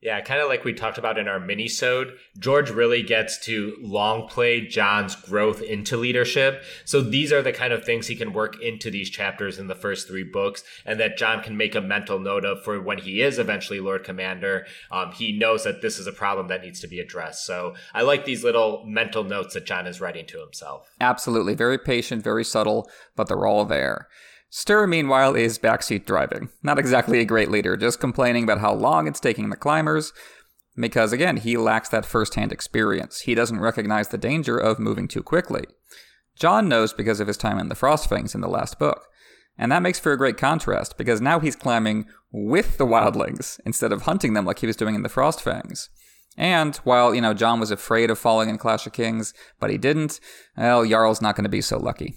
Yeah, 0.02 0.20
kind 0.22 0.42
of 0.42 0.50
like 0.50 0.64
we 0.64 0.74
talked 0.74 0.98
about 0.98 1.20
in 1.20 1.28
our 1.28 1.40
mini-sode, 1.40 2.18
George 2.40 2.72
really 2.72 3.04
gets 3.04 3.38
to 3.46 3.78
long 3.80 4.28
play 4.28 4.66
Jon's 4.66 5.16
growth 5.16 5.62
into 5.62 5.96
leadership. 5.96 6.64
So 6.86 7.02
these 7.02 7.32
are 7.32 7.44
the 7.44 7.54
kind 7.54 7.72
of 7.72 7.84
things 7.84 8.08
he 8.08 8.16
can 8.16 8.34
work 8.34 8.60
into 8.64 8.90
these 8.90 9.12
chapters 9.12 9.60
in 9.60 9.68
the 9.68 9.76
first 9.76 10.08
three 10.08 10.24
books, 10.24 10.64
and 10.88 11.00
that 11.00 11.20
Jon 11.20 11.44
can 11.44 11.56
make 11.56 11.76
a 11.76 11.82
mental 11.82 12.18
note 12.18 12.46
of 12.46 12.64
for 12.64 12.82
when 12.82 12.98
he 12.98 13.22
is 13.22 13.38
eventually 13.38 13.80
Lord 13.80 14.04
Commander. 14.04 14.66
Um, 14.92 15.12
he 15.12 15.38
knows 15.38 15.66
that 15.66 15.84
this 15.84 16.00
is 16.00 16.08
a 16.08 16.12
problem 16.12 16.48
that 16.48 16.64
needs 16.64 16.80
to 16.80 16.88
be 16.88 17.00
addressed. 17.00 17.46
So 17.46 17.76
I 17.94 18.02
like 18.02 18.26
these 18.26 18.44
little 18.44 18.84
mental 18.88 19.24
notes 19.24 19.54
that 19.54 19.68
Jon 19.68 19.86
is 19.86 20.02
writing 20.02 20.26
to 20.26 20.40
himself. 20.40 20.90
Absolutely. 21.00 21.54
Very 21.54 21.78
patient, 21.78 22.24
very 22.24 22.44
subtle, 22.44 22.90
but 23.16 23.28
they're 23.28 23.46
all 23.46 23.66
there. 23.66 24.08
Styr, 24.52 24.88
meanwhile, 24.88 25.34
is 25.34 25.58
backseat 25.58 26.06
driving. 26.06 26.50
Not 26.62 26.78
exactly 26.78 27.20
a 27.20 27.26
great 27.26 27.50
leader, 27.50 27.78
just 27.78 28.02
complaining 28.02 28.44
about 28.44 28.60
how 28.60 28.74
long 28.74 29.08
it's 29.08 29.22
taking 29.22 29.50
the 29.50 29.56
climbers, 29.56 30.12
because 30.76 31.14
again, 31.14 31.38
he 31.38 31.56
lacks 31.56 31.88
that 31.90 32.06
first 32.06 32.36
hand 32.36 32.52
experience. 32.52 33.22
He 33.22 33.34
doesn't 33.34 33.62
recognize 33.62 34.10
the 34.10 34.18
danger 34.18 34.58
of 34.58 34.80
moving 34.80 35.08
too 35.08 35.24
quickly. 35.24 35.64
Jon 36.36 36.68
knows 36.68 36.92
because 36.92 37.20
of 37.20 37.28
his 37.28 37.38
time 37.38 37.60
in 37.60 37.70
the 37.70 37.76
Frostfangs 37.76 38.36
in 38.36 38.42
the 38.42 38.50
last 38.50 38.78
book. 38.78 39.06
And 39.58 39.72
that 39.72 39.84
makes 39.84 40.00
for 40.00 40.12
a 40.12 40.18
great 40.18 40.38
contrast, 40.38 40.98
because 40.98 41.22
now 41.22 41.40
he's 41.40 41.56
climbing 41.56 42.08
with 42.32 42.78
the 42.78 42.86
wildlings 42.86 43.60
instead 43.66 43.94
of 43.94 44.04
hunting 44.04 44.34
them 44.34 44.46
like 44.46 44.60
he 44.60 44.68
was 44.68 44.76
doing 44.76 44.96
in 44.96 45.04
the 45.04 45.10
Frostfangs. 45.10 45.88
And 46.38 46.76
while, 46.78 47.14
you 47.14 47.22
know, 47.22 47.34
Jon 47.34 47.60
was 47.60 47.72
afraid 47.72 48.10
of 48.10 48.18
falling 48.18 48.50
in 48.50 48.58
Clash 48.58 48.88
of 48.88 48.94
Kings, 48.94 49.34
but 49.60 49.70
he 49.70 49.78
didn't, 49.78 50.20
well, 50.58 50.86
Jarl's 50.86 51.22
not 51.22 51.36
going 51.36 51.44
to 51.44 51.50
be 51.50 51.62
so 51.62 51.78
lucky. 51.78 52.16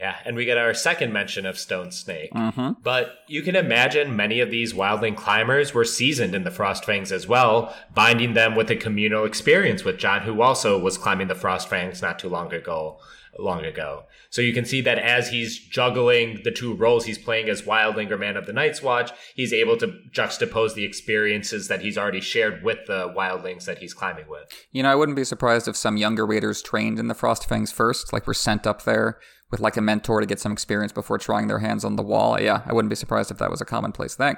Yeah, 0.00 0.16
and 0.24 0.34
we 0.34 0.46
get 0.46 0.56
our 0.56 0.72
second 0.72 1.12
mention 1.12 1.44
of 1.44 1.58
Stone 1.58 1.90
Snake. 1.90 2.32
Mm-hmm. 2.32 2.80
But 2.82 3.18
you 3.28 3.42
can 3.42 3.54
imagine 3.54 4.16
many 4.16 4.40
of 4.40 4.50
these 4.50 4.72
wildling 4.72 5.14
climbers 5.14 5.74
were 5.74 5.84
seasoned 5.84 6.34
in 6.34 6.42
the 6.42 6.50
Frostfangs 6.50 7.12
as 7.12 7.28
well, 7.28 7.76
binding 7.94 8.32
them 8.32 8.54
with 8.54 8.70
a 8.70 8.76
communal 8.76 9.26
experience 9.26 9.84
with 9.84 9.98
Jon, 9.98 10.22
who 10.22 10.40
also 10.40 10.78
was 10.78 10.96
climbing 10.96 11.28
the 11.28 11.34
Frostfangs 11.34 12.00
not 12.00 12.18
too 12.18 12.30
long 12.30 12.52
ago. 12.52 12.98
Long 13.38 13.64
ago, 13.64 14.06
so 14.28 14.42
you 14.42 14.52
can 14.52 14.64
see 14.64 14.80
that 14.80 14.98
as 14.98 15.30
he's 15.30 15.56
juggling 15.56 16.40
the 16.42 16.50
two 16.50 16.74
roles 16.74 17.04
he's 17.04 17.16
playing 17.16 17.48
as 17.48 17.62
Wildling 17.62 18.10
or 18.10 18.18
Man 18.18 18.36
of 18.36 18.44
the 18.44 18.52
Night's 18.52 18.82
Watch, 18.82 19.12
he's 19.36 19.52
able 19.52 19.76
to 19.76 19.94
juxtapose 20.10 20.74
the 20.74 20.84
experiences 20.84 21.68
that 21.68 21.80
he's 21.80 21.96
already 21.96 22.20
shared 22.20 22.64
with 22.64 22.78
the 22.86 23.14
Wildlings 23.16 23.66
that 23.66 23.78
he's 23.78 23.94
climbing 23.94 24.26
with. 24.28 24.52
You 24.72 24.82
know, 24.82 24.90
I 24.90 24.96
wouldn't 24.96 25.14
be 25.14 25.22
surprised 25.22 25.68
if 25.68 25.76
some 25.76 25.96
younger 25.96 26.26
raiders 26.26 26.60
trained 26.60 26.98
in 26.98 27.06
the 27.06 27.14
Frostfangs 27.14 27.72
first, 27.72 28.12
like 28.12 28.26
were 28.26 28.34
sent 28.34 28.66
up 28.66 28.82
there 28.82 29.20
with 29.50 29.60
like 29.60 29.76
a 29.76 29.80
mentor 29.80 30.20
to 30.20 30.26
get 30.26 30.40
some 30.40 30.52
experience 30.52 30.92
before 30.92 31.18
trying 31.18 31.46
their 31.46 31.58
hands 31.58 31.84
on 31.84 31.96
the 31.96 32.02
wall. 32.02 32.40
Yeah, 32.40 32.62
I 32.66 32.72
wouldn't 32.72 32.90
be 32.90 32.96
surprised 32.96 33.30
if 33.30 33.38
that 33.38 33.50
was 33.50 33.60
a 33.60 33.66
commonplace 33.66 34.14
thing. 34.14 34.36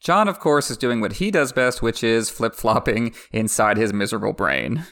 Jon, 0.00 0.28
of 0.28 0.38
course, 0.38 0.70
is 0.70 0.76
doing 0.76 1.00
what 1.00 1.14
he 1.14 1.30
does 1.30 1.52
best, 1.52 1.82
which 1.82 2.04
is 2.04 2.30
flip 2.30 2.54
flopping 2.54 3.14
inside 3.32 3.76
his 3.76 3.92
miserable 3.92 4.32
brain. 4.32 4.84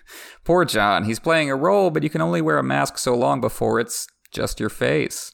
Poor 0.45 0.64
Jon, 0.64 1.05
he's 1.05 1.21
playing 1.21 1.49
a 1.49 1.57
role, 1.57 1.90
but 1.90 2.03
you 2.03 2.11
can 2.11 2.21
only 2.21 2.42
wear 2.42 2.59
a 2.59 2.64
mask 2.64 2.99
so 2.99 3.14
long 3.14 3.40
before 3.40 3.79
it's 3.79 4.09
just 4.33 4.59
your 4.59 4.69
face. 4.69 5.33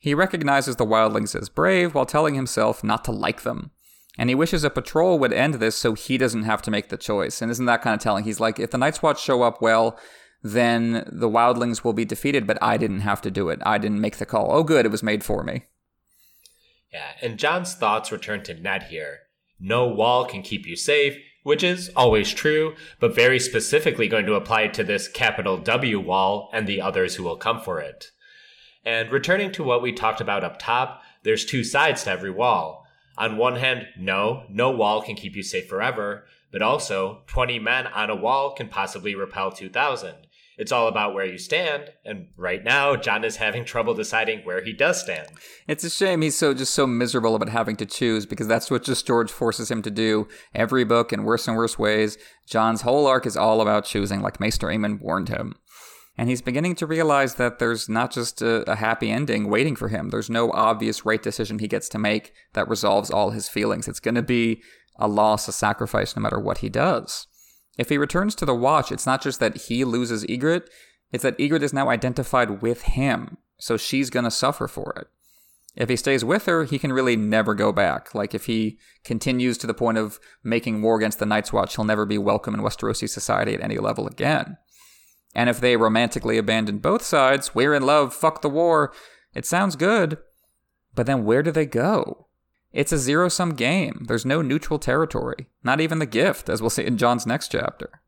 He 0.00 0.14
recognizes 0.14 0.76
the 0.76 0.84
wildlings 0.84 1.34
as 1.34 1.48
brave 1.48 1.94
while 1.94 2.04
telling 2.04 2.34
himself 2.34 2.84
not 2.84 3.04
to 3.04 3.10
like 3.10 3.42
them. 3.42 3.70
And 4.18 4.28
he 4.28 4.34
wishes 4.34 4.64
a 4.64 4.70
patrol 4.70 5.18
would 5.18 5.32
end 5.32 5.54
this 5.54 5.76
so 5.76 5.94
he 5.94 6.18
doesn't 6.18 6.44
have 6.44 6.62
to 6.62 6.70
make 6.70 6.88
the 6.88 6.96
choice. 6.96 7.42
And 7.42 7.50
isn't 7.50 7.66
that 7.66 7.82
kind 7.82 7.94
of 7.94 8.00
telling? 8.00 8.24
He's 8.24 8.40
like, 8.40 8.58
if 8.58 8.70
the 8.70 8.78
Night's 8.78 9.02
Watch 9.02 9.22
show 9.22 9.42
up 9.42 9.60
well, 9.60 9.98
then 10.52 11.08
the 11.10 11.28
wildlings 11.28 11.82
will 11.82 11.92
be 11.92 12.04
defeated, 12.04 12.46
but 12.46 12.58
I 12.62 12.76
didn't 12.76 13.00
have 13.00 13.20
to 13.22 13.30
do 13.30 13.48
it. 13.48 13.60
I 13.64 13.78
didn't 13.78 14.00
make 14.00 14.16
the 14.16 14.26
call. 14.26 14.52
Oh, 14.52 14.62
good, 14.62 14.86
it 14.86 14.92
was 14.92 15.02
made 15.02 15.24
for 15.24 15.42
me. 15.42 15.64
Yeah, 16.92 17.12
and 17.20 17.38
Jon's 17.38 17.74
thoughts 17.74 18.12
return 18.12 18.42
to 18.44 18.54
Ned 18.54 18.84
here. 18.84 19.20
No 19.58 19.86
wall 19.86 20.24
can 20.24 20.42
keep 20.42 20.66
you 20.66 20.76
safe, 20.76 21.16
which 21.42 21.62
is 21.62 21.90
always 21.96 22.32
true, 22.32 22.74
but 23.00 23.14
very 23.14 23.38
specifically 23.38 24.08
going 24.08 24.26
to 24.26 24.34
apply 24.34 24.68
to 24.68 24.84
this 24.84 25.08
capital 25.08 25.56
W 25.58 26.00
wall 26.00 26.50
and 26.52 26.66
the 26.66 26.80
others 26.80 27.14
who 27.14 27.22
will 27.22 27.36
come 27.36 27.60
for 27.60 27.80
it. 27.80 28.10
And 28.84 29.10
returning 29.10 29.50
to 29.52 29.64
what 29.64 29.82
we 29.82 29.92
talked 29.92 30.20
about 30.20 30.44
up 30.44 30.58
top, 30.58 31.02
there's 31.22 31.44
two 31.44 31.64
sides 31.64 32.04
to 32.04 32.10
every 32.10 32.30
wall. 32.30 32.86
On 33.18 33.36
one 33.36 33.56
hand, 33.56 33.88
no, 33.98 34.44
no 34.48 34.70
wall 34.70 35.02
can 35.02 35.16
keep 35.16 35.34
you 35.34 35.42
safe 35.42 35.68
forever, 35.68 36.24
but 36.52 36.62
also 36.62 37.22
20 37.26 37.58
men 37.58 37.86
on 37.88 38.10
a 38.10 38.16
wall 38.16 38.52
can 38.54 38.68
possibly 38.68 39.14
repel 39.14 39.50
2,000. 39.50 40.25
It's 40.58 40.72
all 40.72 40.88
about 40.88 41.12
where 41.12 41.26
you 41.26 41.36
stand, 41.36 41.90
and 42.02 42.28
right 42.36 42.64
now, 42.64 42.96
Jon 42.96 43.24
is 43.24 43.36
having 43.36 43.66
trouble 43.66 43.92
deciding 43.92 44.40
where 44.40 44.64
he 44.64 44.72
does 44.72 44.98
stand. 45.00 45.28
It's 45.68 45.84
a 45.84 45.90
shame 45.90 46.22
he's 46.22 46.36
so 46.36 46.54
just 46.54 46.72
so 46.72 46.86
miserable 46.86 47.34
about 47.34 47.50
having 47.50 47.76
to 47.76 47.84
choose 47.84 48.24
because 48.24 48.48
that's 48.48 48.70
what 48.70 48.82
just 48.82 49.06
George 49.06 49.30
forces 49.30 49.70
him 49.70 49.82
to 49.82 49.90
do 49.90 50.28
every 50.54 50.84
book 50.84 51.12
in 51.12 51.24
worse 51.24 51.46
and 51.46 51.58
worse 51.58 51.78
ways. 51.78 52.16
Jon's 52.46 52.82
whole 52.82 53.06
arc 53.06 53.26
is 53.26 53.36
all 53.36 53.60
about 53.60 53.84
choosing, 53.84 54.22
like 54.22 54.40
Maester 54.40 54.68
Aemon 54.68 55.00
warned 55.00 55.28
him. 55.28 55.54
And 56.18 56.30
he's 56.30 56.40
beginning 56.40 56.74
to 56.76 56.86
realize 56.86 57.34
that 57.34 57.58
there's 57.58 57.88
not 57.88 58.10
just 58.10 58.40
a, 58.40 58.70
a 58.70 58.76
happy 58.76 59.10
ending 59.10 59.50
waiting 59.50 59.76
for 59.76 59.88
him. 59.88 60.08
There's 60.08 60.30
no 60.30 60.50
obvious 60.52 61.04
right 61.04 61.22
decision 61.22 61.58
he 61.58 61.68
gets 61.68 61.90
to 61.90 61.98
make 61.98 62.32
that 62.54 62.68
resolves 62.68 63.10
all 63.10 63.30
his 63.30 63.50
feelings. 63.50 63.86
It's 63.86 64.00
going 64.00 64.14
to 64.14 64.22
be 64.22 64.62
a 64.98 65.06
loss, 65.06 65.46
a 65.48 65.52
sacrifice, 65.52 66.16
no 66.16 66.22
matter 66.22 66.40
what 66.40 66.58
he 66.58 66.70
does. 66.70 67.26
If 67.76 67.88
he 67.88 67.98
returns 67.98 68.34
to 68.36 68.46
the 68.46 68.54
watch, 68.54 68.90
it's 68.90 69.06
not 69.06 69.22
just 69.22 69.40
that 69.40 69.56
he 69.62 69.84
loses 69.84 70.24
Ygritte, 70.24 70.68
it's 71.12 71.22
that 71.22 71.38
Ygritte 71.38 71.62
is 71.62 71.72
now 71.72 71.88
identified 71.88 72.62
with 72.62 72.82
him, 72.82 73.36
so 73.58 73.76
she's 73.76 74.10
gonna 74.10 74.30
suffer 74.30 74.66
for 74.66 74.92
it. 74.96 75.08
If 75.76 75.90
he 75.90 75.96
stays 75.96 76.24
with 76.24 76.46
her, 76.46 76.64
he 76.64 76.78
can 76.78 76.92
really 76.92 77.16
never 77.16 77.54
go 77.54 77.70
back. 77.70 78.14
Like, 78.14 78.34
if 78.34 78.46
he 78.46 78.78
continues 79.04 79.58
to 79.58 79.66
the 79.66 79.74
point 79.74 79.98
of 79.98 80.18
making 80.42 80.80
war 80.80 80.96
against 80.96 81.18
the 81.18 81.26
Night's 81.26 81.52
Watch, 81.52 81.76
he'll 81.76 81.84
never 81.84 82.06
be 82.06 82.16
welcome 82.16 82.54
in 82.54 82.62
Westerosi 82.62 83.08
society 83.08 83.52
at 83.52 83.60
any 83.60 83.76
level 83.76 84.06
again. 84.06 84.56
And 85.34 85.50
if 85.50 85.60
they 85.60 85.76
romantically 85.76 86.38
abandon 86.38 86.78
both 86.78 87.02
sides, 87.02 87.54
we're 87.54 87.74
in 87.74 87.82
love, 87.82 88.14
fuck 88.14 88.40
the 88.40 88.48
war, 88.48 88.94
it 89.34 89.44
sounds 89.44 89.76
good. 89.76 90.16
But 90.94 91.04
then 91.04 91.26
where 91.26 91.42
do 91.42 91.50
they 91.50 91.66
go? 91.66 92.25
It's 92.76 92.92
a 92.92 92.98
zero 92.98 93.30
sum 93.30 93.54
game. 93.54 94.04
There's 94.06 94.26
no 94.26 94.42
neutral 94.42 94.78
territory, 94.78 95.46
not 95.64 95.80
even 95.80 95.98
the 95.98 96.04
gift, 96.04 96.50
as 96.50 96.60
we'll 96.60 96.68
see 96.68 96.84
in 96.84 96.98
Jon's 96.98 97.26
next 97.26 97.50
chapter. 97.50 98.02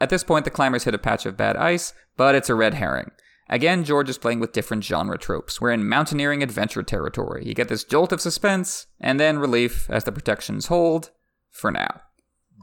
At 0.00 0.08
this 0.08 0.22
point, 0.22 0.44
the 0.44 0.52
climbers 0.52 0.84
hit 0.84 0.94
a 0.94 0.98
patch 0.98 1.26
of 1.26 1.36
bad 1.36 1.56
ice, 1.56 1.94
but 2.16 2.36
it's 2.36 2.48
a 2.48 2.54
red 2.54 2.74
herring. 2.74 3.10
Again, 3.48 3.82
George 3.82 4.08
is 4.08 4.16
playing 4.16 4.38
with 4.38 4.52
different 4.52 4.84
genre 4.84 5.18
tropes. 5.18 5.60
We're 5.60 5.72
in 5.72 5.88
mountaineering 5.88 6.44
adventure 6.44 6.84
territory. 6.84 7.44
You 7.44 7.54
get 7.54 7.66
this 7.66 7.82
jolt 7.82 8.12
of 8.12 8.20
suspense, 8.20 8.86
and 9.00 9.18
then 9.18 9.40
relief 9.40 9.90
as 9.90 10.04
the 10.04 10.12
protections 10.12 10.66
hold, 10.66 11.10
for 11.50 11.72
now. 11.72 12.02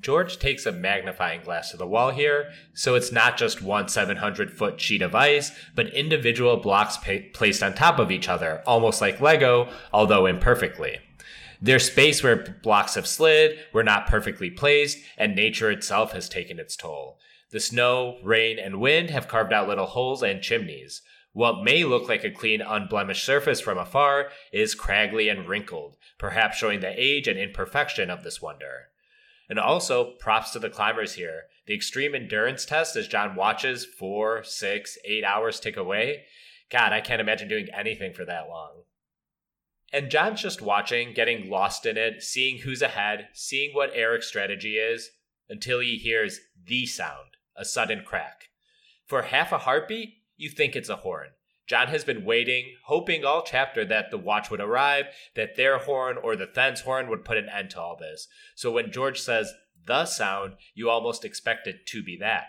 George 0.01 0.39
takes 0.39 0.65
a 0.65 0.71
magnifying 0.71 1.41
glass 1.41 1.71
to 1.71 1.75
the 1.77 1.85
wall 1.85 2.11
here, 2.11 2.49
so 2.73 2.95
it's 2.95 3.11
not 3.11 3.35
just 3.35 3.61
one 3.61 3.89
700 3.89 4.53
foot 4.53 4.79
sheet 4.79 5.01
of 5.01 5.13
ice, 5.13 5.51
but 5.75 5.93
individual 5.93 6.55
blocks 6.55 6.95
pa- 6.95 7.27
placed 7.33 7.61
on 7.61 7.73
top 7.73 7.99
of 7.99 8.09
each 8.09 8.29
other, 8.29 8.63
almost 8.65 9.01
like 9.01 9.19
Lego, 9.19 9.67
although 9.91 10.27
imperfectly. 10.27 10.99
There's 11.65 11.87
space 11.87 12.21
where 12.21 12.35
blocks 12.61 12.93
have 12.93 13.07
slid, 13.07 13.57
were 13.73 13.81
not 13.81 14.05
perfectly 14.05 14.51
placed, 14.51 14.99
and 15.17 15.35
nature 15.35 15.71
itself 15.71 16.11
has 16.11 16.29
taken 16.29 16.59
its 16.59 16.75
toll. 16.75 17.17
The 17.49 17.59
snow, 17.59 18.19
rain, 18.23 18.59
and 18.59 18.79
wind 18.79 19.09
have 19.09 19.27
carved 19.27 19.51
out 19.51 19.67
little 19.67 19.87
holes 19.87 20.21
and 20.21 20.43
chimneys. 20.43 21.01
What 21.33 21.63
may 21.63 21.83
look 21.83 22.07
like 22.07 22.23
a 22.23 22.29
clean, 22.29 22.61
unblemished 22.61 23.23
surface 23.23 23.59
from 23.59 23.79
afar 23.79 24.29
is 24.53 24.75
craggy 24.75 25.27
and 25.27 25.49
wrinkled, 25.49 25.97
perhaps 26.19 26.57
showing 26.57 26.81
the 26.81 26.93
age 26.95 27.27
and 27.27 27.39
imperfection 27.39 28.11
of 28.11 28.23
this 28.23 28.39
wonder. 28.39 28.89
And 29.49 29.57
also, 29.57 30.11
props 30.19 30.51
to 30.51 30.59
the 30.59 30.69
climbers 30.69 31.13
here. 31.13 31.45
The 31.65 31.73
extreme 31.73 32.13
endurance 32.13 32.63
test 32.65 32.95
as 32.95 33.07
Jon 33.07 33.35
watches 33.35 33.85
four, 33.85 34.43
six, 34.43 34.99
eight 35.03 35.23
hours 35.23 35.59
tick 35.59 35.77
away. 35.77 36.25
God, 36.69 36.93
I 36.93 37.01
can't 37.01 37.21
imagine 37.21 37.47
doing 37.47 37.69
anything 37.73 38.13
for 38.13 38.23
that 38.25 38.49
long. 38.49 38.83
And 39.95 40.11
Jon's 40.11 40.41
just 40.41 40.61
watching, 40.61 41.13
getting 41.13 41.49
lost 41.49 41.85
in 41.85 41.95
it, 41.95 42.21
seeing 42.21 42.57
who's 42.57 42.81
ahead, 42.81 43.29
seeing 43.31 43.73
what 43.73 43.93
Errok's 43.95 44.27
strategy 44.27 44.75
is, 44.75 45.09
until 45.47 45.79
he 45.79 45.95
hears 45.95 46.41
the 46.67 46.85
sound, 46.85 47.37
a 47.55 47.63
sudden 47.63 48.03
crack. 48.05 48.49
For 49.05 49.21
half 49.21 49.53
a 49.53 49.59
heartbeat, 49.59 50.15
you 50.35 50.49
think 50.49 50.75
it's 50.75 50.89
a 50.89 50.97
horn. 50.97 51.27
Jon 51.65 51.87
has 51.87 52.03
been 52.03 52.25
waiting, 52.25 52.73
hoping 52.87 53.23
all 53.23 53.41
chapter 53.41 53.85
that 53.85 54.11
the 54.11 54.17
watch 54.17 54.51
would 54.51 54.59
arrive, 54.59 55.05
that 55.37 55.55
their 55.55 55.77
horn 55.77 56.17
or 56.21 56.35
the 56.35 56.45
Thenns 56.45 56.81
horn 56.81 57.09
would 57.09 57.23
put 57.23 57.37
an 57.37 57.47
end 57.47 57.69
to 57.69 57.79
all 57.79 57.95
this. 57.95 58.27
So 58.53 58.73
when 58.73 58.91
George 58.91 59.21
says 59.21 59.53
the 59.85 60.05
sound, 60.05 60.55
you 60.73 60.89
almost 60.89 61.23
expect 61.23 61.67
it 61.67 61.85
to 61.87 62.03
be 62.03 62.17
that. 62.17 62.47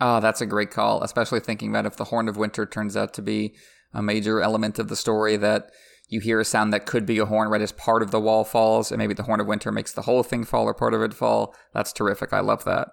Oh, 0.00 0.18
that's 0.18 0.40
a 0.40 0.46
great 0.46 0.72
call, 0.72 1.04
especially 1.04 1.38
thinking 1.38 1.70
about 1.70 1.86
if 1.86 1.96
the 1.96 2.06
Horn 2.06 2.28
of 2.28 2.36
Winter 2.36 2.66
turns 2.66 2.96
out 2.96 3.14
to 3.14 3.22
be 3.22 3.54
a 3.94 4.02
major 4.02 4.40
element 4.40 4.80
of 4.80 4.88
the 4.88 4.96
story 4.96 5.36
that 5.36 5.70
you 6.08 6.20
hear 6.20 6.40
a 6.40 6.44
sound 6.44 6.72
that 6.72 6.86
could 6.86 7.04
be 7.04 7.18
a 7.18 7.26
horn 7.26 7.48
right 7.48 7.60
as 7.60 7.72
part 7.72 8.02
of 8.02 8.10
the 8.10 8.20
wall 8.20 8.44
falls, 8.44 8.92
and 8.92 8.98
maybe 8.98 9.14
the 9.14 9.24
horn 9.24 9.40
of 9.40 9.46
winter 9.46 9.72
makes 9.72 9.92
the 9.92 10.02
whole 10.02 10.22
thing 10.22 10.44
fall 10.44 10.66
or 10.66 10.74
part 10.74 10.94
of 10.94 11.02
it 11.02 11.14
fall. 11.14 11.54
That's 11.72 11.92
terrific. 11.92 12.32
I 12.32 12.40
love 12.40 12.64
that. 12.64 12.88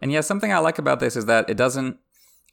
And 0.00 0.12
yeah, 0.12 0.20
something 0.20 0.52
I 0.52 0.58
like 0.58 0.78
about 0.78 1.00
this 1.00 1.16
is 1.16 1.26
that 1.26 1.48
it 1.48 1.56
doesn't 1.56 1.98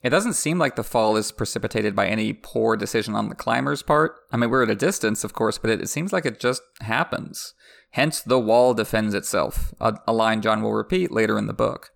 it 0.03 0.09
doesn't 0.09 0.33
seem 0.33 0.59
like 0.59 0.75
the 0.75 0.83
fall 0.83 1.17
is 1.17 1.31
precipitated 1.31 1.95
by 1.95 2.05
any 2.05 2.31
poor 2.31 2.75
decision 2.75 3.15
on 3.15 3.29
the 3.29 3.35
climber's 3.35 3.81
part. 3.81 4.15
I 4.31 4.37
mean, 4.37 4.51
we're 4.51 4.61
at 4.61 4.69
a 4.69 4.75
distance, 4.75 5.23
of 5.23 5.33
course, 5.33 5.57
but 5.57 5.71
it, 5.71 5.81
it 5.81 5.89
seems 5.89 6.13
like 6.13 6.27
it 6.27 6.39
just 6.39 6.61
happens. 6.81 7.55
Hence, 7.91 8.21
the 8.21 8.39
wall 8.39 8.75
defends 8.75 9.15
itself, 9.15 9.73
a, 9.79 9.97
a 10.05 10.13
line 10.13 10.41
Jon 10.41 10.61
will 10.61 10.73
repeat 10.73 11.11
later 11.11 11.39
in 11.39 11.47
the 11.47 11.53
book. 11.53 11.89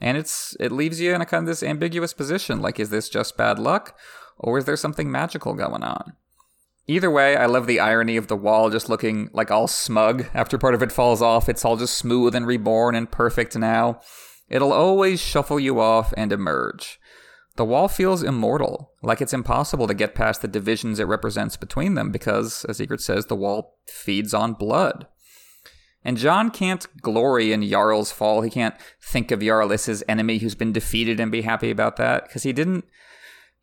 And 0.00 0.18
it's 0.18 0.56
it 0.60 0.72
leaves 0.72 1.00
you 1.00 1.14
in 1.14 1.22
a 1.22 1.26
kind 1.26 1.44
of 1.44 1.46
this 1.46 1.62
ambiguous 1.62 2.12
position, 2.12 2.60
like 2.60 2.78
is 2.78 2.90
this 2.90 3.08
just 3.08 3.36
bad 3.36 3.58
luck, 3.58 3.96
or 4.36 4.58
is 4.58 4.64
there 4.64 4.76
something 4.76 5.10
magical 5.10 5.54
going 5.54 5.82
on? 5.82 6.14
Either 6.86 7.10
way, 7.10 7.34
I 7.36 7.46
love 7.46 7.66
the 7.66 7.80
irony 7.80 8.16
of 8.16 8.26
the 8.26 8.36
wall 8.36 8.68
just 8.68 8.90
looking 8.90 9.30
like 9.32 9.50
all 9.50 9.66
smug 9.66 10.26
after 10.34 10.58
part 10.58 10.74
of 10.74 10.82
it 10.82 10.92
falls 10.92 11.22
off. 11.22 11.48
It's 11.48 11.64
all 11.64 11.76
just 11.76 11.96
smooth 11.96 12.34
and 12.34 12.46
reborn 12.46 12.94
and 12.94 13.10
perfect 13.10 13.56
now. 13.56 14.00
It'll 14.50 14.72
always 14.72 15.20
shuffle 15.20 15.58
you 15.58 15.80
off 15.80 16.12
and 16.16 16.30
emerge. 16.30 17.00
The 17.56 17.64
wall 17.64 17.88
feels 17.88 18.22
immortal, 18.22 18.92
like 19.02 19.22
it's 19.22 19.32
impossible 19.32 19.86
to 19.86 19.94
get 19.94 20.14
past 20.14 20.42
the 20.42 20.48
divisions 20.48 20.98
it 20.98 21.04
represents 21.04 21.56
between 21.56 21.94
them 21.94 22.10
because, 22.10 22.66
as 22.66 22.80
Ygritte 22.80 23.00
says, 23.00 23.26
the 23.26 23.36
wall 23.36 23.78
feeds 23.86 24.34
on 24.34 24.54
blood. 24.54 25.06
And 26.04 26.18
Jon 26.18 26.50
can't 26.50 26.86
glory 27.00 27.52
in 27.52 27.66
Jarl's 27.66 28.12
fall. 28.12 28.42
He 28.42 28.50
can't 28.50 28.74
think 29.00 29.30
of 29.30 29.40
Jarl 29.40 29.72
as 29.72 29.86
his 29.86 30.04
enemy 30.06 30.38
who's 30.38 30.54
been 30.54 30.72
defeated 30.72 31.18
and 31.18 31.32
be 31.32 31.42
happy 31.42 31.70
about 31.70 31.96
that 31.96 32.24
because 32.24 32.42
he 32.42 32.52
didn't 32.52 32.84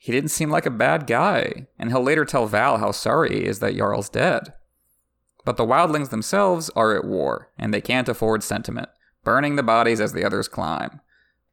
he 0.03 0.11
didn't 0.11 0.31
seem 0.31 0.49
like 0.49 0.65
a 0.65 0.71
bad 0.71 1.05
guy, 1.05 1.67
and 1.77 1.91
he'll 1.91 2.01
later 2.01 2.25
tell 2.25 2.47
Val 2.47 2.79
how 2.79 2.89
sorry 2.89 3.35
he 3.35 3.45
is 3.45 3.59
that 3.59 3.77
Jarl's 3.77 4.09
dead. 4.09 4.51
But 5.45 5.57
the 5.57 5.65
wildlings 5.65 6.09
themselves 6.09 6.71
are 6.75 6.97
at 6.97 7.05
war, 7.05 7.51
and 7.55 7.71
they 7.71 7.81
can't 7.81 8.09
afford 8.09 8.41
sentiment, 8.41 8.89
burning 9.23 9.57
the 9.57 9.61
bodies 9.61 10.01
as 10.01 10.13
the 10.13 10.25
others 10.25 10.47
climb. 10.47 11.01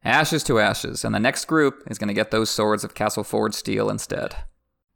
Ashes 0.03 0.41
to 0.45 0.57
ashes, 0.57 1.05
and 1.05 1.13
the 1.13 1.19
next 1.19 1.45
group 1.45 1.83
is 1.91 1.99
going 1.99 2.07
to 2.07 2.13
get 2.15 2.31
those 2.31 2.49
swords 2.49 2.83
of 2.83 2.95
Castle 2.95 3.23
Forge 3.23 3.53
steel 3.53 3.87
instead. 3.87 4.35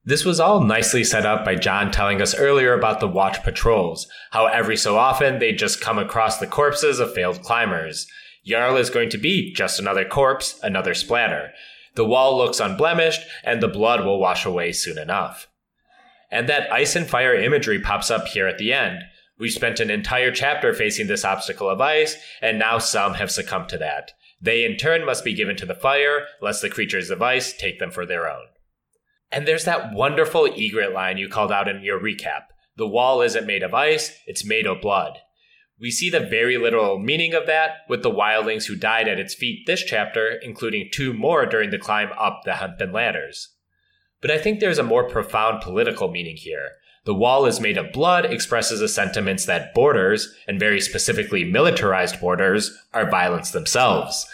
This 0.03 0.25
was 0.25 0.39
all 0.39 0.61
nicely 0.61 1.03
set 1.03 1.23
up 1.23 1.45
by 1.45 1.53
Jon 1.53 1.91
telling 1.91 2.23
us 2.23 2.33
earlier 2.33 2.73
about 2.73 3.01
the 3.01 3.07
watch 3.07 3.43
patrols, 3.43 4.07
how 4.31 4.47
every 4.47 4.77
so 4.77 4.97
often 4.97 5.37
they 5.37 5.51
just 5.51 5.79
come 5.79 5.99
across 5.99 6.39
the 6.39 6.47
corpses 6.47 6.99
of 6.99 7.13
failed 7.13 7.43
climbers. 7.43 8.07
Jarl 8.47 8.77
is 8.77 8.89
going 8.89 9.11
to 9.11 9.19
be 9.19 9.53
just 9.53 9.79
another 9.79 10.05
corpse, 10.05 10.59
another 10.63 10.95
splatter. 10.95 11.51
The 11.95 12.05
wall 12.05 12.37
looks 12.37 12.59
unblemished, 12.59 13.21
and 13.43 13.61
the 13.61 13.67
blood 13.67 14.05
will 14.05 14.19
wash 14.19 14.45
away 14.45 14.71
soon 14.71 14.97
enough. 14.97 15.47
And 16.31 16.49
that 16.49 16.71
ice 16.71 16.95
and 16.95 17.07
fire 17.07 17.35
imagery 17.35 17.79
pops 17.79 18.09
up 18.09 18.27
here 18.27 18.47
at 18.47 18.57
the 18.57 18.73
end. 18.73 19.03
We've 19.37 19.51
spent 19.51 19.79
an 19.79 19.89
entire 19.89 20.31
chapter 20.31 20.73
facing 20.73 21.07
this 21.07 21.25
obstacle 21.25 21.69
of 21.69 21.81
ice, 21.81 22.17
and 22.41 22.57
now 22.57 22.79
some 22.79 23.15
have 23.15 23.31
succumbed 23.31 23.69
to 23.69 23.77
that. 23.79 24.11
They 24.41 24.65
in 24.65 24.77
turn 24.77 25.05
must 25.05 25.23
be 25.23 25.33
given 25.33 25.55
to 25.57 25.65
the 25.65 25.75
fire, 25.75 26.25
lest 26.41 26.61
the 26.61 26.69
creatures 26.69 27.09
of 27.09 27.21
ice 27.21 27.53
take 27.53 27.79
them 27.79 27.91
for 27.91 28.05
their 28.05 28.29
own. 28.29 28.45
And 29.31 29.47
there's 29.47 29.65
that 29.65 29.93
wonderful 29.93 30.43
Ygritte 30.43 30.93
line 30.93 31.17
you 31.17 31.27
called 31.29 31.51
out 31.51 31.67
in 31.67 31.81
your 31.81 31.99
recap. 31.99 32.45
The 32.75 32.87
wall 32.87 33.21
isn't 33.21 33.47
made 33.47 33.63
of 33.63 33.73
ice, 33.73 34.17
it's 34.27 34.45
made 34.45 34.67
of 34.67 34.81
blood. 34.81 35.19
We 35.79 35.91
see 35.91 36.09
the 36.09 36.19
very 36.19 36.57
literal 36.57 36.99
meaning 36.99 37.33
of 37.33 37.47
that 37.47 37.77
with 37.89 38.03
the 38.03 38.11
wildlings 38.11 38.65
who 38.65 38.75
died 38.75 39.07
at 39.07 39.19
its 39.19 39.33
feet 39.33 39.65
this 39.65 39.83
chapter, 39.83 40.39
including 40.41 40.89
two 40.91 41.13
more 41.13 41.45
during 41.45 41.71
the 41.71 41.79
climb 41.79 42.09
up 42.17 42.41
the 42.45 42.53
Hempen 42.53 42.91
ladders. 42.91 43.49
But 44.21 44.31
I 44.31 44.37
think 44.37 44.59
there's 44.59 44.77
a 44.77 44.83
more 44.83 45.09
profound 45.09 45.61
political 45.61 46.09
meaning 46.09 46.37
here. 46.37 46.69
The 47.05 47.13
wall 47.13 47.45
is 47.45 47.59
made 47.59 47.77
of 47.77 47.91
blood 47.91 48.25
expresses 48.25 48.79
a 48.79 48.87
sentiment 48.87 49.45
that 49.45 49.73
borders, 49.73 50.33
and 50.47 50.57
very 50.57 50.79
specifically 50.79 51.43
militarized 51.43 52.21
borders, 52.21 52.71
are 52.93 53.09
violence 53.09 53.51
themselves. 53.51 54.25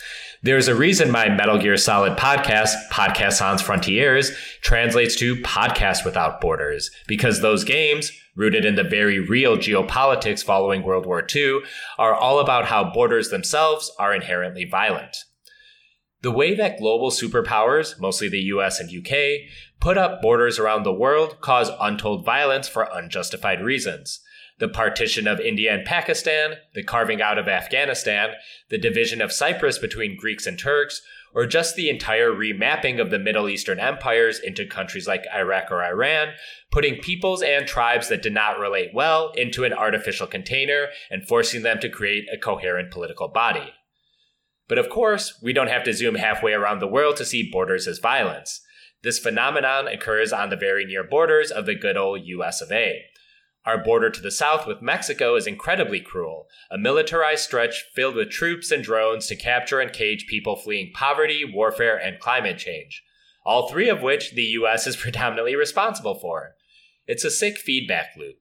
There's 0.43 0.67
a 0.67 0.75
reason 0.75 1.09
my 1.09 1.27
Metal 1.27 1.57
Gear 1.57 1.75
Solid 1.75 2.17
podcast, 2.17 2.75
Podcast 2.91 3.33
Sans 3.33 3.61
Frontiers, 3.61 4.31
translates 4.61 5.15
to 5.15 5.35
Podcast 5.37 6.05
Without 6.05 6.39
Borders, 6.39 6.91
because 7.07 7.41
those 7.41 7.63
games, 7.63 8.11
rooted 8.39 8.63
in 8.63 8.75
the 8.75 8.83
very 8.83 9.19
real 9.19 9.57
geopolitics 9.57 10.41
following 10.41 10.81
World 10.81 11.05
War 11.05 11.27
II, 11.35 11.59
are 11.97 12.15
all 12.15 12.39
about 12.39 12.65
how 12.65 12.89
borders 12.91 13.29
themselves 13.29 13.91
are 13.99 14.15
inherently 14.15 14.63
violent. 14.63 15.17
The 16.21 16.31
way 16.31 16.55
that 16.55 16.79
global 16.79 17.11
superpowers, 17.11 17.99
mostly 17.99 18.29
the 18.29 18.39
US 18.53 18.79
and 18.79 18.89
UK, 18.89 19.49
put 19.81 19.97
up 19.97 20.21
borders 20.21 20.57
around 20.57 20.83
the 20.83 20.93
world 20.93 21.41
cause 21.41 21.69
untold 21.81 22.25
violence 22.25 22.69
for 22.69 22.89
unjustified 22.93 23.61
reasons. 23.61 24.21
The 24.59 24.67
partition 24.67 25.27
of 25.27 25.39
India 25.39 25.73
and 25.73 25.85
Pakistan, 25.85 26.55
the 26.73 26.83
carving 26.83 27.21
out 27.21 27.37
of 27.37 27.47
Afghanistan, 27.47 28.31
the 28.69 28.77
division 28.77 29.21
of 29.21 29.31
Cyprus 29.31 29.79
between 29.79 30.17
Greeks 30.17 30.45
and 30.45 30.59
Turks, 30.59 31.01
or 31.33 31.45
just 31.45 31.75
the 31.75 31.89
entire 31.89 32.31
remapping 32.31 32.99
of 32.99 33.09
the 33.09 33.19
Middle 33.19 33.47
Eastern 33.47 33.79
empires 33.79 34.39
into 34.39 34.65
countries 34.65 35.07
like 35.07 35.25
Iraq 35.33 35.71
or 35.71 35.83
Iran, 35.83 36.33
putting 36.71 37.01
peoples 37.01 37.41
and 37.41 37.67
tribes 37.67 38.09
that 38.09 38.21
did 38.21 38.33
not 38.33 38.59
relate 38.59 38.89
well 38.93 39.31
into 39.35 39.63
an 39.63 39.73
artificial 39.73 40.27
container 40.27 40.87
and 41.09 41.27
forcing 41.27 41.61
them 41.61 41.79
to 41.79 41.89
create 41.89 42.25
a 42.33 42.37
coherent 42.37 42.91
political 42.91 43.27
body. 43.27 43.73
But 44.67 44.77
of 44.77 44.89
course, 44.89 45.39
we 45.41 45.53
don't 45.53 45.69
have 45.69 45.83
to 45.85 45.93
zoom 45.93 46.15
halfway 46.15 46.53
around 46.53 46.79
the 46.79 46.87
world 46.87 47.17
to 47.17 47.25
see 47.25 47.49
borders 47.49 47.87
as 47.87 47.99
violence. 47.99 48.61
This 49.01 49.19
phenomenon 49.19 49.87
occurs 49.87 50.33
on 50.33 50.49
the 50.49 50.57
very 50.57 50.85
near 50.85 51.03
borders 51.03 51.51
of 51.51 51.65
the 51.65 51.75
good 51.75 51.95
old 51.95 52.21
US 52.25 52.61
of 52.61 52.71
A. 52.71 53.03
Our 53.65 53.77
border 53.77 54.09
to 54.09 54.21
the 54.21 54.31
south 54.31 54.65
with 54.65 54.81
Mexico 54.81 55.35
is 55.35 55.45
incredibly 55.45 55.99
cruel, 55.99 56.47
a 56.71 56.77
militarized 56.77 57.43
stretch 57.43 57.85
filled 57.93 58.15
with 58.15 58.29
troops 58.29 58.71
and 58.71 58.83
drones 58.83 59.27
to 59.27 59.35
capture 59.35 59.79
and 59.79 59.91
cage 59.91 60.27
people 60.27 60.55
fleeing 60.55 60.91
poverty, 60.93 61.43
warfare, 61.45 61.97
and 61.97 62.19
climate 62.19 62.57
change, 62.57 63.03
all 63.45 63.69
three 63.69 63.89
of 63.89 64.01
which 64.01 64.31
the 64.31 64.43
US 64.43 64.87
is 64.87 64.95
predominantly 64.97 65.55
responsible 65.55 66.15
for. 66.15 66.55
It's 67.05 67.25
a 67.25 67.31
sick 67.31 67.57
feedback 67.57 68.15
loop. 68.17 68.37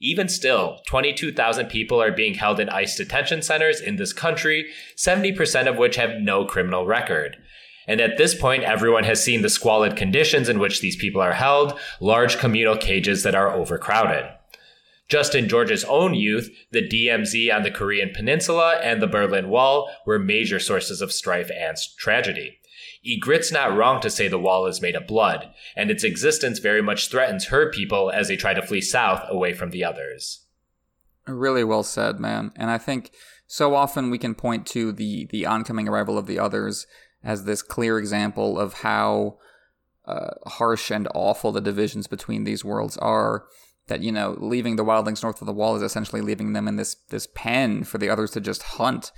Even 0.00 0.28
still, 0.28 0.78
22,000 0.86 1.66
people 1.66 2.00
are 2.00 2.12
being 2.12 2.34
held 2.34 2.58
in 2.58 2.70
ICE 2.70 2.96
detention 2.96 3.42
centers 3.42 3.80
in 3.80 3.96
this 3.96 4.14
country, 4.14 4.70
70% 4.96 5.68
of 5.68 5.76
which 5.76 5.96
have 5.96 6.20
no 6.20 6.46
criminal 6.46 6.86
record. 6.86 7.36
And 7.86 8.00
at 8.00 8.16
this 8.16 8.34
point, 8.34 8.62
everyone 8.62 9.04
has 9.04 9.22
seen 9.22 9.42
the 9.42 9.50
squalid 9.50 9.96
conditions 9.96 10.48
in 10.48 10.58
which 10.58 10.80
these 10.80 10.96
people 10.96 11.20
are 11.20 11.32
held, 11.32 11.78
large 12.00 12.38
communal 12.38 12.76
cages 12.76 13.24
that 13.24 13.34
are 13.34 13.52
overcrowded. 13.52 14.30
Just 15.10 15.34
in 15.34 15.48
George's 15.48 15.84
own 15.84 16.14
youth, 16.14 16.50
the 16.70 16.86
DMZ 16.86 17.52
on 17.52 17.64
the 17.64 17.70
Korean 17.70 18.10
Peninsula 18.14 18.78
and 18.80 19.02
the 19.02 19.08
Berlin 19.08 19.48
Wall 19.48 19.90
were 20.06 20.20
major 20.20 20.60
sources 20.60 21.00
of 21.02 21.10
strife 21.12 21.50
and 21.50 21.76
tragedy. 21.98 22.58
Ygritte's 23.04 23.50
not 23.50 23.76
wrong 23.76 24.00
to 24.02 24.10
say 24.10 24.28
the 24.28 24.38
wall 24.38 24.66
is 24.66 24.80
made 24.80 24.94
of 24.94 25.08
blood, 25.08 25.50
and 25.74 25.90
its 25.90 26.04
existence 26.04 26.60
very 26.60 26.80
much 26.80 27.08
threatens 27.08 27.46
her 27.46 27.72
people 27.72 28.10
as 28.10 28.28
they 28.28 28.36
try 28.36 28.54
to 28.54 28.62
flee 28.62 28.80
south 28.80 29.24
away 29.28 29.52
from 29.52 29.70
the 29.70 29.82
others. 29.82 30.46
Really 31.26 31.64
well 31.64 31.82
said, 31.82 32.20
man. 32.20 32.52
And 32.54 32.70
I 32.70 32.78
think 32.78 33.10
so 33.46 33.74
often 33.74 34.10
we 34.10 34.18
can 34.18 34.34
point 34.34 34.64
to 34.68 34.92
the 34.92 35.26
the 35.26 35.44
oncoming 35.44 35.88
arrival 35.88 36.18
of 36.18 36.26
the 36.26 36.38
others 36.38 36.86
as 37.24 37.44
this 37.44 37.62
clear 37.62 37.98
example 37.98 38.58
of 38.60 38.74
how 38.74 39.38
uh, 40.06 40.30
harsh 40.46 40.90
and 40.90 41.08
awful 41.14 41.52
the 41.52 41.60
divisions 41.60 42.06
between 42.06 42.44
these 42.44 42.64
worlds 42.64 42.96
are. 42.98 43.44
That 43.90 44.02
you 44.02 44.12
know, 44.12 44.36
leaving 44.38 44.76
the 44.76 44.84
wildlings 44.84 45.22
north 45.22 45.42
of 45.42 45.46
the 45.46 45.52
wall 45.52 45.76
is 45.76 45.82
essentially 45.82 46.22
leaving 46.22 46.54
them 46.54 46.66
in 46.66 46.76
this 46.76 46.96
this 47.10 47.28
pen 47.34 47.84
for 47.84 47.98
the 47.98 48.08
others 48.08 48.30
to 48.30 48.40
just 48.40 48.62
hunt. 48.62 49.12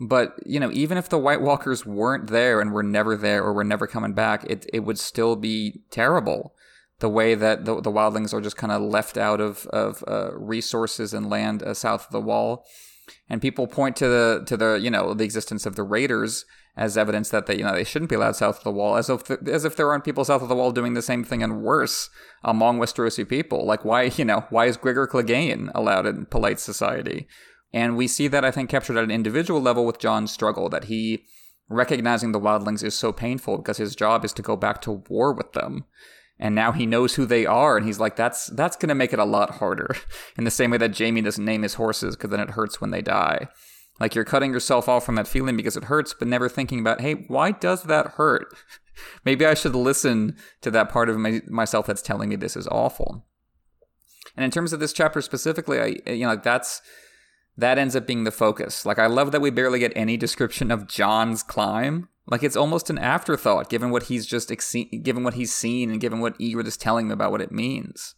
But 0.00 0.36
you 0.46 0.60
know, 0.60 0.70
even 0.72 0.96
if 0.96 1.08
the 1.08 1.18
White 1.18 1.42
Walkers 1.42 1.84
weren't 1.84 2.28
there 2.28 2.60
and 2.60 2.72
were 2.72 2.84
never 2.84 3.16
there 3.16 3.42
or 3.42 3.52
were 3.52 3.64
never 3.64 3.86
coming 3.86 4.14
back, 4.14 4.44
it 4.48 4.64
it 4.72 4.80
would 4.80 4.98
still 4.98 5.36
be 5.36 5.82
terrible. 5.90 6.54
The 7.00 7.08
way 7.08 7.34
that 7.34 7.64
the, 7.64 7.80
the 7.80 7.90
wildlings 7.90 8.32
are 8.32 8.40
just 8.40 8.56
kind 8.56 8.72
of 8.72 8.80
left 8.80 9.18
out 9.18 9.40
of 9.40 9.66
of 9.66 10.04
uh, 10.06 10.30
resources 10.34 11.12
and 11.12 11.28
land 11.28 11.62
uh, 11.62 11.74
south 11.74 12.06
of 12.06 12.12
the 12.12 12.20
wall, 12.20 12.64
and 13.28 13.40
people 13.40 13.66
point 13.66 13.96
to 13.96 14.08
the 14.08 14.42
to 14.46 14.56
the 14.56 14.74
you 14.74 14.90
know 14.90 15.14
the 15.14 15.24
existence 15.24 15.66
of 15.66 15.76
the 15.76 15.82
raiders 15.82 16.44
as 16.76 16.96
evidence 16.96 17.28
that 17.30 17.46
they 17.46 17.56
you 17.56 17.64
know 17.64 17.74
they 17.74 17.84
shouldn't 17.84 18.08
be 18.08 18.14
allowed 18.14 18.36
south 18.36 18.58
of 18.58 18.64
the 18.64 18.70
wall, 18.70 18.96
as 18.96 19.10
if 19.10 19.30
as 19.30 19.64
if 19.64 19.76
there 19.76 19.90
aren't 19.90 20.04
people 20.04 20.24
south 20.24 20.42
of 20.42 20.48
the 20.48 20.54
wall 20.54 20.72
doing 20.72 20.94
the 20.94 21.02
same 21.02 21.24
thing 21.24 21.42
and 21.42 21.62
worse 21.62 22.08
among 22.42 22.78
Westerosi 22.78 23.28
people. 23.28 23.66
Like 23.66 23.84
why 23.84 24.04
you 24.04 24.24
know 24.24 24.46
why 24.50 24.66
is 24.66 24.76
Gregor 24.76 25.06
Clegane 25.06 25.70
allowed 25.74 26.06
in 26.06 26.26
polite 26.26 26.60
society? 26.60 27.26
And 27.72 27.96
we 27.96 28.06
see 28.06 28.28
that 28.28 28.44
I 28.44 28.50
think 28.50 28.68
captured 28.68 28.98
at 28.98 29.04
an 29.04 29.10
individual 29.10 29.60
level 29.60 29.86
with 29.86 29.98
Jon's 29.98 30.30
struggle 30.30 30.68
that 30.68 30.84
he 30.84 31.24
recognizing 31.68 32.32
the 32.32 32.40
wildlings 32.40 32.84
is 32.84 32.94
so 32.94 33.12
painful 33.12 33.56
because 33.58 33.78
his 33.78 33.96
job 33.96 34.24
is 34.24 34.32
to 34.34 34.42
go 34.42 34.56
back 34.56 34.82
to 34.82 35.02
war 35.08 35.32
with 35.32 35.52
them. 35.52 35.84
And 36.42 36.56
now 36.56 36.72
he 36.72 36.86
knows 36.86 37.14
who 37.14 37.24
they 37.24 37.46
are, 37.46 37.76
and 37.76 37.86
he's 37.86 38.00
like, 38.00 38.16
"That's 38.16 38.48
that's 38.48 38.74
going 38.76 38.88
to 38.88 38.96
make 38.96 39.12
it 39.12 39.20
a 39.20 39.24
lot 39.24 39.58
harder." 39.58 39.94
In 40.36 40.42
the 40.42 40.50
same 40.50 40.72
way 40.72 40.78
that 40.78 40.98
Jaime 40.98 41.22
doesn't 41.22 41.44
name 41.44 41.62
his 41.62 41.74
horses 41.74 42.16
because 42.16 42.30
then 42.30 42.40
it 42.40 42.50
hurts 42.50 42.80
when 42.80 42.90
they 42.90 43.00
die. 43.00 43.46
Like 44.00 44.16
you're 44.16 44.24
cutting 44.24 44.52
yourself 44.52 44.88
off 44.88 45.06
from 45.06 45.14
that 45.14 45.28
feeling 45.28 45.56
because 45.56 45.76
it 45.76 45.84
hurts, 45.84 46.14
but 46.18 46.26
never 46.26 46.48
thinking 46.48 46.80
about, 46.80 47.00
hey, 47.00 47.12
why 47.28 47.52
does 47.52 47.84
that 47.84 48.14
hurt? 48.16 48.48
Maybe 49.24 49.46
I 49.46 49.54
should 49.54 49.76
listen 49.76 50.36
to 50.62 50.70
that 50.72 50.88
part 50.88 51.08
of 51.08 51.16
my, 51.16 51.42
myself 51.46 51.86
that's 51.86 52.02
telling 52.02 52.28
me 52.28 52.34
this 52.34 52.56
is 52.56 52.66
awful. 52.66 53.24
And 54.36 54.44
in 54.44 54.50
terms 54.50 54.72
of 54.72 54.80
this 54.80 54.92
chapter 54.92 55.22
specifically, 55.22 55.78
I 55.78 56.10
you 56.10 56.26
know 56.26 56.34
that's 56.34 56.82
that 57.56 57.78
ends 57.78 57.94
up 57.94 58.04
being 58.04 58.24
the 58.24 58.32
focus. 58.32 58.84
Like 58.84 58.98
I 58.98 59.06
love 59.06 59.30
that 59.30 59.40
we 59.40 59.50
barely 59.50 59.78
get 59.78 59.92
any 59.94 60.16
description 60.16 60.72
of 60.72 60.88
Jon's 60.88 61.44
climb. 61.44 62.08
Like 62.26 62.42
it's 62.42 62.56
almost 62.56 62.90
an 62.90 62.98
afterthought, 62.98 63.68
given 63.68 63.90
what 63.90 64.04
he's 64.04 64.26
just 64.26 64.50
ex- 64.52 64.74
given 65.02 65.24
what 65.24 65.34
he's 65.34 65.52
seen 65.52 65.90
and 65.90 66.00
given 66.00 66.20
what 66.20 66.38
Ygritte 66.38 66.66
is 66.66 66.76
telling 66.76 67.06
him 67.06 67.12
about 67.12 67.32
what 67.32 67.40
it 67.40 67.50
means. 67.50 68.14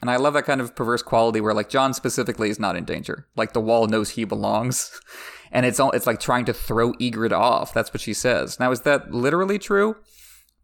And 0.00 0.10
I 0.10 0.16
love 0.16 0.34
that 0.34 0.44
kind 0.44 0.60
of 0.60 0.74
perverse 0.74 1.02
quality 1.02 1.40
where 1.40 1.54
like 1.54 1.68
Jon 1.68 1.94
specifically 1.94 2.50
is 2.50 2.58
not 2.58 2.76
in 2.76 2.84
danger. 2.84 3.26
Like 3.36 3.52
the 3.52 3.60
wall 3.60 3.86
knows 3.86 4.10
he 4.10 4.24
belongs. 4.24 5.00
And 5.52 5.64
it's 5.64 5.78
all 5.78 5.92
it's 5.92 6.06
like 6.06 6.18
trying 6.18 6.46
to 6.46 6.52
throw 6.52 6.94
Ygritte 6.94 7.30
off. 7.30 7.72
That's 7.72 7.94
what 7.94 8.00
she 8.00 8.12
says. 8.12 8.58
Now 8.58 8.72
is 8.72 8.80
that 8.80 9.12
literally 9.12 9.56
true? 9.56 9.94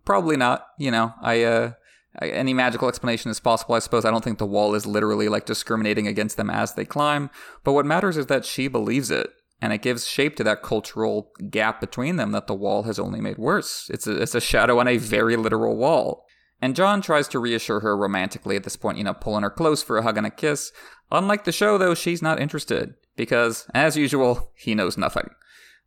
Probably 0.04 0.36
not. 0.36 0.66
You 0.80 0.90
know, 0.90 1.14
I 1.22 1.44
uh 1.44 1.72
any 2.20 2.52
magical 2.54 2.88
explanation 2.88 3.30
is 3.30 3.38
possible, 3.38 3.76
I 3.76 3.78
suppose. 3.78 4.04
I 4.04 4.10
don't 4.10 4.24
think 4.24 4.38
the 4.38 4.46
wall 4.46 4.74
is 4.74 4.86
literally 4.86 5.28
like 5.28 5.46
discriminating 5.46 6.08
against 6.08 6.36
them 6.36 6.50
as 6.50 6.74
they 6.74 6.84
climb, 6.84 7.30
but 7.62 7.72
what 7.72 7.86
matters 7.86 8.16
is 8.16 8.26
that 8.26 8.44
she 8.44 8.66
believes 8.66 9.12
it, 9.12 9.30
and 9.60 9.72
it 9.72 9.82
gives 9.82 10.06
shape 10.06 10.36
to 10.36 10.44
that 10.44 10.62
cultural 10.62 11.32
gap 11.50 11.80
between 11.80 12.16
them 12.16 12.32
that 12.32 12.46
the 12.46 12.54
wall 12.54 12.84
has 12.84 12.98
only 12.98 13.20
made 13.20 13.38
worse. 13.38 13.90
It's 13.92 14.06
a, 14.06 14.22
it's 14.22 14.34
a 14.34 14.40
shadow 14.40 14.78
on 14.78 14.88
a 14.88 14.96
very 14.96 15.36
literal 15.36 15.76
wall. 15.76 16.24
And 16.62 16.76
Jon 16.76 17.00
tries 17.00 17.28
to 17.28 17.38
reassure 17.38 17.80
her 17.80 17.96
romantically 17.96 18.56
at 18.56 18.64
this 18.64 18.76
point, 18.76 18.98
you 18.98 19.04
know, 19.04 19.14
pulling 19.14 19.42
her 19.42 19.50
close 19.50 19.82
for 19.82 19.98
a 19.98 20.02
hug 20.02 20.16
and 20.18 20.26
a 20.26 20.30
kiss. 20.30 20.72
Unlike 21.10 21.44
the 21.44 21.52
show, 21.52 21.78
though, 21.78 21.94
she's 21.94 22.22
not 22.22 22.40
interested 22.40 22.94
because, 23.16 23.66
as 23.74 23.96
usual, 23.96 24.52
he 24.54 24.74
knows 24.74 24.98
nothing. 24.98 25.30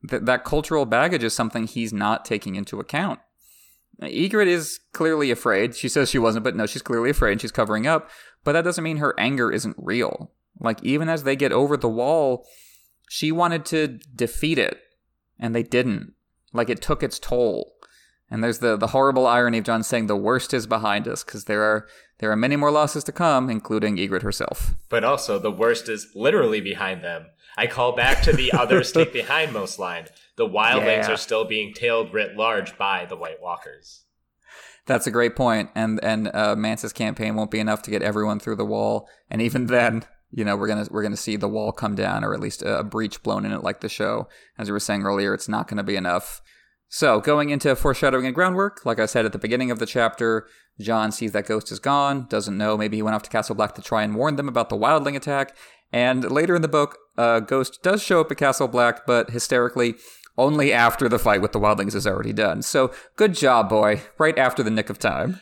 Th- 0.09 0.23
that 0.23 0.43
cultural 0.43 0.85
baggage 0.85 1.23
is 1.23 1.33
something 1.33 1.65
he's 1.65 1.93
not 1.93 2.25
taking 2.25 2.55
into 2.55 2.79
account. 2.79 3.19
Ygritte 4.01 4.47
is 4.47 4.79
clearly 4.91 5.29
afraid. 5.31 5.75
She 5.75 5.87
says 5.87 6.09
she 6.09 6.19
wasn't, 6.19 6.43
but 6.43 6.55
no, 6.55 6.65
she's 6.65 6.81
clearly 6.81 7.11
afraid. 7.11 7.33
And 7.33 7.41
she's 7.41 7.51
covering 7.51 7.87
up. 7.87 8.09
But 8.43 8.53
that 8.53 8.63
doesn't 8.63 8.83
mean 8.83 8.97
her 8.97 9.17
anger 9.19 9.51
isn't 9.51 9.75
real. 9.77 10.31
Like, 10.59 10.83
even 10.83 11.07
as 11.07 11.23
they 11.23 11.35
get 11.35 11.51
over 11.51 11.77
the 11.77 11.87
wall, 11.89 12.45
she 13.09 13.31
wanted 13.31 13.65
to 13.65 13.99
defeat 14.15 14.57
it, 14.57 14.79
and 15.39 15.55
they 15.55 15.63
didn't. 15.63 16.13
Like, 16.51 16.69
it 16.69 16.81
took 16.81 17.03
its 17.03 17.19
toll. 17.19 17.73
And 18.29 18.43
there's 18.43 18.59
the, 18.59 18.75
the 18.77 18.87
horrible 18.87 19.27
irony 19.27 19.59
of 19.59 19.65
Jon 19.65 19.83
saying 19.83 20.07
the 20.07 20.15
worst 20.15 20.53
is 20.53 20.65
behind 20.65 21.07
us, 21.07 21.23
because 21.23 21.45
there 21.45 21.63
are 21.63 21.87
there 22.19 22.31
are 22.31 22.37
many 22.37 22.55
more 22.55 22.71
losses 22.71 23.03
to 23.05 23.11
come, 23.11 23.49
including 23.49 23.97
Ygritte 23.97 24.21
herself. 24.21 24.75
But 24.89 25.03
also, 25.03 25.39
the 25.39 25.51
worst 25.51 25.89
is 25.89 26.07
literally 26.15 26.61
behind 26.61 27.03
them. 27.03 27.25
I 27.57 27.67
call 27.67 27.95
back 27.95 28.23
to 28.23 28.33
the 28.33 28.51
others 28.53 28.91
take 28.93 29.13
the 29.13 29.23
hindmost 29.23 29.77
line. 29.77 30.07
The 30.37 30.47
wildlings 30.47 31.03
yeah. 31.03 31.11
are 31.11 31.17
still 31.17 31.45
being 31.45 31.73
tailed 31.73 32.13
writ 32.13 32.35
large 32.35 32.77
by 32.77 33.05
the 33.05 33.17
White 33.17 33.41
Walkers. 33.41 34.05
That's 34.85 35.07
a 35.07 35.11
great 35.11 35.35
point, 35.35 35.69
and 35.75 36.03
and 36.03 36.29
uh, 36.33 36.55
Mance's 36.55 36.93
campaign 36.93 37.35
won't 37.35 37.51
be 37.51 37.59
enough 37.59 37.81
to 37.83 37.91
get 37.91 38.01
everyone 38.01 38.39
through 38.39 38.55
the 38.55 38.65
wall, 38.65 39.07
and 39.29 39.41
even 39.41 39.67
then, 39.67 40.05
you 40.35 40.43
know, 40.43 40.55
we're 40.55 40.67
gonna 40.67 40.87
we're 40.89 41.03
gonna 41.03 41.15
see 41.15 41.35
the 41.35 41.47
wall 41.47 41.71
come 41.71 41.95
down, 41.95 42.23
or 42.23 42.33
at 42.33 42.39
least 42.39 42.61
a, 42.63 42.79
a 42.79 42.83
breach 42.83 43.21
blown 43.21 43.45
in 43.45 43.51
it, 43.51 43.63
like 43.63 43.81
the 43.81 43.89
show. 43.89 44.27
As 44.57 44.67
we 44.67 44.73
were 44.73 44.79
saying 44.79 45.03
earlier, 45.03 45.33
it's 45.33 45.47
not 45.47 45.67
to 45.67 45.83
be 45.83 45.95
enough. 45.95 46.41
So, 46.89 47.19
going 47.19 47.49
into 47.49 47.75
foreshadowing 47.75 48.25
and 48.25 48.35
groundwork, 48.35 48.85
like 48.85 48.99
I 48.99 49.07
said 49.07 49.25
at 49.25 49.31
the 49.31 49.39
beginning 49.39 49.71
of 49.71 49.79
the 49.79 49.85
chapter, 49.85 50.47
jon 50.79 51.11
sees 51.11 51.31
that 51.31 51.47
Ghost 51.47 51.71
is 51.71 51.79
gone, 51.79 52.27
doesn't 52.29 52.57
know, 52.57 52.77
maybe 52.77 52.97
he 52.97 53.01
went 53.01 53.15
off 53.15 53.23
to 53.23 53.31
Castle 53.31 53.55
Black 53.55 53.73
to 53.75 53.81
try 53.81 54.03
and 54.03 54.15
warn 54.15 54.35
them 54.35 54.47
about 54.47 54.69
the 54.69 54.77
wildling 54.77 55.15
attack. 55.15 55.55
And 55.91 56.29
later 56.29 56.55
in 56.55 56.61
the 56.61 56.67
book, 56.67 56.97
uh, 57.17 57.39
Ghost 57.39 57.81
does 57.81 58.03
show 58.03 58.21
up 58.21 58.31
at 58.31 58.37
Castle 58.37 58.67
Black, 58.67 59.07
but 59.07 59.31
hysterically, 59.31 59.95
only 60.37 60.71
after 60.71 61.09
the 61.09 61.19
fight 61.19 61.41
with 61.41 61.51
the 61.51 61.59
wildlings 61.59 61.95
is 61.95 62.07
already 62.07 62.33
done. 62.33 62.61
So, 62.61 62.91
good 63.15 63.33
job, 63.33 63.69
boy, 63.69 64.01
right 64.17 64.37
after 64.37 64.61
the 64.61 64.71
nick 64.71 64.89
of 64.89 64.99
time. 64.99 65.39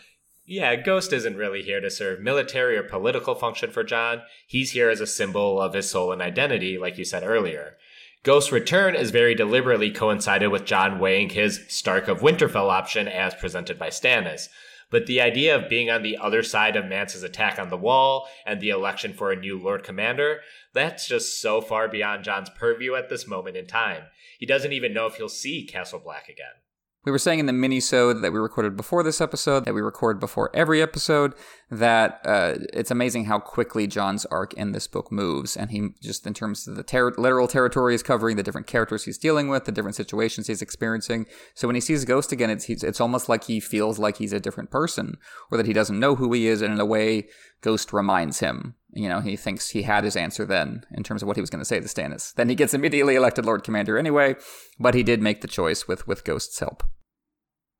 Yeah, 0.52 0.76
Ghost 0.76 1.14
isn't 1.14 1.38
really 1.38 1.64
here 1.64 1.80
to 1.80 1.89
serve 1.89 2.20
military 2.20 2.76
or 2.76 2.84
political 2.84 3.36
function 3.36 3.72
for 3.72 3.86
Jon. 3.86 4.24
He's 4.45 4.72
here 4.72 4.89
as 4.89 4.99
a 4.99 5.08
symbol 5.08 5.62
of 5.62 5.74
his 5.74 5.89
soul 5.89 6.12
and 6.12 6.22
identity, 6.22 6.78
like 6.78 6.97
you 6.97 7.06
said 7.06 7.24
earlier. 7.24 7.78
Ghost's 8.24 8.52
return 8.52 8.93
is 8.93 9.12
very 9.12 9.34
deliberately 9.34 9.91
coincided 9.91 10.49
with 10.49 10.66
Jon 10.66 10.99
weighing 10.99 11.30
his 11.30 11.62
Stark 11.70 12.10
of 12.10 12.20
Winterfell 12.20 12.70
option 12.70 13.08
as 13.08 13.34
presented 13.34 13.80
by 13.80 13.88
Stannis. 13.88 14.49
But 14.89 15.06
the 15.06 15.22
idea 15.22 15.56
of 15.56 15.70
being 15.70 15.89
on 15.89 16.04
the 16.04 16.18
other 16.18 16.43
side 16.43 16.76
of 16.76 16.86
Mance's 16.86 17.24
attack 17.24 17.58
on 17.58 17.70
the 17.70 17.78
wall 17.78 18.28
and 18.45 18.60
the 18.60 18.72
election 18.72 19.14
for 19.14 19.32
a 19.32 19.39
new 19.39 19.58
Lord 19.58 19.86
Commander, 19.86 20.41
that's 20.74 21.08
just 21.08 21.39
so 21.39 21.62
far 21.62 21.88
beyond 21.88 22.26
Jon's 22.26 22.49
purview 22.49 22.95
at 22.95 23.08
this 23.08 23.26
moment 23.26 23.56
in 23.56 23.68
time. 23.68 24.04
He 24.38 24.45
doesn't 24.45 24.74
even 24.74 24.93
know 24.93 25.06
if 25.06 25.16
he'll 25.16 25.30
see 25.30 25.64
Castle 25.66 26.02
Black 26.04 26.28
again. 26.28 26.56
We 27.04 27.12
were 27.12 27.18
saying 27.18 27.39
in 27.39 27.47
the 27.47 27.54
mini-sode 27.54 28.22
that 28.22 28.32
we 28.32 28.38
recorded 28.38 28.78
before 28.78 29.02
this 29.02 29.22
episode, 29.22 29.66
that 29.66 29.74
we 29.74 29.82
record 29.82 30.20
before 30.20 30.52
every 30.54 30.84
episode, 30.84 31.34
that 31.72 32.22
uh, 32.24 32.56
it's 32.74 32.91
amazing 32.91 33.26
how 33.26 33.39
quickly 33.39 33.88
Jon's 33.88 34.26
arc 34.28 34.54
in 34.54 34.72
this 34.72 34.86
book 34.86 35.12
moves. 35.12 35.58
And 35.58 35.72
he, 35.72 35.89
just 35.99 36.28
in 36.28 36.36
terms 36.36 36.68
of 36.68 36.76
the 36.76 36.84
ter- 36.84 37.16
literal 37.18 37.47
territory 37.47 37.93
he's 37.93 38.04
covering, 38.04 38.36
the 38.36 38.43
different 38.43 38.68
characters 38.68 39.06
he's 39.06 39.18
dealing 39.18 39.47
with, 39.47 39.66
the 39.66 39.72
different 39.72 39.95
situations 39.95 40.45
he's 40.45 40.62
experiencing. 40.62 41.26
So 41.56 41.68
when 41.68 41.76
he 41.76 41.82
sees 41.82 42.06
Ghost 42.06 42.32
again, 42.32 42.52
it's, 42.52 42.70
it's 42.70 43.02
almost 43.02 43.28
like 43.28 43.45
he 43.45 43.60
feels 43.60 43.97
like 43.97 44.18
he's 44.18 44.34
a 44.34 44.39
different 44.39 44.70
person, 44.70 45.18
or 45.49 45.58
that 45.58 45.66
he 45.66 45.74
doesn't 45.74 45.99
know 45.99 46.16
who 46.16 46.32
he 46.34 46.47
is, 46.47 46.62
and 46.62 46.72
in 46.72 46.80
a 46.80 46.86
way, 46.86 47.30
Ghost 47.62 47.93
reminds 47.93 48.41
him. 48.41 48.76
You 48.94 49.08
know, 49.08 49.22
he 49.22 49.36
thinks 49.38 49.70
he 49.70 49.84
had 49.84 50.04
his 50.04 50.16
answer 50.16 50.46
then 50.46 50.84
in 50.92 51.04
terms 51.04 51.22
of 51.22 51.28
what 51.28 51.38
he 51.38 51.42
was 51.42 51.50
going 51.50 51.62
to 51.62 51.66
say 51.66 51.80
to 51.80 51.86
Stannis. 51.88 52.34
Then 52.34 52.50
he 52.50 52.56
gets 52.56 52.74
immediately 52.74 53.16
elected 53.16 53.46
Lord 53.46 53.64
Commander 53.64 53.98
anyway, 53.98 54.36
but 54.80 54.96
he 54.96 55.04
did 55.04 55.22
make 55.22 55.42
the 55.42 55.48
choice 55.48 55.88
with, 55.88 56.08
with 56.08 56.24
Ghost's 56.26 56.60
help. 56.60 56.84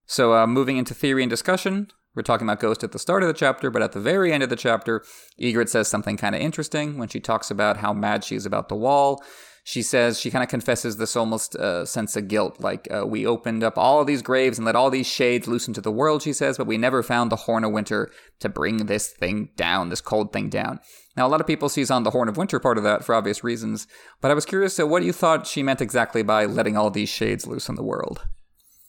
So, 0.06 0.34
uh, 0.34 0.48
moving 0.48 0.78
into 0.78 0.94
theory 0.94 1.24
and 1.24 1.30
discussion, 1.30 1.88
we're 2.16 2.24
talking 2.24 2.46
about 2.46 2.60
Ghost 2.60 2.84
at 2.84 2.92
the 2.92 3.00
start 3.00 3.24
of 3.24 3.28
the 3.28 3.34
chapter, 3.34 3.70
but 3.70 3.82
at 3.82 3.94
the 3.94 4.00
very 4.00 4.34
end 4.34 4.44
of 4.44 4.50
the 4.50 4.56
chapter, 4.56 5.04
Ygritte 5.40 5.70
says 5.70 5.88
something 5.88 6.18
kind 6.18 6.36
of 6.36 6.42
interesting 6.42 6.98
when 6.98 7.08
she 7.08 7.20
talks 7.20 7.50
about 7.50 7.78
how 7.78 7.94
mad 7.94 8.24
she 8.24 8.36
is 8.36 8.46
about 8.46 8.68
the 8.68 8.76
wall. 8.76 9.24
She 9.64 9.84
says 9.84 10.20
she 10.20 10.32
kind 10.32 10.44
of 10.44 10.50
confesses 10.50 10.98
this 10.98 11.16
almost 11.16 11.56
uh, 11.56 11.86
sense 11.86 12.16
of 12.16 12.28
guilt, 12.28 12.60
like 12.60 12.88
uh, 12.92 13.06
we 13.06 13.26
opened 13.26 13.64
up 13.64 13.78
all 13.78 14.02
of 14.02 14.08
these 14.08 14.24
graves 14.24 14.58
and 14.58 14.66
let 14.66 14.76
all 14.76 14.90
these 14.90 15.08
shades 15.08 15.48
loose 15.48 15.68
into 15.68 15.82
the 15.82 15.92
world. 15.92 16.24
She 16.24 16.34
says, 16.34 16.58
but 16.58 16.68
we 16.68 16.78
never 16.78 17.04
found 17.04 17.32
the 17.32 17.36
Horn 17.36 17.64
of 17.64 17.72
Winter 17.72 18.12
to 18.40 18.50
bring 18.50 18.88
this 18.88 19.10
thing 19.10 19.50
down, 19.56 19.90
this 19.90 20.02
cold 20.02 20.34
thing 20.34 20.50
down. 20.50 20.80
Now, 21.18 21.28
a 21.28 21.30
lot 21.30 21.42
of 21.42 21.48
people 21.48 21.68
sees 21.68 21.92
on 21.92 22.04
the 22.04 22.12
Horn 22.12 22.30
of 22.30 22.38
Winter 22.38 22.60
part 22.60 22.78
of 22.78 22.84
that 22.84 23.04
for 23.04 23.14
obvious 23.14 23.44
reasons, 23.44 23.86
but 24.22 24.32
I 24.32 24.34
was 24.34 24.46
curious 24.46 24.76
to 24.78 24.88
what 24.88 25.04
you 25.04 25.12
thought 25.12 25.46
she 25.46 25.62
meant 25.62 25.82
exactly 25.82 26.24
by 26.24 26.46
letting 26.46 26.78
all 26.78 26.90
these 26.90 27.10
shades 27.10 27.46
loose 27.46 27.68
in 27.68 27.76
the 27.76 27.84
world. 27.84 28.26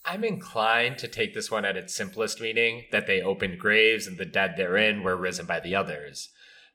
I'm 0.05 0.25
inclined 0.25 0.99
to 0.99 1.09
take 1.09 1.35
this 1.35 1.51
one 1.51 1.65
at 1.65 1.77
its 1.77 1.95
simplest 1.95 2.41
meaning 2.41 2.85
that 2.93 3.07
they 3.07 3.23
opened 3.23 3.59
graves 3.59 4.07
and 4.07 4.19
the 4.19 4.25
dead 4.25 4.55
therein 4.57 5.03
were 5.03 5.17
risen 5.17 5.47
by 5.47 5.61
the 5.61 5.75
others. 5.75 6.29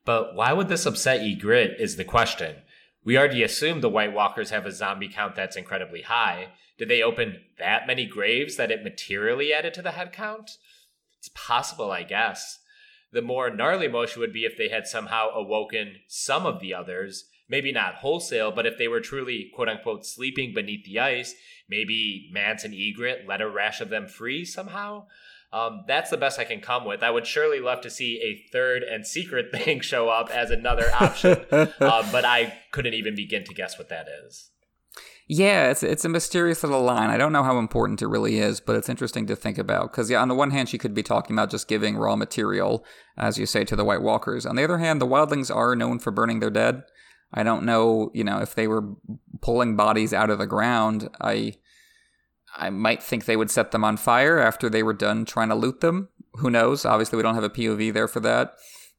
But 0.04 0.34
why 0.34 0.52
would 0.52 0.68
this 0.68 0.86
upset 0.86 1.20
Ygritte 1.20 1.78
is 1.78 1.96
the 1.96 2.04
question. 2.04 2.56
We 3.04 3.16
already 3.16 3.42
assume 3.42 3.80
the 3.80 3.90
White 3.90 4.12
Walkers 4.12 4.50
have 4.50 4.66
a 4.66 4.72
zombie 4.72 5.08
count 5.08 5.34
that's 5.34 5.56
incredibly 5.56 6.02
high. 6.02 6.48
Did 6.78 6.88
they 6.88 7.02
open 7.02 7.40
that 7.58 7.86
many 7.86 8.06
graves 8.06 8.56
that 8.56 8.70
it 8.70 8.84
materially 8.84 9.52
added 9.52 9.74
to 9.74 9.82
the 9.82 9.92
head 9.92 10.12
count? 10.12 10.52
It's 11.18 11.30
possible, 11.34 11.90
I 11.90 12.04
guess. 12.04 12.58
The 13.12 13.22
more 13.22 13.50
gnarly 13.50 13.88
motion 13.88 14.20
would 14.20 14.32
be 14.32 14.44
if 14.44 14.56
they 14.56 14.68
had 14.68 14.86
somehow 14.86 15.30
awoken 15.30 15.96
some 16.06 16.44
of 16.44 16.60
the 16.60 16.74
others, 16.74 17.24
maybe 17.48 17.72
not 17.72 17.96
wholesale, 17.96 18.52
but 18.52 18.66
if 18.66 18.76
they 18.76 18.88
were 18.88 19.00
truly 19.00 19.50
quote 19.54 19.68
unquote 19.68 20.04
sleeping 20.04 20.52
beneath 20.54 20.84
the 20.84 20.98
ice 20.98 21.34
maybe 21.68 22.28
Mance 22.32 22.64
and 22.64 22.74
Ygritte 22.74 23.26
let 23.26 23.40
a 23.40 23.48
rash 23.48 23.80
of 23.80 23.90
them 23.90 24.06
free 24.06 24.44
somehow. 24.44 25.06
Um, 25.52 25.84
that's 25.86 26.10
the 26.10 26.18
best 26.18 26.38
I 26.38 26.44
can 26.44 26.60
come 26.60 26.84
with. 26.84 27.02
I 27.02 27.10
would 27.10 27.26
surely 27.26 27.58
love 27.58 27.80
to 27.82 27.90
see 27.90 28.20
a 28.20 28.50
third 28.52 28.82
and 28.82 29.06
secret 29.06 29.50
thing 29.52 29.80
show 29.80 30.08
up 30.08 30.30
as 30.30 30.50
another 30.50 30.90
option, 30.92 31.44
uh, 31.50 32.12
but 32.12 32.24
I 32.24 32.58
couldn't 32.72 32.94
even 32.94 33.14
begin 33.14 33.44
to 33.44 33.54
guess 33.54 33.78
what 33.78 33.88
that 33.88 34.06
is. 34.26 34.50
Yeah, 35.30 35.70
it's 35.70 35.82
it's 35.82 36.06
a 36.06 36.08
mysterious 36.08 36.62
little 36.62 36.82
line. 36.82 37.10
I 37.10 37.18
don't 37.18 37.34
know 37.34 37.42
how 37.42 37.58
important 37.58 38.00
it 38.00 38.06
really 38.06 38.38
is, 38.38 38.60
but 38.60 38.76
it's 38.76 38.88
interesting 38.88 39.26
to 39.26 39.36
think 39.36 39.58
about. 39.58 39.92
Because 39.92 40.08
yeah, 40.08 40.22
on 40.22 40.28
the 40.28 40.34
one 40.34 40.50
hand, 40.50 40.70
she 40.70 40.78
could 40.78 40.94
be 40.94 41.02
talking 41.02 41.36
about 41.36 41.50
just 41.50 41.68
giving 41.68 41.98
raw 41.98 42.16
material, 42.16 42.82
as 43.18 43.36
you 43.36 43.44
say, 43.44 43.62
to 43.64 43.76
the 43.76 43.84
White 43.84 44.00
Walkers. 44.00 44.46
On 44.46 44.56
the 44.56 44.64
other 44.64 44.78
hand, 44.78 45.02
the 45.02 45.06
Wildlings 45.06 45.54
are 45.54 45.76
known 45.76 45.98
for 45.98 46.10
burning 46.10 46.40
their 46.40 46.50
dead. 46.50 46.82
I 47.32 47.42
don't 47.42 47.64
know, 47.64 48.10
you 48.14 48.24
know, 48.24 48.38
if 48.38 48.54
they 48.54 48.66
were 48.66 48.94
pulling 49.42 49.76
bodies 49.76 50.14
out 50.14 50.30
of 50.30 50.38
the 50.38 50.46
ground, 50.46 51.10
I 51.20 51.56
I 52.56 52.70
might 52.70 53.02
think 53.02 53.26
they 53.26 53.36
would 53.36 53.50
set 53.50 53.70
them 53.70 53.84
on 53.84 53.98
fire 53.98 54.38
after 54.38 54.70
they 54.70 54.82
were 54.82 54.94
done 54.94 55.26
trying 55.26 55.50
to 55.50 55.54
loot 55.54 55.80
them. 55.82 56.08
Who 56.36 56.48
knows? 56.48 56.86
Obviously, 56.86 57.18
we 57.18 57.22
don't 57.22 57.34
have 57.34 57.44
a 57.44 57.50
POV 57.50 57.92
there 57.92 58.08
for 58.08 58.20
that. 58.20 58.54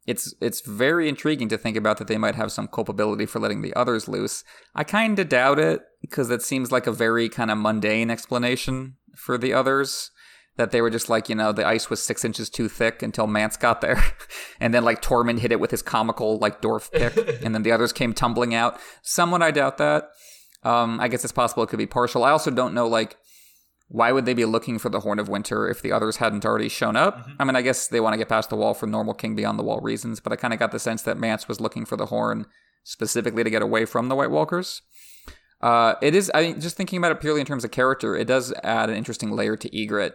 It's 0.10 0.34
it's 0.42 0.62
very 0.62 1.08
intriguing 1.08 1.50
to 1.50 1.58
think 1.58 1.78
about 1.78 1.98
that 1.98 2.08
they 2.08 2.18
might 2.18 2.34
have 2.34 2.52
some 2.52 2.68
culpability 2.68 3.28
for 3.28 3.40
letting 3.40 3.62
the 3.62 3.76
others 3.76 4.08
loose. 4.08 4.44
I 4.74 4.84
kind 4.84 5.20
of 5.20 5.30
doubt 5.30 5.60
it 5.60 5.82
because 6.02 6.32
it 6.32 6.42
seems 6.42 6.72
like 6.72 6.88
a 6.88 6.92
very 6.92 7.30
kind 7.30 7.52
of 7.52 7.60
mundane 7.60 8.10
explanation 8.10 8.96
for 9.16 9.38
the 9.38 9.54
others 9.54 10.10
that 10.58 10.72
they 10.72 10.82
were 10.82 10.90
just 10.90 11.10
like, 11.10 11.30
you 11.30 11.36
know, 11.36 11.52
the 11.52 11.66
ice 11.66 11.92
was 11.92 12.02
six 12.02 12.26
inches 12.26 12.50
too 12.50 12.68
thick 12.68 13.04
until 13.04 13.28
Mance 13.28 13.56
got 13.56 13.82
there. 13.82 14.04
and 14.60 14.74
then 14.74 14.84
like 14.84 15.02
Tormund 15.02 15.40
hit 15.40 15.52
it 15.52 15.60
with 15.60 15.70
his 15.70 15.84
comical 15.84 16.40
like 16.40 16.60
dwarf 16.60 16.92
pick, 16.92 17.42
and 17.46 17.54
then 17.54 17.62
the 17.62 17.72
others 17.72 17.94
came 17.94 18.14
tumbling 18.14 18.56
out. 18.56 18.80
Somewhat 19.04 19.44
I 19.44 19.52
doubt 19.52 19.78
that. 19.78 20.10
Um, 20.64 21.00
I 21.00 21.08
guess 21.08 21.24
it's 21.24 21.32
possible 21.32 21.62
it 21.62 21.68
could 21.68 21.78
be 21.78 21.86
partial. 21.86 22.24
I 22.24 22.32
also 22.32 22.50
don't 22.50 22.74
know 22.74 22.88
like 22.88 23.16
why 23.90 24.12
would 24.12 24.26
they 24.26 24.36
be 24.36 24.46
looking 24.46 24.78
for 24.78 24.90
the 24.90 25.02
Horn 25.02 25.20
of 25.20 25.28
Winter 25.28 25.68
if 25.68 25.82
the 25.82 25.92
others 25.92 26.18
hadn't 26.18 26.46
already 26.46 26.70
shown 26.70 26.96
up? 26.96 27.18
Mm-hmm. 27.18 27.32
I 27.40 27.44
mean, 27.44 27.56
I 27.56 27.62
guess 27.64 27.88
they 27.88 28.00
want 28.00 28.14
to 28.14 28.18
get 28.18 28.30
past 28.30 28.50
the 28.50 28.56
wall 28.56 28.76
for 28.76 28.86
normal 28.86 29.16
King 29.16 29.36
Beyond 29.36 29.58
the 29.58 29.64
Wall 29.64 29.82
reasons, 29.82 30.20
but 30.20 30.32
I 30.32 30.36
kind 30.36 30.54
of 30.54 30.60
got 30.60 30.72
the 30.72 30.80
sense 30.80 31.02
that 31.02 31.18
Mance 31.18 31.48
was 31.48 31.60
looking 31.60 31.86
for 31.86 31.98
the 31.98 32.06
Horn 32.06 32.46
specifically 32.84 33.44
to 33.44 33.50
get 33.50 33.64
away 33.64 33.86
from 33.86 34.08
the 34.08 34.16
White 34.16 34.32
Walkers. 34.32 34.84
Uh, 35.60 35.96
it 36.02 36.16
is, 36.16 36.32
I 36.34 36.42
mean, 36.42 36.62
just 36.62 36.78
thinking 36.78 36.98
about 36.98 37.12
it 37.12 37.20
purely 37.20 37.42
in 37.42 37.48
terms 37.48 37.66
of 37.66 37.72
character, 37.72 38.16
it 38.16 38.26
does 38.26 38.54
add 38.64 38.90
an 38.90 38.96
interesting 38.96 39.32
layer 39.32 39.58
to 39.58 39.70
Ygritte 39.70 40.14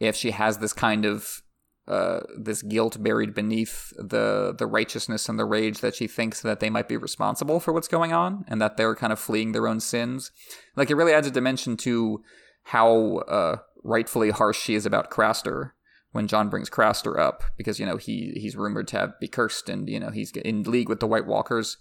if 0.00 0.16
she 0.16 0.32
has 0.32 0.58
this 0.58 0.72
kind 0.72 1.04
of 1.04 1.42
uh, 1.86 2.20
this 2.38 2.62
guilt 2.62 3.02
buried 3.02 3.34
beneath 3.34 3.92
the 3.98 4.54
the 4.56 4.66
righteousness 4.66 5.28
and 5.28 5.38
the 5.38 5.44
rage 5.44 5.80
that 5.80 5.94
she 5.94 6.06
thinks 6.06 6.40
that 6.40 6.58
they 6.60 6.70
might 6.70 6.88
be 6.88 6.96
responsible 6.96 7.60
for 7.60 7.74
what's 7.74 7.88
going 7.88 8.10
on 8.10 8.42
and 8.48 8.60
that 8.60 8.78
they're 8.78 8.94
kind 8.94 9.12
of 9.12 9.18
fleeing 9.18 9.52
their 9.52 9.68
own 9.68 9.80
sins. 9.80 10.30
Like 10.76 10.88
it 10.90 10.94
really 10.94 11.12
adds 11.12 11.26
a 11.26 11.30
dimension 11.30 11.76
to 11.78 12.22
how 12.64 13.18
uh, 13.28 13.56
rightfully 13.82 14.30
harsh 14.30 14.60
she 14.60 14.74
is 14.74 14.86
about 14.86 15.10
Craster 15.10 15.72
when 16.12 16.28
Jon 16.28 16.48
brings 16.48 16.70
Craster 16.70 17.18
up 17.18 17.42
because 17.56 17.78
you 17.78 17.86
know 17.86 17.96
he 17.96 18.32
he's 18.36 18.56
rumored 18.56 18.88
to 18.88 18.98
have 18.98 19.20
be 19.20 19.28
cursed 19.28 19.68
and 19.68 19.88
you 19.88 20.00
know 20.00 20.10
he's 20.10 20.30
in 20.32 20.62
league 20.64 20.88
with 20.88 21.00
the 21.00 21.06
White 21.06 21.26
Walkers, 21.26 21.76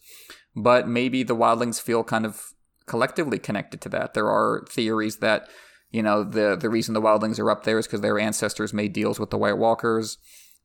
but 0.55 0.87
maybe 0.87 1.23
the 1.23 1.35
Wildlings 1.35 1.81
feel 1.81 2.03
kind 2.03 2.25
of 2.25 2.53
collectively 2.85 3.39
connected 3.39 3.81
to 3.81 3.89
that. 3.89 4.13
There 4.13 4.29
are 4.29 4.65
theories 4.69 5.17
that 5.17 5.47
you 5.91 6.01
know 6.01 6.23
the 6.23 6.57
the 6.59 6.69
reason 6.69 6.93
the 6.93 7.01
wildlings 7.01 7.39
are 7.39 7.51
up 7.51 7.63
there 7.63 7.79
is 7.79 7.87
because 7.87 8.01
their 8.01 8.19
ancestors 8.19 8.73
made 8.73 8.91
deals 8.91 9.19
with 9.19 9.29
the 9.29 9.37
white 9.37 9.57
walkers 9.57 10.17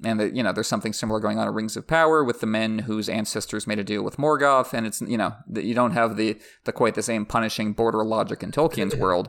and 0.04 0.18
that 0.18 0.34
you 0.34 0.42
know 0.42 0.52
there's 0.52 0.66
something 0.66 0.92
similar 0.92 1.20
going 1.20 1.38
on 1.38 1.46
in 1.46 1.54
rings 1.54 1.76
of 1.76 1.86
power 1.86 2.24
with 2.24 2.40
the 2.40 2.46
men 2.46 2.80
whose 2.80 3.08
ancestors 3.08 3.66
made 3.66 3.78
a 3.78 3.84
deal 3.84 4.02
with 4.02 4.16
morgoth 4.16 4.72
and 4.72 4.86
it's 4.86 5.00
you 5.02 5.18
know 5.18 5.34
you 5.54 5.74
don't 5.74 5.92
have 5.92 6.16
the 6.16 6.38
the 6.64 6.72
quite 6.72 6.94
the 6.94 7.02
same 7.02 7.26
punishing 7.26 7.72
border 7.72 8.04
logic 8.04 8.42
in 8.42 8.50
tolkien's 8.50 8.96
world 9.04 9.28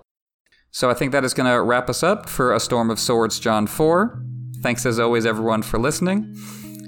so 0.71 0.89
i 0.89 0.93
think 0.93 1.11
that 1.11 1.23
is 1.23 1.33
going 1.33 1.51
to 1.51 1.61
wrap 1.61 1.89
us 1.89 2.03
up 2.03 2.29
for 2.29 2.53
a 2.53 2.59
storm 2.59 2.89
of 2.89 2.99
swords 2.99 3.39
Jon 3.39 3.67
4 3.67 4.23
thanks 4.61 4.85
as 4.85 4.99
always 4.99 5.25
everyone 5.25 5.61
for 5.61 5.79
listening 5.79 6.35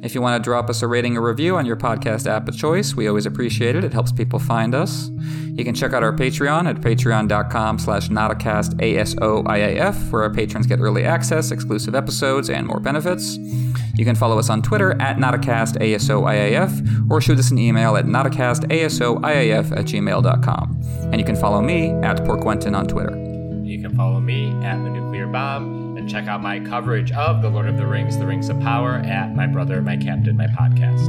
if 0.03 0.15
you 0.15 0.21
want 0.21 0.43
to 0.43 0.43
drop 0.43 0.67
us 0.69 0.81
a 0.81 0.87
rating 0.87 1.15
or 1.15 1.21
review 1.21 1.55
on 1.57 1.65
your 1.67 1.75
podcast 1.75 2.25
app 2.25 2.47
of 2.47 2.57
choice, 2.57 2.95
we 2.95 3.07
always 3.07 3.27
appreciate 3.27 3.75
it. 3.75 3.83
It 3.83 3.93
helps 3.93 4.11
people 4.11 4.39
find 4.39 4.73
us. 4.73 5.11
You 5.53 5.63
can 5.63 5.75
check 5.75 5.93
out 5.93 6.01
our 6.01 6.11
Patreon 6.11 6.67
at 6.67 6.77
patreon.com 6.77 7.77
slash 7.77 8.09
nauticast, 8.09 8.81
where 10.11 10.23
our 10.23 10.33
patrons 10.33 10.65
get 10.65 10.79
early 10.79 11.03
access, 11.03 11.51
exclusive 11.51 11.93
episodes, 11.93 12.49
and 12.49 12.65
more 12.65 12.79
benefits. 12.79 13.37
You 13.95 14.05
can 14.05 14.15
follow 14.15 14.39
us 14.39 14.49
on 14.49 14.63
Twitter 14.63 14.99
at 14.99 15.17
nauticast, 15.17 15.77
or 17.11 17.21
shoot 17.21 17.37
us 17.37 17.51
an 17.51 17.59
email 17.59 17.95
at 17.95 18.05
nauticast, 18.05 18.63
at 18.63 19.85
gmail.com. 19.85 20.81
And 21.11 21.19
you 21.19 21.25
can 21.25 21.35
follow 21.35 21.61
me 21.61 21.91
at 21.91 22.17
Porquentin 22.17 22.75
on 22.75 22.87
Twitter. 22.87 23.30
You 23.71 23.81
can 23.81 23.95
follow 23.95 24.19
me 24.19 24.49
at 24.65 24.83
The 24.83 24.89
Nuclear 24.89 25.27
Bomb 25.27 25.95
and 25.95 26.09
check 26.09 26.27
out 26.27 26.41
my 26.41 26.59
coverage 26.59 27.13
of 27.13 27.41
The 27.41 27.47
Lord 27.47 27.69
of 27.69 27.77
the 27.77 27.87
Rings, 27.87 28.17
The 28.17 28.25
Rings 28.27 28.49
of 28.49 28.59
Power 28.59 28.95
at 28.95 29.33
My 29.33 29.47
Brother, 29.47 29.81
My 29.81 29.95
Captain, 29.95 30.35
My 30.35 30.47
podcast. 30.47 31.07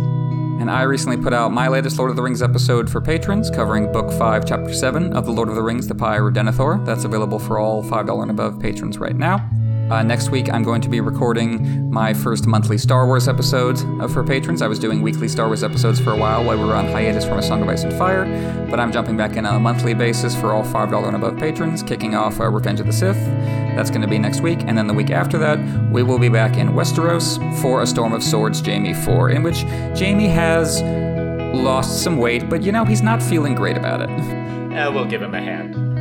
And 0.61 0.71
I 0.71 0.83
recently 0.83 1.17
put 1.17 1.33
out 1.33 1.51
my 1.51 1.67
latest 1.67 1.99
Lord 1.99 2.11
of 2.11 2.17
the 2.17 2.23
Rings 2.23 2.41
episode 2.41 2.89
for 2.89 3.01
patrons, 3.01 3.51
covering 3.51 3.91
Book 3.91 4.13
5, 4.17 4.47
Chapter 4.47 4.73
7 4.73 5.13
of 5.13 5.27
The 5.27 5.33
Lord 5.33 5.49
of 5.49 5.57
the 5.57 5.63
Rings, 5.63 5.89
The 5.89 5.97
Pyre 5.97 6.29
of 6.29 6.35
Denethor. 6.35 6.87
That's 6.87 7.03
available 7.03 7.41
for 7.41 7.59
all 7.59 7.83
$5 7.83 8.23
and 8.23 8.31
above 8.31 8.61
patrons 8.61 8.97
right 8.97 9.17
now. 9.17 9.51
Uh, 9.91 10.03
next 10.03 10.31
week, 10.31 10.51
I'm 10.51 10.63
going 10.63 10.81
to 10.81 10.89
be 10.89 11.01
recording 11.01 11.91
my 11.91 12.15
first 12.15 12.47
monthly 12.47 12.79
Star 12.79 13.07
Wars 13.07 13.29
episode 13.29 13.79
uh, 14.01 14.09
for 14.09 14.25
patrons. 14.25 14.63
I 14.63 14.67
was 14.67 14.79
doing 14.79 15.03
weekly 15.03 15.29
Star 15.29 15.49
Wars 15.49 15.63
episodes 15.63 16.01
for 16.01 16.13
a 16.13 16.17
while 16.17 16.43
while 16.45 16.57
we 16.57 16.65
were 16.65 16.75
on 16.75 16.87
hiatus 16.87 17.27
from 17.27 17.39
A 17.39 17.43
Song 17.43 17.61
of 17.61 17.69
Ice 17.69 17.83
and 17.83 17.93
Fire, 17.93 18.25
but 18.71 18.81
I'm 18.81 18.91
jumping 18.91 19.19
back 19.19 19.37
in 19.37 19.45
on 19.45 19.55
a 19.55 19.61
monthly 19.61 19.93
basis 19.93 20.35
for 20.35 20.53
all 20.53 20.63
$5 20.63 21.07
and 21.07 21.17
above 21.17 21.39
patrons, 21.39 21.83
kicking 21.83 22.15
off 22.15 22.41
uh, 22.41 22.49
Revenge 22.49 22.81
of 22.81 22.87
the 22.87 22.93
Sith. 22.93 23.17
That's 23.77 23.91
going 23.91 24.01
to 24.01 24.09
be 24.09 24.19
next 24.19 24.41
week, 24.41 24.61
and 24.63 24.79
then 24.79 24.87
the 24.87 24.95
week 24.95 25.11
after 25.11 25.37
that, 25.39 25.59
we 25.91 26.03
will 26.03 26.19
be 26.19 26.31
back 26.31 26.57
in 26.57 26.71
Westeros 26.71 27.39
for 27.61 27.83
A 27.83 27.87
Storm 27.87 28.15
of 28.15 28.23
Swords 28.23 28.61
Jaime 28.65 28.95
4, 28.95 29.31
in 29.31 29.43
which 29.43 29.63
Jaime 29.99 30.29
has 30.29 30.81
lost 31.55 32.03
some 32.03 32.17
weight, 32.17 32.49
but 32.49 32.63
you 32.63 32.73
know, 32.73 32.87
he's 32.87 33.03
not 33.03 33.23
feeling 33.23 33.55
great 33.55 33.77
about 33.77 34.01
it. 34.01 34.11
Uh, 34.73 34.91
we'll 34.91 35.05
give 35.05 35.21
him 35.21 35.35
a 35.35 35.41
hand. 35.41 35.92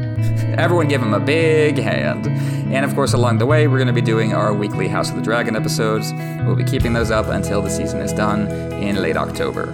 Everyone 0.58 0.88
give 0.88 1.02
him 1.02 1.14
a 1.14 1.20
big 1.20 1.78
hand. 1.78 2.28
And 2.74 2.86
of 2.86 2.94
course, 2.96 3.14
along 3.14 3.38
the 3.38 3.46
way, 3.46 3.68
we're 3.68 3.78
going 3.78 3.88
to 3.88 3.94
be 3.94 4.02
doing 4.02 4.34
our 4.34 4.54
weekly 4.54 4.88
House 4.88 5.10
of 5.10 5.16
the 5.16 5.22
Dragon 5.22 5.56
episodes. 5.56 6.14
We'll 6.46 6.56
be 6.56 6.64
keeping 6.64 6.94
those 6.94 7.12
up 7.12 7.28
until 7.28 7.62
the 7.62 7.70
season 7.70 8.00
is 8.00 8.14
done 8.14 8.48
in 8.82 8.98
late 8.98 9.18
October. 9.18 9.74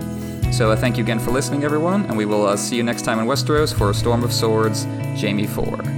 So 0.52 0.72
uh, 0.72 0.76
thank 0.76 0.98
you 0.98 1.04
again 1.04 1.20
for 1.20 1.32
listening, 1.32 1.64
everyone, 1.64 2.06
and 2.06 2.18
we 2.18 2.26
will 2.26 2.46
uh, 2.46 2.56
see 2.56 2.78
you 2.78 2.84
next 2.84 3.04
time 3.04 3.20
in 3.20 3.26
Westeros 3.26 3.74
for 3.74 3.94
Storm 3.94 4.24
of 4.24 4.32
Swords, 4.32 4.86
Jaime 5.20 5.46
4. 5.46 5.97